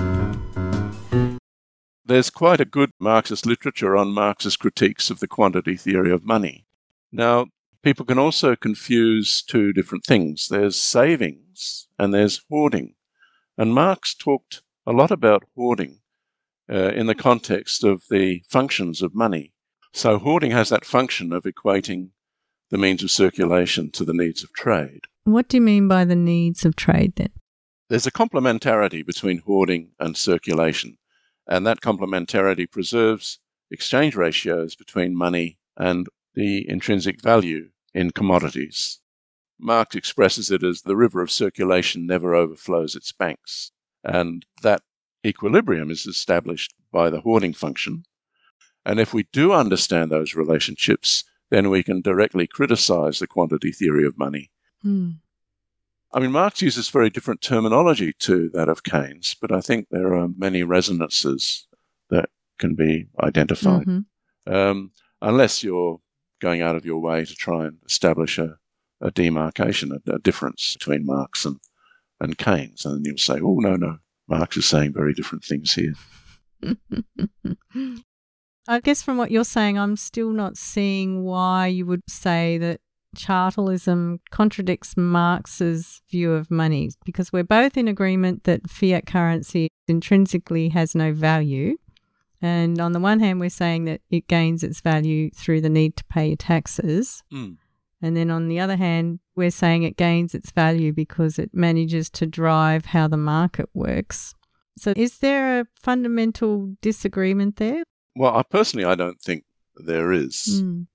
There's 2.06 2.30
quite 2.30 2.62
a 2.62 2.64
good 2.64 2.92
Marxist 2.98 3.44
literature 3.44 3.94
on 3.94 4.08
Marxist 4.08 4.58
critiques 4.58 5.10
of 5.10 5.20
the 5.20 5.28
quantity 5.28 5.76
theory 5.76 6.12
of 6.12 6.24
money. 6.24 6.64
Now, 7.12 7.48
people 7.82 8.04
can 8.04 8.18
also 8.18 8.56
confuse 8.56 9.42
two 9.42 9.72
different 9.72 10.04
things 10.04 10.48
there's 10.48 10.80
savings 10.80 11.88
and 11.98 12.12
there's 12.12 12.42
hoarding. 12.48 12.94
And 13.56 13.74
Marx 13.74 14.14
talked 14.14 14.62
a 14.86 14.92
lot 14.92 15.10
about 15.10 15.44
hoarding 15.54 16.00
uh, 16.70 16.92
in 16.92 17.06
the 17.06 17.14
context 17.14 17.84
of 17.84 18.02
the 18.10 18.42
functions 18.48 19.02
of 19.02 19.14
money. 19.14 19.52
So, 19.92 20.18
hoarding 20.18 20.52
has 20.52 20.68
that 20.68 20.84
function 20.84 21.32
of 21.32 21.42
equating 21.42 22.10
the 22.70 22.78
means 22.78 23.02
of 23.02 23.10
circulation 23.10 23.90
to 23.90 24.04
the 24.04 24.14
needs 24.14 24.44
of 24.44 24.52
trade. 24.52 25.06
What 25.24 25.48
do 25.48 25.56
you 25.56 25.60
mean 25.60 25.88
by 25.88 26.04
the 26.04 26.16
needs 26.16 26.64
of 26.64 26.76
trade 26.76 27.14
then? 27.16 27.32
There's 27.88 28.06
a 28.06 28.12
complementarity 28.12 29.04
between 29.04 29.38
hoarding 29.38 29.90
and 29.98 30.16
circulation. 30.16 30.96
And 31.48 31.66
that 31.66 31.80
complementarity 31.80 32.70
preserves 32.70 33.40
exchange 33.72 34.14
ratios 34.14 34.76
between 34.76 35.16
money 35.16 35.58
and 35.76 36.08
the 36.34 36.68
intrinsic 36.68 37.20
value 37.20 37.70
in 37.94 38.10
commodities. 38.10 39.00
Marx 39.58 39.94
expresses 39.94 40.50
it 40.50 40.62
as 40.62 40.82
the 40.82 40.96
river 40.96 41.22
of 41.22 41.30
circulation 41.30 42.06
never 42.06 42.34
overflows 42.34 42.96
its 42.96 43.12
banks. 43.12 43.72
And 44.02 44.46
that 44.62 44.82
equilibrium 45.24 45.90
is 45.90 46.06
established 46.06 46.74
by 46.92 47.10
the 47.10 47.20
hoarding 47.20 47.52
function. 47.52 48.04
And 48.86 48.98
if 48.98 49.12
we 49.12 49.24
do 49.32 49.52
understand 49.52 50.10
those 50.10 50.34
relationships, 50.34 51.24
then 51.50 51.68
we 51.68 51.82
can 51.82 52.00
directly 52.00 52.46
criticize 52.46 53.18
the 53.18 53.26
quantity 53.26 53.72
theory 53.72 54.06
of 54.06 54.16
money. 54.16 54.50
Hmm. 54.82 55.10
I 56.12 56.20
mean, 56.20 56.32
Marx 56.32 56.62
uses 56.62 56.88
very 56.88 57.10
different 57.10 57.40
terminology 57.40 58.12
to 58.20 58.48
that 58.50 58.68
of 58.68 58.82
Keynes, 58.82 59.36
but 59.40 59.52
I 59.52 59.60
think 59.60 59.88
there 59.90 60.14
are 60.14 60.28
many 60.36 60.62
resonances 60.62 61.68
that 62.08 62.30
can 62.58 62.74
be 62.74 63.06
identified. 63.22 63.86
Mm-hmm. 63.86 64.52
Um, 64.52 64.90
unless 65.22 65.62
you're 65.62 66.00
going 66.40 66.62
out 66.62 66.76
of 66.76 66.84
your 66.84 66.98
way 66.98 67.24
to 67.24 67.34
try 67.34 67.66
and 67.66 67.78
establish 67.86 68.38
a, 68.38 68.56
a 69.00 69.10
demarcation, 69.10 69.92
a, 69.92 70.12
a, 70.12 70.18
difference 70.18 70.74
between 70.74 71.06
Marx 71.06 71.44
and, 71.44 71.58
and 72.20 72.38
Keynes. 72.38 72.84
And 72.84 73.04
you'll 73.06 73.18
say, 73.18 73.38
oh, 73.42 73.58
no, 73.60 73.76
no, 73.76 73.98
Marx 74.28 74.56
is 74.56 74.66
saying 74.66 74.92
very 74.92 75.14
different 75.14 75.44
things 75.44 75.74
here. 75.74 75.94
I 78.68 78.80
guess 78.80 79.02
from 79.02 79.16
what 79.16 79.30
you're 79.30 79.44
saying, 79.44 79.78
I'm 79.78 79.96
still 79.96 80.30
not 80.30 80.56
seeing 80.56 81.24
why 81.24 81.66
you 81.66 81.86
would 81.86 82.02
say 82.08 82.58
that 82.58 82.80
Chartalism 83.16 84.20
contradicts 84.30 84.96
Marx's 84.96 86.00
view 86.10 86.32
of 86.32 86.50
money 86.50 86.90
because 87.04 87.32
we're 87.32 87.42
both 87.42 87.76
in 87.76 87.88
agreement 87.88 88.44
that 88.44 88.70
fiat 88.70 89.06
currency 89.06 89.68
intrinsically 89.88 90.68
has 90.68 90.94
no 90.94 91.12
value. 91.12 91.76
And 92.42 92.80
on 92.80 92.92
the 92.92 93.00
one 93.00 93.20
hand, 93.20 93.38
we're 93.38 93.50
saying 93.50 93.84
that 93.84 94.00
it 94.10 94.26
gains 94.26 94.62
its 94.62 94.80
value 94.80 95.30
through 95.30 95.60
the 95.60 95.68
need 95.68 95.96
to 95.96 96.04
pay 96.04 96.34
taxes. 96.36 97.22
Mm. 97.32 97.56
And 98.02 98.16
then 98.16 98.30
on 98.30 98.48
the 98.48 98.60
other 98.60 98.76
hand, 98.76 99.20
we're 99.36 99.50
saying 99.50 99.82
it 99.82 99.96
gains 99.96 100.34
its 100.34 100.50
value 100.50 100.92
because 100.92 101.38
it 101.38 101.50
manages 101.52 102.08
to 102.10 102.26
drive 102.26 102.86
how 102.86 103.08
the 103.08 103.18
market 103.18 103.68
works. 103.74 104.34
So 104.78 104.94
is 104.96 105.18
there 105.18 105.60
a 105.60 105.66
fundamental 105.74 106.74
disagreement 106.80 107.56
there? 107.56 107.82
Well, 108.16 108.34
I 108.34 108.42
personally, 108.42 108.86
I 108.86 108.94
don't 108.94 109.20
think 109.20 109.44
there 109.76 110.12
is. 110.12 110.62
Mm. 110.62 110.86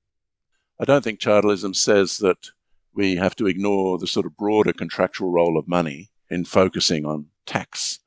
I 0.79 0.85
don't 0.85 1.03
think 1.03 1.19
chartalism 1.19 1.75
says 1.75 2.17
that 2.17 2.49
we 2.93 3.15
have 3.15 3.35
to 3.35 3.45
ignore 3.45 3.97
the 3.97 4.07
sort 4.07 4.25
of 4.25 4.35
broader 4.35 4.73
contractual 4.73 5.31
role 5.31 5.57
of 5.57 5.67
money 5.67 6.09
in 6.29 6.45
focusing 6.45 7.05
on 7.05 7.27
tax. 7.45 7.99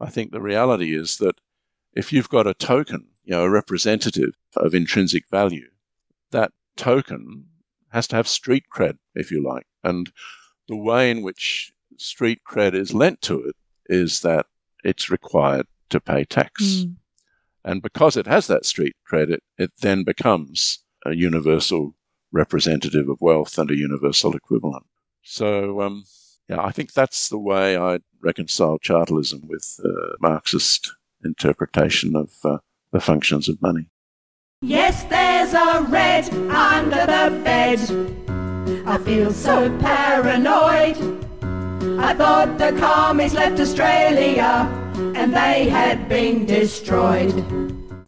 I 0.00 0.10
think 0.10 0.30
the 0.30 0.40
reality 0.40 0.94
is 0.94 1.16
that 1.18 1.40
if 1.94 2.12
you've 2.12 2.28
got 2.28 2.46
a 2.46 2.54
token, 2.54 3.06
you 3.24 3.32
know, 3.32 3.44
a 3.44 3.50
representative 3.50 4.34
of 4.56 4.74
intrinsic 4.74 5.28
value, 5.30 5.68
that 6.30 6.52
token 6.76 7.46
has 7.90 8.06
to 8.08 8.16
have 8.16 8.28
street 8.28 8.64
cred, 8.74 8.98
if 9.14 9.30
you 9.30 9.42
like. 9.42 9.66
And 9.84 10.10
the 10.68 10.76
way 10.76 11.10
in 11.10 11.22
which 11.22 11.72
street 11.98 12.40
cred 12.48 12.74
is 12.74 12.94
lent 12.94 13.20
to 13.22 13.40
it 13.42 13.56
is 13.86 14.20
that 14.20 14.46
it's 14.84 15.10
required 15.10 15.66
to 15.90 16.00
pay 16.00 16.24
tax. 16.24 16.62
Mm. 16.64 16.96
And 17.64 17.82
because 17.82 18.16
it 18.16 18.26
has 18.26 18.46
that 18.46 18.66
street 18.66 18.96
credit, 19.04 19.42
it 19.58 19.72
then 19.80 20.02
becomes 20.02 20.80
a 21.04 21.14
universal 21.14 21.94
representative 22.32 23.08
of 23.08 23.20
wealth 23.20 23.58
and 23.58 23.70
a 23.70 23.76
universal 23.76 24.34
equivalent. 24.34 24.86
So, 25.22 25.80
um, 25.82 26.04
yeah, 26.48 26.60
I 26.60 26.72
think 26.72 26.92
that's 26.92 27.28
the 27.28 27.38
way 27.38 27.76
I 27.76 27.98
reconcile 28.20 28.78
chartalism 28.78 29.46
with 29.46 29.78
uh, 29.84 30.14
Marxist 30.20 30.92
interpretation 31.24 32.16
of 32.16 32.30
uh, 32.44 32.58
the 32.92 33.00
functions 33.00 33.48
of 33.48 33.60
money. 33.62 33.88
Yes, 34.60 35.02
there's 35.04 35.54
a 35.54 35.82
red 35.88 36.28
under 36.50 37.06
the 37.06 37.40
bed. 37.42 37.80
I 38.86 38.98
feel 38.98 39.32
so 39.32 39.76
paranoid. 39.78 40.96
I 41.98 42.14
thought 42.14 42.58
the 42.58 42.72
commies 42.78 43.34
left 43.34 43.58
Australia 43.58 44.68
and 45.16 45.34
they 45.34 45.68
had 45.68 46.08
been 46.08 46.46
destroyed. 46.46 47.34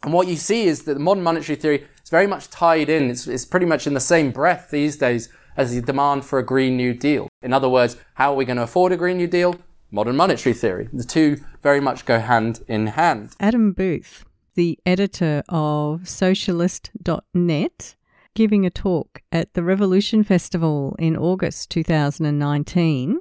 And 0.05 0.13
what 0.13 0.29
you 0.29 0.37
see 0.37 0.65
is 0.65 0.83
that 0.83 0.95
the 0.95 1.01
modern 1.01 1.25
monetary 1.25 1.57
theory 1.57 1.87
is 2.03 2.11
very 2.11 2.27
much 2.27 2.51
tied 2.51 2.89
in, 2.89 3.11
it's, 3.11 3.27
it's 3.27 3.45
pretty 3.45 3.67
much 3.67 3.87
in 3.87 3.95
the 3.95 4.01
same 4.01 4.31
breath 4.31 4.71
these 4.71 4.97
days 4.97 5.29
as 5.57 5.75
the 5.75 5.81
demand 5.81 6.25
for 6.25 6.39
a 6.39 6.45
Green 6.45 6.77
New 6.77 6.95
Deal. 6.95 7.29
In 7.43 7.53
other 7.53 7.69
words, 7.69 7.97
how 8.15 8.33
are 8.33 8.37
we 8.37 8.45
going 8.45 8.59
to 8.59 8.63
afford 8.63 8.93
a 8.93 8.97
Green 8.97 9.17
New 9.17 9.27
Deal? 9.27 9.57
Modern 9.91 10.17
monetary 10.17 10.55
theory. 10.55 10.89
The 10.93 11.05
two 11.05 11.39
very 11.65 11.81
much 11.81 12.05
go 12.05 12.21
hand 12.21 12.61
in 12.69 12.89
hand. 12.89 13.35
Adam 13.41 13.73
Booth, 13.73 14.27
the 14.55 14.79
editor 14.85 15.43
of 15.49 16.07
Socialist.net, 16.07 17.95
giving 18.35 18.67
a 18.67 18.71
talk 18.71 19.23
at 19.33 19.55
the 19.55 19.63
Revolution 19.63 20.23
Festival 20.25 20.95
in 20.99 21.17
August 21.17 21.71
2019. 21.71 23.19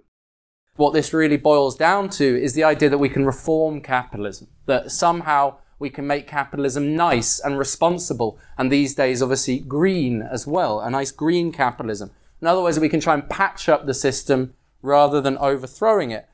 What 0.76 0.92
this 0.92 1.14
really 1.14 1.38
boils 1.38 1.78
down 1.78 2.10
to 2.10 2.44
is 2.44 2.54
the 2.54 2.66
idea 2.66 2.90
that 2.90 2.98
we 2.98 3.08
can 3.08 3.26
reform 3.26 3.80
capitalism, 3.80 4.50
that 4.66 4.92
somehow 4.92 5.60
we 5.80 5.90
can 5.90 6.06
make 6.06 6.28
capitalism 6.28 6.98
nice 6.98 7.40
and 7.40 7.58
responsible, 7.58 8.38
and 8.58 8.70
these 8.70 8.94
days, 8.94 9.22
obviously, 9.22 9.60
green 9.60 10.22
as 10.22 10.46
well, 10.46 10.82
a 10.82 10.90
nice 10.90 11.12
green 11.12 11.54
capitalism. 11.54 12.12
In 12.42 12.48
other 12.48 12.62
words, 12.62 12.78
we 12.78 12.90
can 12.90 13.00
try 13.00 13.14
and 13.14 13.30
patch 13.30 13.70
up 13.70 13.86
the 13.86 13.94
system 13.94 14.54
rather 14.82 15.22
than 15.22 15.38
overthrowing 15.38 16.12
it. 16.12 16.28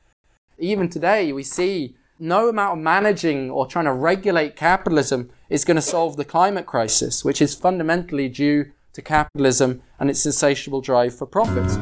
Even 0.58 0.88
today, 0.88 1.32
we 1.32 1.44
see 1.44 1.94
no 2.20 2.50
amount 2.50 2.78
of 2.78 2.84
managing 2.84 3.50
or 3.50 3.66
trying 3.66 3.86
to 3.86 3.92
regulate 3.92 4.54
capitalism 4.54 5.30
is 5.48 5.64
going 5.64 5.76
to 5.76 5.82
solve 5.82 6.16
the 6.16 6.24
climate 6.24 6.66
crisis, 6.66 7.24
which 7.24 7.40
is 7.40 7.54
fundamentally 7.54 8.28
due 8.28 8.70
to 8.92 9.00
capitalism 9.00 9.82
and 9.98 10.10
its 10.10 10.26
insatiable 10.26 10.82
drive 10.82 11.16
for 11.16 11.26
profits. 11.26 11.78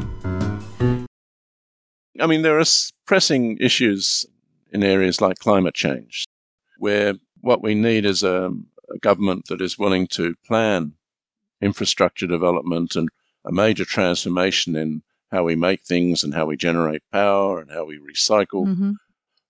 I 2.20 2.26
mean, 2.26 2.43
there 2.43 2.59
are 2.59 2.64
pressing 3.07 3.59
issues 3.59 4.24
in 4.72 4.84
areas 4.84 5.20
like 5.20 5.39
climate 5.39 5.74
change, 5.74 6.24
where 6.78 7.14
what 7.41 7.62
we 7.62 7.74
need 7.74 8.05
is 8.05 8.22
a, 8.22 8.53
a 8.95 8.99
government 9.01 9.47
that 9.49 9.61
is 9.61 9.78
willing 9.78 10.07
to 10.09 10.34
plan 10.47 10.93
infrastructure 11.61 12.26
development 12.26 12.95
and 12.95 13.09
a 13.45 13.53
major 13.53 13.84
transformation 13.84 14.76
in 14.76 15.03
how 15.32 15.43
we 15.43 15.57
make 15.57 15.84
things 15.84 16.22
and 16.22 16.34
how 16.34 16.47
we 16.47 16.57
generate 16.57 17.03
power 17.12 17.61
and 17.61 17.70
how 17.70 17.84
we 17.84 17.99
recycle, 17.99 18.66
Mm-hmm. 18.66 18.93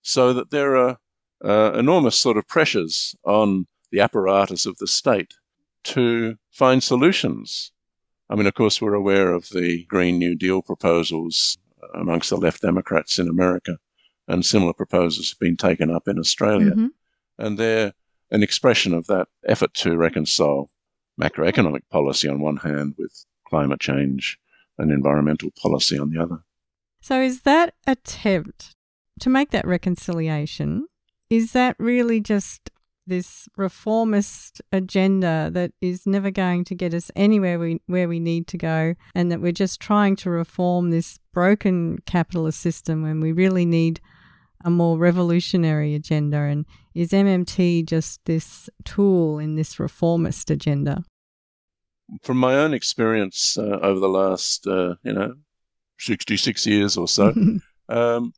So 0.09 0.33
that 0.33 0.49
there 0.49 0.75
are 0.75 0.97
uh, 1.45 1.71
enormous 1.77 2.19
sort 2.19 2.35
of 2.35 2.47
pressures 2.47 3.15
on 3.23 3.67
the 3.91 3.99
apparatus 3.99 4.65
of 4.65 4.75
the 4.77 4.87
state 4.87 5.35
to 5.83 6.35
find 6.49 6.81
solutions. 6.81 7.71
I 8.27 8.35
mean, 8.35 8.47
of 8.47 8.55
course, 8.55 8.81
we're 8.81 8.95
aware 8.95 9.31
of 9.31 9.49
the 9.49 9.85
Green 9.85 10.17
New 10.17 10.35
Deal 10.35 10.63
proposals 10.63 11.59
amongst 11.93 12.31
the 12.31 12.37
left 12.37 12.63
Democrats 12.63 13.19
in 13.19 13.29
America, 13.29 13.77
and 14.27 14.43
similar 14.43 14.73
proposals 14.73 15.29
have 15.29 15.39
been 15.39 15.55
taken 15.55 15.91
up 15.91 16.07
in 16.07 16.17
Australia. 16.17 16.71
Mhm. 16.71 16.89
And 17.37 17.59
they're 17.59 17.93
an 18.31 18.41
expression 18.41 18.93
of 18.95 19.05
that 19.07 19.27
effort 19.45 19.75
to 19.75 19.95
reconcile 19.95 20.71
macroeconomic 21.21 21.87
policy 21.91 22.27
on 22.27 22.39
one 22.39 22.57
hand 22.57 22.95
with 22.97 23.25
climate 23.47 23.79
change 23.79 24.39
and 24.79 24.91
environmental 24.91 25.51
policy 25.61 25.99
on 25.99 26.09
the 26.09 26.21
other. 26.21 26.43
So, 26.99 27.21
is 27.21 27.41
that 27.41 27.75
attempt 27.85 28.75
to 29.21 29.29
make 29.29 29.51
that 29.51 29.67
reconciliation, 29.67 30.85
is 31.29 31.51
that 31.53 31.75
really 31.79 32.19
just 32.19 32.69
this 33.05 33.47
reformist 33.57 34.61
agenda 34.71 35.49
that 35.51 35.71
is 35.81 36.05
never 36.05 36.29
going 36.29 36.63
to 36.63 36.75
get 36.75 36.93
us 36.93 37.09
anywhere 37.15 37.57
we, 37.57 37.81
where 37.87 38.07
we 38.07 38.19
need 38.19 38.47
to 38.47 38.57
go, 38.57 38.95
and 39.15 39.31
that 39.31 39.41
we're 39.41 39.51
just 39.51 39.79
trying 39.79 40.15
to 40.17 40.29
reform 40.29 40.91
this 40.91 41.19
broken 41.33 41.97
capitalist 42.05 42.59
system 42.59 43.01
when 43.01 43.19
we 43.19 43.31
really 43.31 43.65
need 43.65 43.99
a 44.63 44.69
more 44.69 44.97
revolutionary 44.97 45.95
agenda? 45.95 46.37
And 46.37 46.65
is 46.93 47.11
MMT 47.11 47.85
just 47.85 48.23
this 48.25 48.69
tool 48.85 49.39
in 49.39 49.55
this 49.55 49.79
reformist 49.79 50.49
agenda? 50.49 51.03
From 52.23 52.37
my 52.37 52.55
own 52.55 52.73
experience 52.73 53.57
uh, 53.57 53.79
over 53.81 53.99
the 53.99 54.09
last, 54.09 54.65
uh, 54.67 54.95
you 55.03 55.13
know, 55.13 55.35
66 55.99 56.65
years 56.65 56.97
or 56.97 57.07
so, 57.07 57.33
um, 57.89 58.33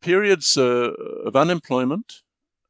periods 0.00 0.56
uh, 0.56 0.92
of 1.24 1.36
unemployment, 1.36 2.22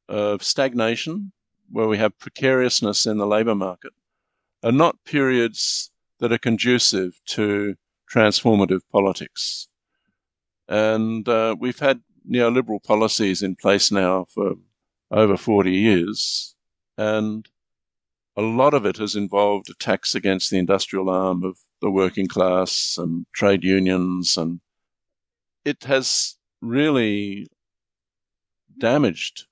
of 0.09 0.43
stagnation, 0.43 1.33
where 1.71 1.89
we 1.89 1.99
have 1.99 2.19
precariousness 2.19 3.07
in 3.07 3.19
the 3.19 3.27
labour 3.27 3.55
market, 3.55 3.93
are 4.63 4.73
not 4.73 5.05
periods 5.05 5.91
that 6.19 6.33
are 6.33 6.39
conducive 6.39 7.21
to 7.27 7.77
transformative 8.13 8.81
politics. 8.93 9.69
And 10.69 11.29
uh, 11.29 11.57
we've 11.59 11.79
had 11.79 12.03
neoliberal 12.29 12.83
policies 12.83 13.43
in 13.43 13.57
place 13.57 13.91
now 13.91 14.27
for 14.27 14.55
over 15.11 15.37
40 15.37 15.73
years, 15.73 16.55
and 16.99 17.49
a 18.37 18.43
lot 18.43 18.75
of 18.75 18.87
it 18.87 18.97
has 18.99 19.17
involved 19.17 19.69
attacks 19.71 20.15
against 20.15 20.51
the 20.51 20.59
industrial 20.59 21.11
arm 21.11 21.43
of 21.43 21.59
the 21.81 21.91
working 21.91 22.29
class 22.29 22.97
and 22.99 23.27
trade 23.33 23.65
unions, 23.65 24.37
and 24.37 24.61
it 25.65 25.85
has 25.85 26.37
really 26.61 27.49
damaged 28.79 29.47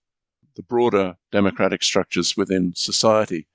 the 0.56 0.62
broader 0.62 1.16
democratic 1.30 1.82
structures 1.82 2.34
within 2.36 2.72
society. 2.74 3.46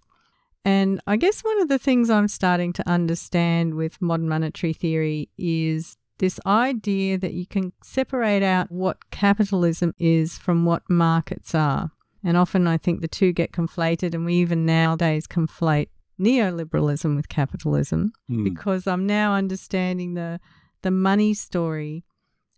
And 0.65 1.01
I 1.07 1.17
guess 1.17 1.43
one 1.43 1.61
of 1.61 1.69
the 1.69 1.79
things 1.79 2.09
I'm 2.11 2.29
starting 2.29 2.73
to 2.75 2.89
understand 2.89 3.75
with 3.75 4.01
modern 4.01 4.29
monetary 4.29 4.73
theory 4.73 5.29
is 5.37 5.97
this 6.19 6.39
idea 6.47 7.19
that 7.19 7.33
you 7.33 7.47
can 7.47 7.73
separate 7.83 8.45
out 8.45 8.71
what 8.71 9.11
capitalism 9.11 9.93
is 9.99 10.39
from 10.39 10.65
what 10.65 10.83
markets 10.89 11.55
are. 11.55 11.91
And 12.23 12.37
often 12.37 12.69
I 12.69 12.79
think 12.79 13.01
the 13.01 13.09
two 13.09 13.33
get 13.33 13.51
conflated, 13.51 14.15
and 14.15 14.25
we 14.25 14.35
even 14.35 14.65
nowadays 14.65 15.27
conflate 15.27 15.89
neoliberalism 16.21 17.17
with 17.17 17.29
capitalism 17.29 18.13
Hmm. 18.29 18.45
because 18.45 18.87
I'm 18.87 19.07
now 19.07 19.35
understanding 19.35 20.15
the 20.15 20.39
the 20.83 20.91
money 20.91 21.33
story 21.35 22.05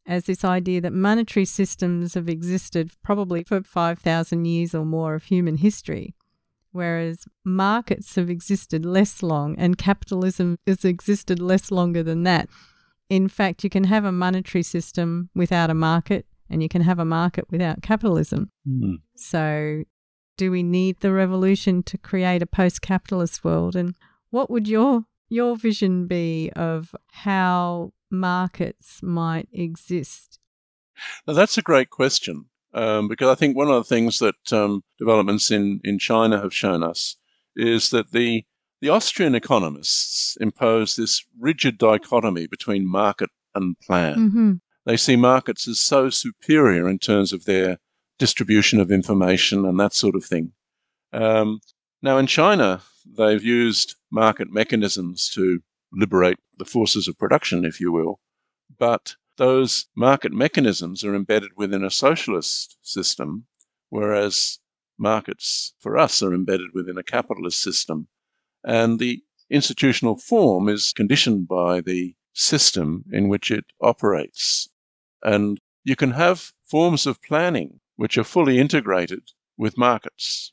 as 0.06 0.24
this 0.24 0.44
idea 0.44 0.80
that 0.80 0.92
monetary 0.92 1.44
systems 1.44 2.14
have 2.14 2.28
existed 2.28 2.92
probably 3.02 3.42
for 3.42 3.62
5,000 3.62 4.44
years 4.44 4.74
or 4.74 4.84
more 4.84 5.14
of 5.14 5.24
human 5.24 5.56
history, 5.56 6.14
whereas 6.72 7.24
markets 7.44 8.14
have 8.16 8.28
existed 8.28 8.84
less 8.84 9.22
long 9.22 9.56
and 9.56 9.78
capitalism 9.78 10.58
has 10.66 10.84
existed 10.84 11.40
less 11.40 11.70
longer 11.70 12.02
than 12.02 12.22
that. 12.24 12.48
In 13.08 13.28
fact, 13.28 13.64
you 13.64 13.70
can 13.70 13.84
have 13.84 14.04
a 14.04 14.12
monetary 14.12 14.62
system 14.62 15.30
without 15.34 15.70
a 15.70 15.74
market, 15.74 16.26
and 16.50 16.62
you 16.62 16.68
can 16.68 16.82
have 16.82 16.98
a 16.98 17.04
market 17.04 17.46
without 17.50 17.82
capitalism. 17.82 18.50
Hmm. 18.66 18.94
So, 19.14 19.84
do 20.36 20.50
we 20.50 20.62
need 20.62 21.00
the 21.00 21.12
revolution 21.12 21.82
to 21.84 21.98
create 21.98 22.42
a 22.42 22.46
post-capitalist 22.46 23.44
world? 23.44 23.76
And 23.76 23.94
what 24.30 24.50
would 24.50 24.66
your 24.68 25.04
your 25.28 25.56
vision 25.56 26.06
be 26.06 26.50
of 26.54 26.94
how 27.10 27.92
markets 28.10 29.02
might 29.02 29.48
exist? 29.52 30.38
Now, 31.26 31.34
that's 31.34 31.58
a 31.58 31.62
great 31.62 31.90
question 31.90 32.46
um, 32.72 33.08
because 33.08 33.28
I 33.28 33.34
think 33.34 33.56
one 33.56 33.68
of 33.68 33.74
the 33.74 33.84
things 33.84 34.18
that 34.18 34.52
um, 34.52 34.82
developments 34.98 35.50
in, 35.50 35.80
in 35.84 35.98
China 35.98 36.40
have 36.40 36.54
shown 36.54 36.82
us 36.82 37.16
is 37.56 37.90
that 37.90 38.12
the 38.12 38.44
the 38.80 38.90
Austrian 38.90 39.34
economists 39.34 40.36
impose 40.42 40.94
this 40.94 41.24
rigid 41.40 41.78
dichotomy 41.78 42.46
between 42.46 42.86
market 42.86 43.30
and 43.54 43.78
plan. 43.80 44.16
Mm-hmm. 44.16 44.52
They 44.84 44.98
see 44.98 45.16
markets 45.16 45.66
as 45.66 45.80
so 45.80 46.10
superior 46.10 46.86
in 46.86 46.98
terms 46.98 47.32
of 47.32 47.46
their 47.46 47.78
distribution 48.18 48.80
of 48.80 48.90
information 48.90 49.64
and 49.64 49.80
that 49.80 49.94
sort 49.94 50.14
of 50.14 50.24
thing. 50.24 50.52
Um, 51.14 51.60
now, 52.02 52.18
in 52.18 52.26
China, 52.26 52.82
they've 53.16 53.42
used 53.42 53.96
market 54.10 54.52
mechanisms 54.52 55.30
to 55.30 55.62
liberate 55.94 56.38
the 56.58 56.64
forces 56.64 57.08
of 57.08 57.18
production, 57.18 57.64
if 57.64 57.80
you 57.80 57.92
will, 57.92 58.20
but 58.78 59.16
those 59.36 59.86
market 59.96 60.32
mechanisms 60.32 61.04
are 61.04 61.14
embedded 61.14 61.50
within 61.56 61.84
a 61.84 61.90
socialist 61.90 62.76
system, 62.82 63.46
whereas 63.88 64.58
markets 64.98 65.74
for 65.78 65.98
us 65.98 66.22
are 66.22 66.34
embedded 66.34 66.68
within 66.72 66.98
a 66.98 67.02
capitalist 67.02 67.60
system. 67.60 68.08
And 68.64 68.98
the 68.98 69.22
institutional 69.50 70.16
form 70.16 70.68
is 70.68 70.92
conditioned 70.92 71.48
by 71.48 71.80
the 71.80 72.14
system 72.32 73.04
in 73.12 73.28
which 73.28 73.50
it 73.50 73.64
operates. 73.80 74.68
And 75.22 75.60
you 75.84 75.96
can 75.96 76.12
have 76.12 76.52
forms 76.64 77.06
of 77.06 77.22
planning 77.22 77.80
which 77.96 78.18
are 78.18 78.24
fully 78.24 78.58
integrated 78.58 79.30
with 79.56 79.78
markets, 79.78 80.52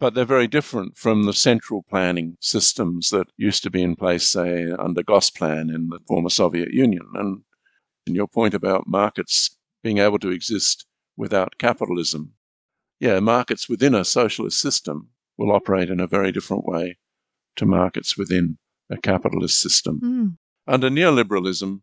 but 0.00 0.14
they're 0.14 0.24
very 0.24 0.48
different 0.48 0.96
from 0.96 1.24
the 1.24 1.32
central 1.32 1.84
planning 1.88 2.36
systems 2.40 3.10
that 3.10 3.28
used 3.36 3.62
to 3.62 3.70
be 3.70 3.82
in 3.82 3.96
place, 3.96 4.28
say, 4.28 4.70
under 4.70 5.02
Gosplan 5.02 5.74
in 5.74 5.88
the 5.88 6.00
former 6.06 6.30
Soviet 6.30 6.72
Union. 6.72 7.06
And, 7.14 7.42
and 8.06 8.16
your 8.16 8.26
point 8.26 8.54
about 8.54 8.88
markets 8.88 9.56
being 9.82 9.98
able 9.98 10.18
to 10.18 10.30
exist 10.30 10.86
without 11.16 11.58
capitalism, 11.58 12.32
yeah, 13.00 13.20
markets 13.20 13.68
within 13.68 13.94
a 13.94 14.04
socialist 14.04 14.60
system 14.60 15.08
will 15.36 15.52
operate 15.52 15.90
in 15.90 16.00
a 16.00 16.06
very 16.06 16.32
different 16.32 16.64
way 16.64 16.98
to 17.56 17.66
markets 17.66 18.16
within 18.16 18.58
a 18.90 18.96
capitalist 18.96 19.60
system. 19.60 20.00
Mm. 20.00 20.36
Under 20.66 20.90
neoliberalism, 20.90 21.80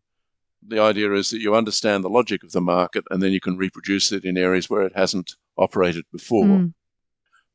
the 0.66 0.80
idea 0.80 1.12
is 1.14 1.30
that 1.30 1.40
you 1.40 1.54
understand 1.54 2.04
the 2.04 2.10
logic 2.10 2.44
of 2.44 2.52
the 2.52 2.60
market 2.60 3.04
and 3.10 3.22
then 3.22 3.32
you 3.32 3.40
can 3.40 3.56
reproduce 3.56 4.12
it 4.12 4.24
in 4.24 4.36
areas 4.36 4.70
where 4.70 4.82
it 4.82 4.92
hasn't 4.94 5.34
operated 5.56 6.04
before. 6.12 6.44
Mm. 6.44 6.74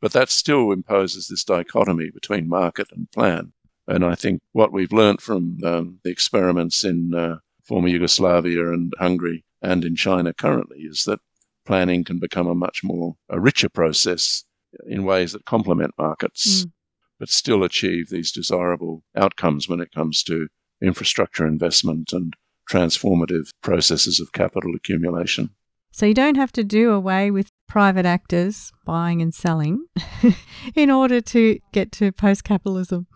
But 0.02 0.14
that 0.14 0.30
still 0.30 0.72
imposes 0.72 1.28
this 1.28 1.43
dichotomy 1.43 2.10
between 2.12 2.48
market 2.48 2.88
and 2.91 3.10
plan. 3.12 3.54
And 3.88 4.06
I 4.06 4.16
think 4.16 4.41
what 4.52 4.72
we've 4.72 4.91
learnt 4.91 5.22
from 5.22 5.58
um, 5.64 6.00
the 6.04 6.12
experiments 6.12 6.84
in 6.84 7.16
uh, 7.16 7.38
former 7.64 7.88
Yugoslavia 7.88 8.72
and 8.72 8.93
Hungary 9.00 9.43
and 9.62 9.84
in 9.84 9.95
China 9.95 10.34
currently 10.34 10.80
is 10.82 11.06
that 11.06 11.20
planning 11.66 12.04
can 12.04 12.20
become 12.20 12.48
a 12.48 12.56
much 12.56 12.84
more 12.84 13.16
a 13.30 13.39
richer 13.39 13.70
process 13.70 14.43
in 14.86 15.04
ways 15.04 15.32
that 15.34 15.45
complement 15.45 15.93
markets, 15.98 16.66
Mm. 16.66 16.72
but 17.20 17.30
still 17.30 17.64
achieve 17.64 18.10
these 18.10 18.32
desirable 18.32 19.04
outcomes 19.16 19.68
when 19.68 19.80
it 19.80 19.91
comes 19.91 20.22
to 20.24 20.48
infrastructure 20.82 21.48
investment 21.48 22.14
and 22.14 22.36
transformative 22.70 23.50
processes 23.64 24.20
of 24.20 24.32
capital 24.34 24.76
accumulation. 24.76 25.50
So 25.91 26.06
you 26.06 26.14
don't 26.14 26.36
have 26.36 26.52
to 26.54 26.64
do 26.64 26.91
away 26.91 27.32
with 27.32 27.52
private 27.68 28.05
actors 28.05 28.72
buying 28.86 29.22
and 29.22 29.34
selling 29.34 29.86
in 30.76 30.89
order 30.89 31.22
to 31.22 31.59
get 31.74 31.91
to 31.93 32.11
post 32.11 32.43
capitalism. 32.43 33.07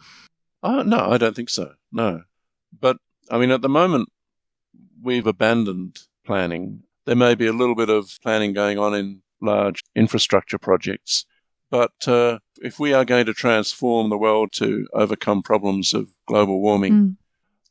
Oh, 0.63 0.81
no, 0.83 1.09
I 1.09 1.17
don't 1.17 1.35
think 1.35 1.49
so. 1.49 1.73
No. 1.91 2.23
But, 2.79 2.97
I 3.29 3.37
mean, 3.37 3.51
at 3.51 3.61
the 3.61 3.69
moment, 3.69 4.09
we've 5.01 5.25
abandoned 5.27 5.99
planning. 6.25 6.83
There 7.05 7.15
may 7.15 7.35
be 7.35 7.47
a 7.47 7.53
little 7.53 7.75
bit 7.75 7.89
of 7.89 8.11
planning 8.21 8.53
going 8.53 8.77
on 8.77 8.93
in 8.93 9.21
large 9.41 9.81
infrastructure 9.95 10.59
projects. 10.59 11.25
But 11.71 12.07
uh, 12.07 12.39
if 12.61 12.79
we 12.79 12.93
are 12.93 13.05
going 13.05 13.25
to 13.25 13.33
transform 13.33 14.09
the 14.09 14.17
world 14.17 14.51
to 14.53 14.87
overcome 14.93 15.41
problems 15.41 15.93
of 15.93 16.09
global 16.27 16.61
warming, 16.61 16.93
Mm. 16.93 17.15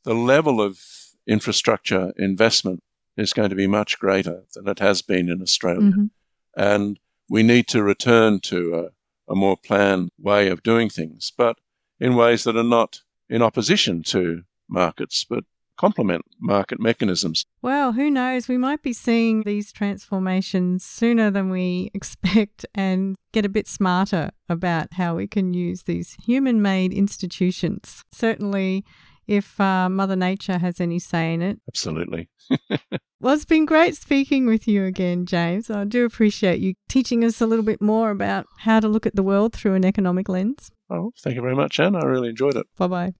the 0.03 0.13
level 0.15 0.59
of 0.59 0.79
infrastructure 1.27 2.11
investment 2.17 2.79
is 3.15 3.31
going 3.33 3.49
to 3.51 3.55
be 3.55 3.67
much 3.67 3.99
greater 3.99 4.43
than 4.55 4.67
it 4.67 4.79
has 4.79 5.01
been 5.03 5.29
in 5.29 5.41
Australia. 5.41 5.91
Mhm. 5.91 6.09
And 6.55 6.99
we 7.29 7.43
need 7.43 7.67
to 7.69 7.83
return 7.83 8.39
to 8.41 8.75
a, 8.75 9.31
a 9.31 9.35
more 9.35 9.57
planned 9.57 10.09
way 10.17 10.49
of 10.49 10.63
doing 10.63 10.89
things, 10.89 11.31
but 11.37 11.57
in 11.99 12.15
ways 12.15 12.43
that 12.43 12.57
are 12.57 12.63
not 12.63 13.01
in 13.29 13.41
opposition 13.41 14.03
to 14.03 14.43
markets, 14.67 15.25
but 15.29 15.43
complement 15.77 16.23
market 16.39 16.79
mechanisms. 16.79 17.45
Well, 17.61 17.93
who 17.93 18.11
knows? 18.11 18.47
We 18.47 18.57
might 18.57 18.83
be 18.83 18.93
seeing 18.93 19.43
these 19.43 19.71
transformations 19.71 20.83
sooner 20.83 21.31
than 21.31 21.49
we 21.49 21.89
expect 21.95 22.65
and 22.75 23.15
get 23.31 23.45
a 23.45 23.49
bit 23.49 23.67
smarter 23.67 24.31
about 24.47 24.93
how 24.93 25.15
we 25.15 25.27
can 25.27 25.53
use 25.53 25.83
these 25.83 26.15
human 26.23 26.61
made 26.61 26.93
institutions. 26.93 28.03
Certainly, 28.11 28.85
if 29.27 29.59
uh, 29.59 29.89
Mother 29.89 30.15
Nature 30.15 30.57
has 30.59 30.79
any 30.79 30.99
say 30.99 31.33
in 31.33 31.41
it. 31.41 31.59
Absolutely. 31.67 32.29
Well, 33.21 33.35
it's 33.35 33.45
been 33.45 33.65
great 33.67 33.95
speaking 33.95 34.47
with 34.47 34.67
you 34.67 34.83
again, 34.85 35.27
James. 35.27 35.69
I 35.69 35.83
do 35.83 36.05
appreciate 36.05 36.59
you 36.59 36.73
teaching 36.89 37.23
us 37.23 37.39
a 37.39 37.45
little 37.45 37.63
bit 37.63 37.79
more 37.79 38.09
about 38.09 38.47
how 38.57 38.79
to 38.79 38.87
look 38.87 39.05
at 39.05 39.15
the 39.15 39.21
world 39.21 39.53
through 39.53 39.75
an 39.75 39.85
economic 39.85 40.27
lens. 40.27 40.71
Oh, 40.89 41.11
thank 41.21 41.35
you 41.35 41.41
very 41.43 41.55
much, 41.55 41.79
Anne. 41.79 41.95
I 41.95 41.99
really 42.03 42.29
enjoyed 42.29 42.55
it. 42.57 42.65
Bye 42.79 42.87
bye. 42.87 43.13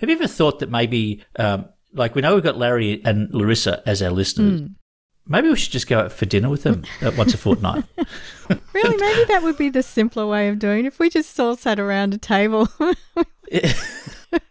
Have 0.00 0.10
you 0.10 0.16
ever 0.16 0.26
thought 0.26 0.58
that 0.58 0.70
maybe, 0.70 1.24
um, 1.36 1.66
like 1.94 2.14
we 2.14 2.20
know 2.20 2.34
we've 2.34 2.44
got 2.44 2.58
Larry 2.58 3.00
and 3.04 3.32
Larissa 3.32 3.82
as 3.86 4.02
our 4.02 4.10
listeners, 4.10 4.60
Mm. 4.62 4.74
Maybe 5.26 5.48
we 5.48 5.56
should 5.56 5.72
just 5.72 5.88
go 5.88 6.00
out 6.00 6.12
for 6.12 6.26
dinner 6.26 6.48
with 6.48 6.62
them 6.64 6.84
once 7.16 7.34
a 7.34 7.38
fortnight? 7.38 7.84
Really, 8.74 8.96
maybe 8.98 9.24
that 9.28 9.42
would 9.42 9.56
be 9.56 9.70
the 9.70 9.82
simpler 9.82 10.26
way 10.26 10.48
of 10.48 10.58
doing 10.58 10.84
it 10.84 10.88
if 10.88 10.98
we 10.98 11.08
just 11.08 11.38
all 11.40 11.56
sat 11.56 11.80
around 11.80 12.12
a 12.12 12.18
table. 12.18 12.68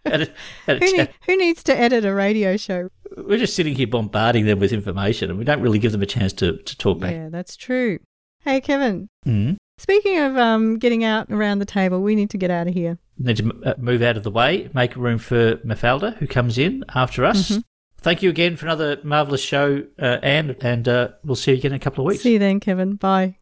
At 0.05 0.21
a- 0.21 0.31
at 0.67 0.77
a 0.81 0.85
who, 0.85 0.97
need, 0.97 1.09
who 1.25 1.37
needs 1.37 1.61
to 1.63 1.77
edit 1.77 2.05
a 2.05 2.13
radio 2.13 2.55
show? 2.57 2.89
We're 3.17 3.37
just 3.37 3.55
sitting 3.55 3.75
here 3.75 3.85
bombarding 3.87 4.45
them 4.45 4.59
with 4.59 4.71
information 4.71 5.29
and 5.29 5.37
we 5.37 5.45
don't 5.45 5.61
really 5.61 5.77
give 5.79 5.91
them 5.91 6.01
a 6.01 6.05
chance 6.05 6.31
to, 6.33 6.57
to 6.57 6.77
talk 6.77 6.99
back. 6.99 7.11
Yeah, 7.11 7.29
that's 7.29 7.55
true. 7.57 7.99
Hey, 8.39 8.61
Kevin. 8.61 9.09
Mm. 9.27 9.57
Speaking 9.77 10.19
of 10.19 10.37
um, 10.37 10.77
getting 10.79 11.03
out 11.03 11.29
around 11.29 11.59
the 11.59 11.65
table, 11.65 12.01
we 12.01 12.15
need 12.15 12.29
to 12.31 12.37
get 12.37 12.49
out 12.49 12.67
of 12.67 12.73
here. 12.73 12.97
Need 13.17 13.37
to 13.37 13.43
m- 13.43 13.61
uh, 13.65 13.73
move 13.77 14.01
out 14.01 14.15
of 14.17 14.23
the 14.23 14.31
way, 14.31 14.69
make 14.73 14.95
room 14.95 15.17
for 15.19 15.57
Mafalda, 15.57 16.15
who 16.17 16.27
comes 16.27 16.57
in 16.57 16.83
after 16.95 17.25
us. 17.25 17.51
Mhm. 17.51 17.63
Thank 18.03 18.21
you 18.21 18.29
again 18.29 18.57
for 18.57 18.65
another 18.65 18.99
marvellous 19.01 19.39
show, 19.41 19.81
uh, 19.97 20.19
Anne, 20.21 20.57
and 20.59 20.85
uh, 20.89 21.07
we'll 21.23 21.37
see 21.37 21.51
you 21.51 21.57
again 21.57 21.71
in 21.71 21.77
a 21.77 21.79
couple 21.79 22.03
of 22.03 22.09
weeks. 22.09 22.23
See 22.23 22.33
you 22.33 22.39
then, 22.39 22.59
Kevin. 22.59 22.95
Bye. 22.95 23.37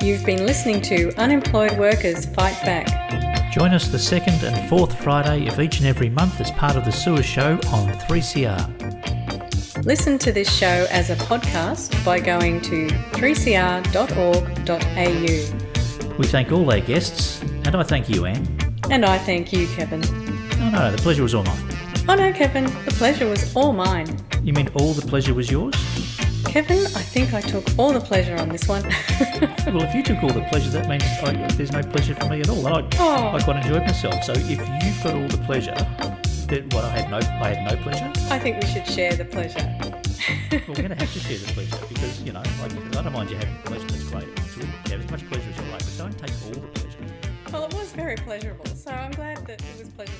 You've 0.00 0.24
been 0.24 0.46
listening 0.46 0.80
to 0.82 1.12
Unemployed 1.18 1.76
Workers 1.76 2.24
Fight 2.26 2.56
Back. 2.64 3.52
Join 3.52 3.74
us 3.74 3.88
the 3.88 3.98
second 3.98 4.44
and 4.44 4.68
fourth 4.68 4.96
Friday 5.02 5.48
of 5.48 5.58
each 5.58 5.78
and 5.78 5.88
every 5.88 6.08
month 6.08 6.40
as 6.40 6.52
part 6.52 6.76
of 6.76 6.84
the 6.84 6.92
Sewer 6.92 7.24
Show 7.24 7.54
on 7.72 7.88
3CR. 8.06 9.84
Listen 9.84 10.18
to 10.18 10.30
this 10.30 10.56
show 10.56 10.86
as 10.90 11.10
a 11.10 11.16
podcast 11.16 12.04
by 12.04 12.20
going 12.20 12.60
to 12.60 12.86
3cr.org.au. 12.86 13.76
We 16.16 16.26
thank 16.28 16.52
all 16.52 16.70
our 16.70 16.78
guests, 16.78 17.42
and 17.42 17.74
I 17.74 17.82
thank 17.82 18.08
you, 18.08 18.26
Anne. 18.26 18.46
And 18.88 19.04
I 19.04 19.18
thank 19.18 19.52
you, 19.52 19.66
Kevin. 19.74 20.29
No, 20.60 20.70
no, 20.70 20.90
the 20.92 20.98
pleasure 20.98 21.22
was 21.22 21.34
all 21.34 21.42
mine. 21.44 21.76
Oh 22.08 22.14
no, 22.14 22.32
Kevin, 22.32 22.64
the 22.84 22.94
pleasure 22.96 23.28
was 23.28 23.54
all 23.56 23.72
mine. 23.72 24.06
You 24.42 24.52
mean 24.52 24.68
all 24.74 24.92
the 24.92 25.06
pleasure 25.06 25.34
was 25.34 25.50
yours? 25.50 25.74
Kevin, 26.44 26.78
I 26.78 27.02
think 27.02 27.32
I 27.32 27.40
took 27.40 27.64
all 27.78 27.92
the 27.92 28.00
pleasure 28.00 28.36
on 28.36 28.48
this 28.48 28.66
one. 28.68 28.82
well, 29.66 29.82
if 29.82 29.94
you 29.94 30.02
took 30.02 30.22
all 30.22 30.32
the 30.32 30.44
pleasure, 30.50 30.70
that 30.70 30.88
means 30.88 31.02
I, 31.22 31.32
there's 31.56 31.72
no 31.72 31.82
pleasure 31.82 32.14
for 32.14 32.26
me 32.28 32.40
at 32.40 32.48
all. 32.48 32.66
I, 32.66 32.88
Oh. 32.98 33.28
I 33.36 33.40
quite 33.42 33.56
enjoyed 33.64 33.82
myself. 33.82 34.22
So 34.24 34.32
if 34.32 34.50
you've 34.50 34.58
got 35.02 35.14
all 35.14 35.28
the 35.28 35.38
pleasure, 35.46 35.74
then 36.48 36.68
what? 36.72 36.84
I 36.84 36.90
had 36.90 37.10
no, 37.10 37.18
I 37.18 37.54
had 37.54 37.70
no 37.76 37.82
pleasure. 37.82 38.12
I 38.32 38.38
think 38.38 38.62
we 38.62 38.68
should 38.68 38.86
share 38.86 39.14
the 39.14 39.24
pleasure. 39.24 39.60
Well, 39.80 40.60
we're 40.68 40.74
going 40.74 40.88
to 40.90 40.94
have 40.96 41.12
to 41.12 41.18
share 41.26 41.38
the 41.38 41.52
pleasure 41.52 41.76
because 41.88 42.20
you 42.22 42.32
know, 42.32 42.42
like, 42.60 42.72
I 42.98 43.02
don't 43.02 43.12
mind 43.12 43.30
you 43.30 43.36
having 43.36 43.56
pleasure. 43.64 43.86
That's 43.86 44.04
great. 44.10 44.26
Really, 44.56 44.68
have 44.90 45.04
as 45.04 45.10
much 45.10 45.26
pleasure 45.28 45.48
as 45.50 45.56
you 45.64 45.70
like, 45.72 45.80
but 45.80 45.94
don't 45.98 46.18
take 46.18 46.32
all 46.44 46.50
the 46.60 46.68
pleasure. 46.68 46.98
Well, 47.52 47.64
it 47.66 47.74
was 47.74 47.92
very 47.92 48.16
pleasurable, 48.16 48.66
so 48.66 48.90
I'm 48.90 49.10
glad 49.12 49.46
that 49.46 49.60
it 49.62 49.78
was 49.78 49.88
pleasurable 49.90 50.19